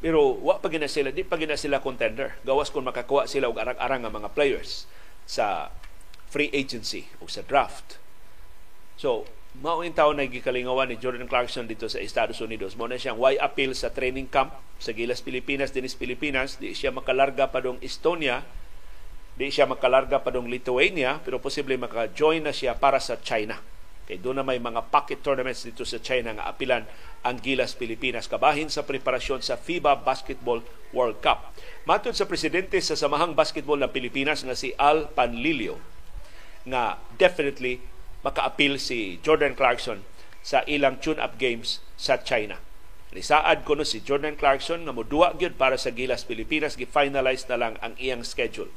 [0.00, 2.40] pero wa pa gina sila, di pa gina sila contender.
[2.40, 4.88] Gawas kung makakuha sila og arang-arang nga mga players
[5.28, 5.68] sa
[6.32, 8.00] free agency o sa draft.
[8.96, 9.28] So,
[9.60, 12.80] mao in taon na gikalingawan ni Jordan Clarkson dito sa Estados Unidos.
[12.80, 16.96] Mo na siyang why appeal sa training camp sa Gilas Pilipinas, dinis Pilipinas, di siya
[16.96, 18.40] makalarga pa dong Estonia,
[19.36, 23.60] di siya makalarga pa dong Lithuania, pero posible maka-join na siya para sa China
[24.10, 26.82] Kay doon na may mga pocket tournaments dito sa China nga apilan
[27.20, 31.52] ang Gilas Pilipinas kabahin sa preparasyon sa FIBA Basketball World Cup.
[31.84, 35.76] Matod sa presidente sa Samahang Basketball ng Pilipinas nga si Al Panlilio
[36.64, 37.80] nga definitely
[38.20, 40.04] maka-appeal si Jordan Clarkson
[40.40, 42.60] sa ilang tune-up games sa China.
[43.10, 47.58] Nisaad ko no si Jordan Clarkson nga moduwa gyud para sa Gilas Pilipinas gi-finalize na
[47.58, 48.70] lang ang iyang schedule.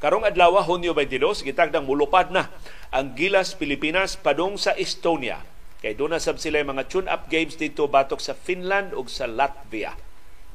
[0.00, 2.48] Karong adlaw Hunyo 22 gitagdang mulupad na
[2.88, 5.44] ang Gilas Pilipinas padung sa Estonia.
[5.80, 9.96] Kay doon na sab sila mga tune-up games dito batok sa Finland ug sa Latvia.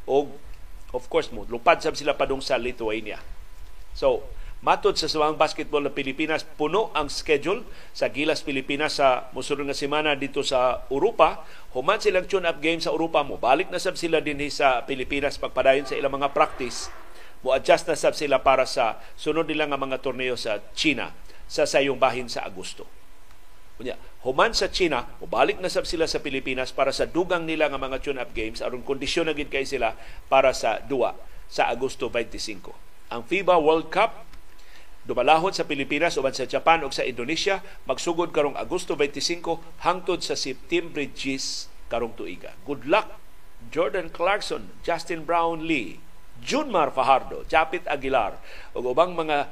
[0.06, 0.30] O
[0.94, 3.18] of course mo lupad sab sila padung sa Lithuania.
[3.98, 4.22] So,
[4.62, 7.66] matod sa Sawang Basketball ng Pilipinas, puno ang schedule
[7.96, 11.42] sa Gilas Pilipinas sa musulong nga semana dito sa Europa.
[11.74, 13.42] Human silang tune-up game sa Europa mo.
[13.42, 16.94] Balik na sab sila din sa Pilipinas pagpadayon sa ilang mga practice
[17.46, 21.14] mo-adjust na sab sila para sa sunod nila nga mga torneo sa China
[21.46, 22.90] sa sayong bahin sa Agosto.
[23.76, 27.80] Kunya, human sa China, mubalik na sab sila sa Pilipinas para sa dugang nila nga
[27.80, 30.00] mga tune-up games aron kondisyon na gid kay sila
[30.32, 31.12] para sa duwa
[31.52, 32.72] sa Agosto 25.
[33.12, 34.24] Ang FIBA World Cup
[35.06, 40.34] dumalahon sa Pilipinas uban sa Japan ug sa Indonesia magsugod karong Agosto 25 hangtod sa
[40.34, 42.58] September 10 karong tuiga.
[42.66, 43.22] Good luck
[43.70, 45.98] Jordan Clarkson, Justin Brownlee,
[46.42, 48.38] Junmar Fajardo, Japit Aguilar
[48.74, 49.50] ug ubang mga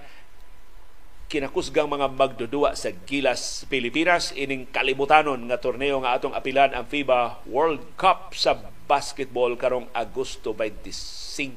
[1.34, 7.42] kinakusgang mga magdudua sa Gilas Pilipinas ining kalimutanon nga torneo nga atong apilan ang FIBA
[7.50, 10.94] World Cup sa basketball karong Agosto 25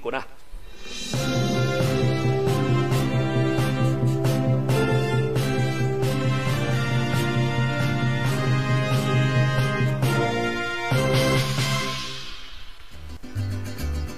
[0.09, 0.25] na.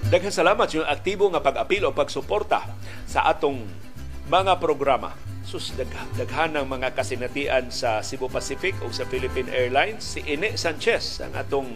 [0.06, 2.62] Daghang salamat yung aktibo nga pag-apil o pagsuporta
[3.10, 3.87] sa atong
[4.28, 5.16] mga programa.
[5.48, 10.04] Sus, daghan ng mga kasinatian sa Cebu Pacific o sa Philippine Airlines.
[10.04, 11.72] Si Ine Sanchez, ang atong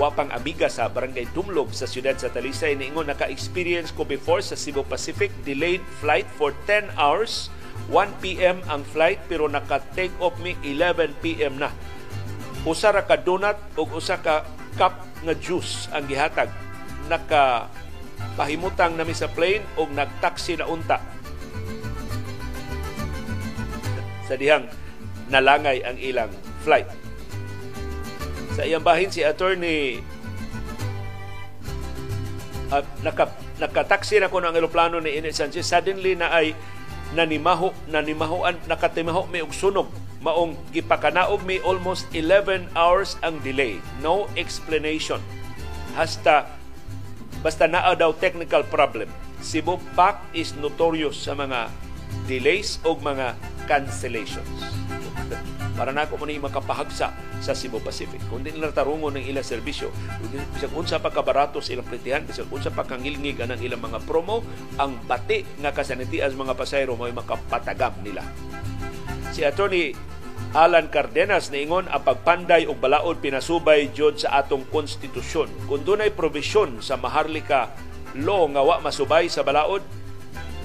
[0.00, 4.80] wapang amiga sa Barangay Dumlog sa siyudad sa Talisay, niingon naka-experience ko before sa Cebu
[4.88, 7.52] Pacific, delayed flight for 10 hours,
[7.92, 8.64] 1 p.m.
[8.72, 11.60] ang flight pero naka-take off mi 11 p.m.
[11.60, 11.68] na.
[12.64, 14.48] Usa ra ka donut o usa ka
[14.80, 16.48] cup nga juice ang gihatag
[17.12, 17.68] naka
[18.40, 21.19] pahimutang nami sa plane o nagtaksi na unta.
[24.30, 24.70] Sa dihang
[25.26, 26.30] nalangay ang ilang
[26.62, 26.86] flight.
[28.54, 29.98] Sa iyang bahin si attorney
[32.70, 36.54] at naka nakataksi na ko ng eroplano ni Ines Sanchez suddenly na ay
[37.18, 39.90] nanimaho nanimahoan nakatimaho mi og sunog
[40.22, 45.18] maong gipakanaog mi almost 11 hours ang delay no explanation
[45.98, 46.46] hasta
[47.40, 49.08] Basta naa daw technical problem.
[49.40, 51.72] Cebu PAC is notorious sa mga
[52.24, 53.34] delays o mga
[53.66, 54.48] cancellations.
[55.80, 57.08] para na ako mo makapahagsa
[57.40, 58.20] sa Cebu Pacific.
[58.28, 59.88] Kung di nila tarungon ng ilang serbisyo,
[60.52, 64.44] bisag unsa pa kabarato sa ilang plitihan, bisag unsa pa kangilngig ang ilang mga promo,
[64.76, 68.20] ang bati nga kasanitian mga pasayro mo makapatagam nila.
[69.32, 69.96] Si Attorney
[70.52, 75.48] Alan Cardenas niingon ang pagpanday og balaod pinasubay jud sa atong konstitusyon.
[75.64, 77.72] Kung dunay provision sa Maharlika
[78.20, 79.80] law nga wa masubay sa balaod,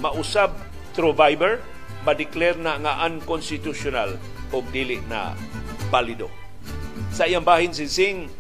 [0.04, 0.52] mausab
[0.96, 1.60] through Viber,
[2.08, 4.16] ma-declare na nga unconstitutional
[4.50, 5.36] o dili na
[5.92, 6.32] balido.
[7.12, 8.32] Sa iyang bahin si Sing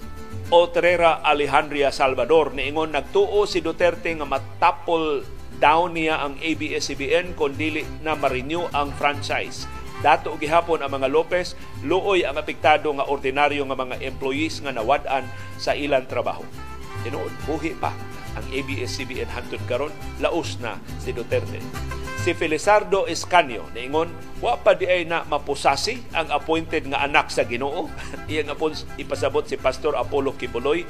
[0.49, 5.27] Otrera Alejandria Salvador niingon nagtuo si Duterte nga matapol
[5.59, 9.65] down niya ang ABS-CBN kung dili na ma-renew ang franchise
[10.05, 15.25] Dato gihapon ang mga Lopez, luoy ang apektado nga ordinaryo nga mga employees nga nawad-an
[15.57, 16.43] sa ilang trabaho.
[17.01, 17.89] Tinuod, buhi pa
[18.35, 21.57] ang ABS-CBN hantod karon laos na si Duterte.
[22.25, 24.09] Si Felizardo Escanio niingon
[24.41, 27.85] wa pa di ay na mapusasi ang appointed nga anak sa Ginoo.
[28.33, 30.89] Iyang apon ipasabot si Pastor Apollo Kibuloy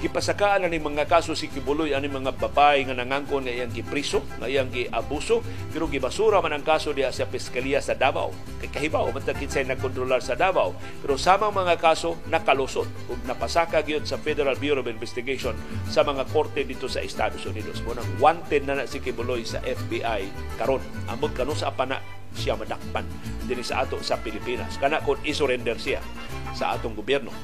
[0.00, 4.48] gipasakaan ani mga kaso si Kibuloy ani mga babae nga nangangkon nga iyang gipriso, nga
[4.48, 8.32] iyang giabuso, pero gibasura man ang kaso diha sa piskalya sa Davao.
[8.64, 10.72] Kay kahibaw man ta kinsay nagkontrolar sa Davao,
[11.04, 15.52] pero samang mga kaso nakalusot ug napasaka gyud sa Federal Bureau of Investigation
[15.92, 17.84] sa mga korte dito sa Estados Unidos.
[17.84, 20.80] Mo nang wanted na na si Kibuloy sa FBI karon.
[21.12, 22.00] Ambot kanu sa apana
[22.32, 23.04] siya madakpan
[23.44, 24.80] dinhi sa ato sa Pilipinas.
[24.80, 26.00] Kana kon isurrender siya
[26.56, 27.34] sa atong gobyerno.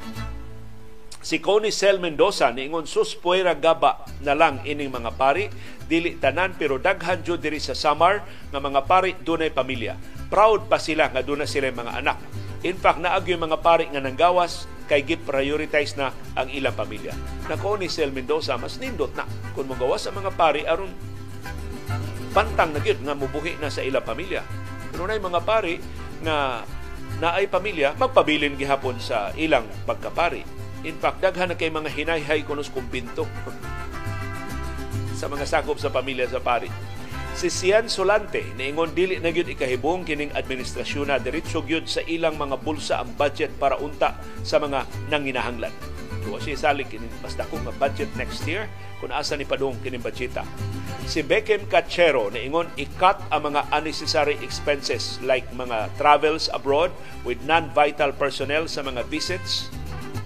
[1.27, 5.51] Si Connie Sel Mendoza niingon sus puwera gaba na lang ining mga pari
[5.90, 8.23] dili tanan pero daghan jud diri sa Samar
[8.55, 9.98] nga mga pari dunay pamilya.
[10.31, 12.23] Proud pa sila nga dunay sila mga anak.
[12.62, 17.11] In fact, naagyo mga pari nga nanggawas kay git prioritize na ang ilang pamilya.
[17.51, 20.94] Na ni Sel Mendoza mas nindot na kung magawas sa mga pari aron
[22.31, 24.47] pantang na gyud nga mubuhi na sa ilang pamilya.
[24.94, 25.82] Pero na mga pari
[26.23, 26.62] nga
[27.19, 30.56] naay pamilya magpabilin gihapon sa ilang pagkapari
[30.87, 33.27] In fact, daghan na kay mga hinayhay kunos kumbinto
[35.19, 36.71] sa mga sakop sa pamilya sa pari.
[37.37, 42.41] Si Sian Solante niingon dili na gyud ikahibong kining administrasyon na diretso gyud sa ilang
[42.41, 45.75] mga bulsa ang budget para unta sa mga nanginahanglan.
[46.25, 48.71] Tuwa siya salig kining mas dako nga budget next year
[49.03, 50.49] kung asa ni padung kining budgeta.
[51.05, 56.89] Si Beckham Cachero niingon i-cut ang mga unnecessary expenses like mga travels abroad
[57.21, 59.69] with non-vital personnel sa mga visits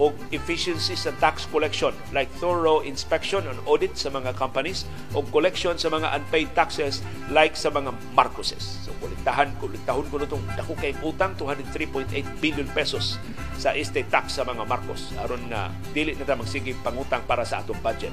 [0.00, 5.76] o efficiency sa tax collection like thorough inspection and audit sa mga companies o collection
[5.76, 8.80] sa mga unpaid taxes like sa mga Marcoses.
[8.82, 13.20] So kolektahan, kolektahon ko nitong dako kay utang 203.8 billion pesos
[13.60, 17.60] sa estate tax sa mga Marcos aron nga dili na ta magsige pangutang para sa
[17.60, 18.10] atong budget.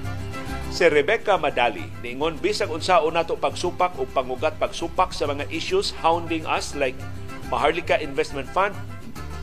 [0.67, 6.43] Si Rebecca Madali niingon bisag unsaon nato pagsupak o pangugat pagsupak sa mga issues hounding
[6.43, 6.99] us like
[7.47, 8.75] Maharlika Investment Fund,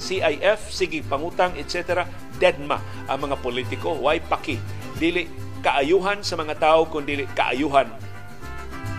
[0.05, 2.05] CIF, sige pangutang, etc
[2.39, 3.94] deadma ang mga politiko.
[3.98, 4.59] Why paki?
[4.98, 5.26] Dili
[5.64, 7.89] kaayuhan sa mga tao kung dili kaayuhan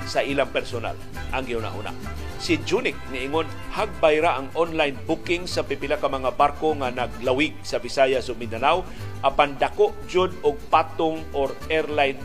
[0.05, 0.97] sa ilang personal
[1.33, 1.91] ang giuna-una.
[2.37, 7.81] Si Junik niingon hagbayra ang online booking sa pipila ka mga barko nga naglawig sa
[7.81, 8.85] Visayas ug Mindanao
[9.25, 12.21] apan dako jud og patong or airline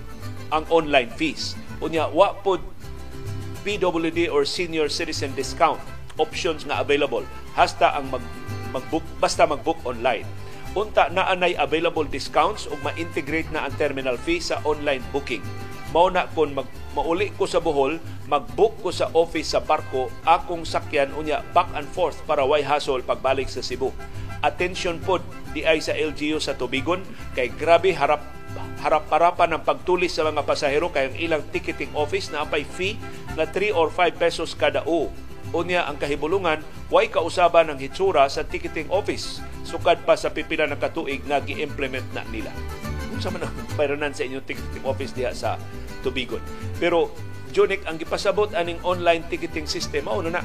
[0.53, 1.57] ang online fees.
[1.81, 2.61] Unya wa pod
[3.65, 5.81] PWD or senior citizen discount
[6.21, 7.25] options nga available
[7.57, 8.25] hasta ang mag
[8.71, 10.27] magbook basta magbook online
[10.79, 15.43] unta na anay available discounts ug ma-integrate na ang terminal fee sa online booking.
[15.91, 17.99] Mao na kon mag mauli ko sa Bohol,
[18.31, 23.03] mag-book ko sa office sa barko, akong sakyan unya back and forth para way hassle
[23.03, 23.91] pagbalik sa Cebu.
[24.47, 27.03] Attention pod di ay sa LGU sa Tubigon
[27.35, 28.23] kay grabe harap
[28.81, 32.99] harap-harapan ng pagtulis sa mga pasahero kay ang ilang ticketing office na apay fee
[33.35, 35.11] na 3 or 5 pesos kada o
[35.51, 36.63] Unya ang kahibulungan,
[36.95, 39.43] way kausaban ng hitsura sa ticketing office?
[39.67, 42.55] Sukad pa sa pipila ng katuig nga gi-implement na nila.
[43.11, 45.59] Unsa man ang bayranan sa inyong ticketing office diha sa
[46.07, 46.43] Tubigon.
[46.79, 47.11] Pero
[47.51, 50.39] Jonik, ang gipasabot aning online ticketing system mao na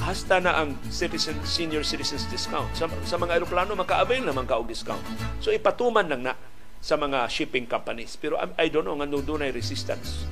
[0.00, 2.72] hasta na ang citizen senior citizens discount.
[2.72, 5.04] Sa, sa mga eroplano maka-avail naman ka og discount.
[5.44, 6.32] So ipatuman lang na
[6.80, 8.16] sa mga shipping companies.
[8.16, 10.24] Pero I don't know nga dunay resistance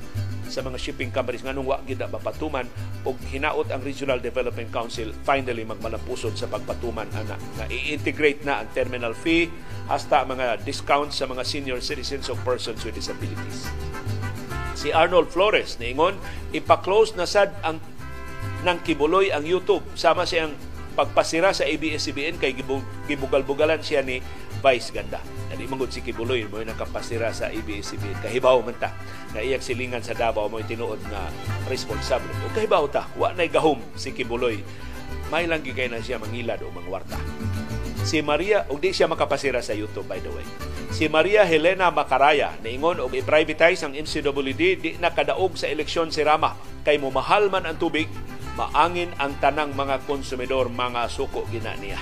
[0.51, 2.67] sa mga shipping companies nganong wa gid mapatuman
[3.07, 8.69] og hinaot ang Regional Development Council finally magmalapusod sa pagpatuman ana nga i-integrate na ang
[8.75, 9.47] terminal fee
[9.87, 13.71] hasta mga discounts sa mga senior citizens o persons with disabilities.
[14.75, 16.19] Si Arnold Flores niingon
[16.51, 17.79] ipa-close na sad ang
[18.61, 20.53] ng kibuloy ang YouTube sama siyang
[20.93, 22.55] pagpasira sa ABS-CBN kay
[23.07, 24.19] gibugal-bugalan siya ni
[24.61, 25.23] Vice Ganda.
[25.49, 28.21] Nadi mangod si Kibuloy mo nakapasira sa ABS-CBN.
[28.21, 28.93] Kahibaw man ta
[29.33, 31.31] na iyag silingan sa Davao mo tinuod nga
[31.71, 32.29] responsable.
[32.45, 34.59] O kahibaw ta, wa nay gahom si Kibuloy
[35.31, 37.15] may lang gigay na siya mangilad o mangwarta.
[38.03, 40.43] Si Maria, ug di siya makapasira sa YouTube by the way.
[40.91, 46.51] Si Maria Helena Macaraya niingon og i-privatize ang MCWD di nakadaog sa eleksyon si Rama
[46.83, 48.11] kay mumahal man ang tubig
[48.55, 51.99] maangin ang tanang mga konsumidor mga suko gina niya.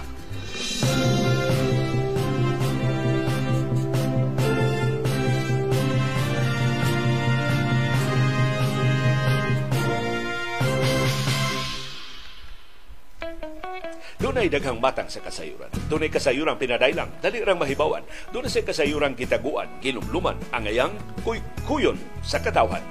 [14.20, 15.72] Dunay daghang matang sa kasayuran.
[15.88, 18.04] Dunay kasayuran pinadailang, dali rang mahibawan.
[18.36, 20.92] Dunay sa kasayuran kitaguan, ginumluman, angayang
[21.24, 22.84] kuy-kuyon sa katawhan.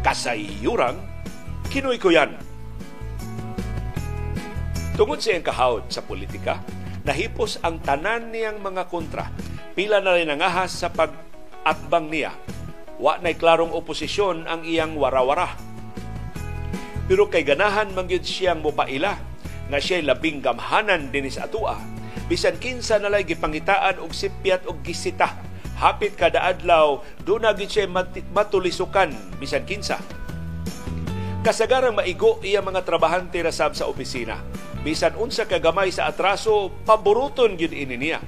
[0.00, 0.96] Kasayuran
[1.70, 2.49] kinoy-kuyan.
[5.00, 6.60] Tungod sa iyang kahawd sa politika,
[7.08, 9.32] nahipos ang tanan niyang mga kontra.
[9.72, 12.36] Pila na rin nangahas sa pag-atbang niya.
[13.00, 15.56] Wa na'y klarong oposisyon ang iyang warawara.
[17.08, 19.16] Pero kay ganahan mangyud siyang mopaila
[19.72, 21.80] nga siya labing gamhanan dinis atua
[22.28, 25.32] bisan kinsa na lay gipangitaan og sipyat og gisita
[25.80, 27.90] hapit kada adlaw do na gid siya
[28.30, 29.10] matulisukan
[29.40, 29.98] bisan kinsa
[31.40, 34.40] kasagarang maigo iya mga trabahante ra sab sa opisina.
[34.80, 38.20] Bisan unsa ka gamay sa atraso paboruton gyud ini niya.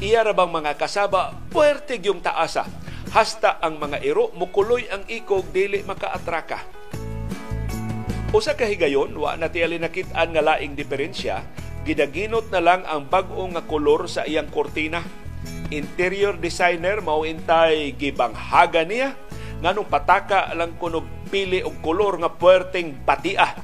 [0.00, 2.68] Iya ra bang mga kasaba puwerte yung taasa.
[3.12, 6.76] Hasta ang mga iro mukuloy ang ikog dili makaatraka
[8.34, 11.46] Usa ka higayon, wa na tiyali nakitaan nga laing diferensya,
[11.86, 15.00] gidaginot na lang ang bag-o nga kolor sa iyang kortina.
[15.70, 19.14] Interior designer mao intay gibanghaga niya
[19.60, 23.56] nganong pataka lang kuno pili og kolor nga puwerteng batia.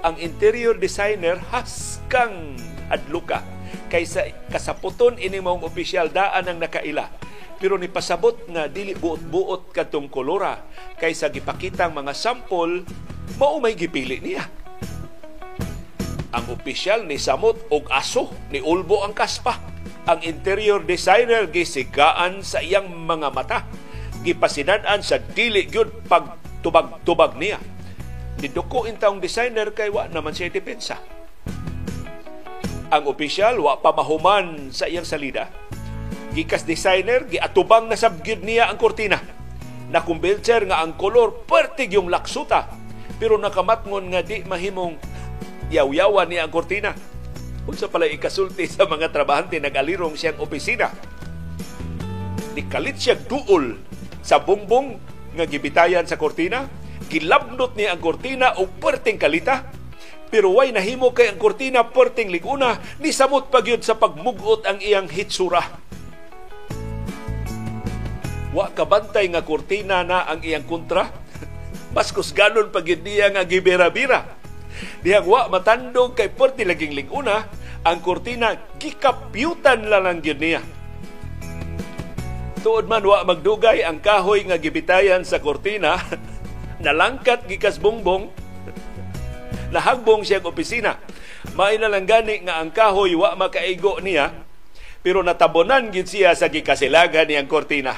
[0.00, 2.56] Ang interior designer haskang
[2.88, 3.44] adluka
[3.92, 7.06] kaysa kasaputon ini mong opisyal daan ang nakaila
[7.60, 10.64] pero ni pasabot nga dili buot-buot kadtong kolora
[10.96, 12.88] kaysa gipakitang mga sample
[13.36, 14.48] mao may gipili niya.
[16.32, 19.60] Ang opisyal ni samot og aso ni ulbo ang kaspa.
[20.08, 23.68] Ang interior designer gisigaan sa iyang mga mata.
[24.20, 27.56] Gipasinan-an sa dili gyud pagtubag-tubag niya.
[28.40, 31.00] Niduko intawong designer kay wa naman siya depensa.
[32.90, 35.48] Ang opisyal wa pa mahuman sa iyang salida.
[36.36, 39.18] Gikas designer giatubang na sabgid niya ang kortina
[39.90, 42.70] na kumbelcher nga ang kolor pertig yung laksuta.
[43.16, 44.96] Pero nakamatngon nga di mahimong
[45.72, 46.92] yaw-yawan niya ang kortina
[47.68, 50.90] unsa pala ikasulti sa mga trabahante nagalirong siyang opisina.
[52.56, 53.78] Nikalit siya duol
[54.20, 54.96] sa bongbong
[55.36, 56.68] nga gibitayan sa kortina
[57.10, 59.66] gilabnot niya ang kortina og perting kalita
[60.30, 65.10] pero way nahimo kay ang kortina perting liguna ni samot pagyud sa pagmugot ang iyang
[65.10, 65.62] hitsura
[68.50, 71.10] wa kabantay nga kurtina na ang iyang kontra
[71.94, 74.38] Paskos ganon pag niya nga gibira-bira.
[75.02, 77.50] Diyang wa matandog kay porti laging liguna,
[77.82, 80.62] ang kurtina gikapyutan lang yun niya.
[82.60, 85.96] Tuod man wa magdugay ang kahoy nga gibitayan sa kurtina,
[86.84, 88.28] nalangkat gikas bongbong,
[89.74, 91.00] nahagbong siya opisina.
[91.56, 94.44] May na lang gani nga ang kahoy wa makaigo niya,
[95.00, 97.96] pero natabonan gid siya sa gikasilagan niyang kurtina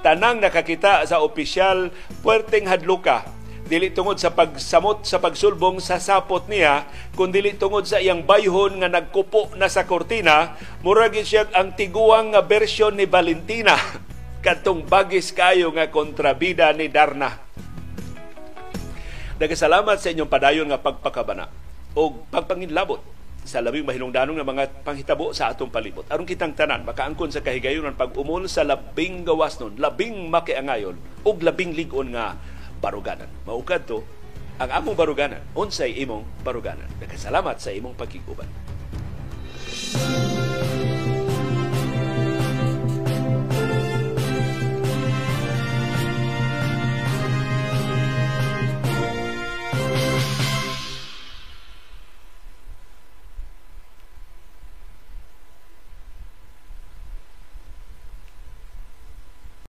[0.00, 1.92] tanang nakakita sa opisyal
[2.24, 3.24] puwerteng hadluka
[3.70, 8.82] dili tungod sa pagsamot sa pagsulbong sa sapot niya kun dili tungod sa iyang bayhon
[8.82, 13.78] nga nagkupo na sa kortina murag siya ang tiguang nga bersyon ni Valentina
[14.44, 17.46] kadtong bagis kayo nga kontrabida ni Darna
[19.40, 21.48] Nagasalamat sa inyong padayon nga pagpakabana
[21.96, 23.00] o pagpanginlabot
[23.40, 26.04] sa labing mahinungdanong nga mga panghitabo sa atong palibot.
[26.12, 30.92] Aron kitang tanan, makaangkon sa kahigayonan pag umol sa labing gawas nun, labing makiangayon,
[31.24, 32.36] ug labing ligon nga
[32.80, 33.28] baruganan.
[33.44, 34.02] Maukad to
[34.60, 35.40] ang among baruganan.
[35.56, 36.88] Unsay imong baruganan.
[37.00, 38.48] Nagkasalamat sa imong pakiguban.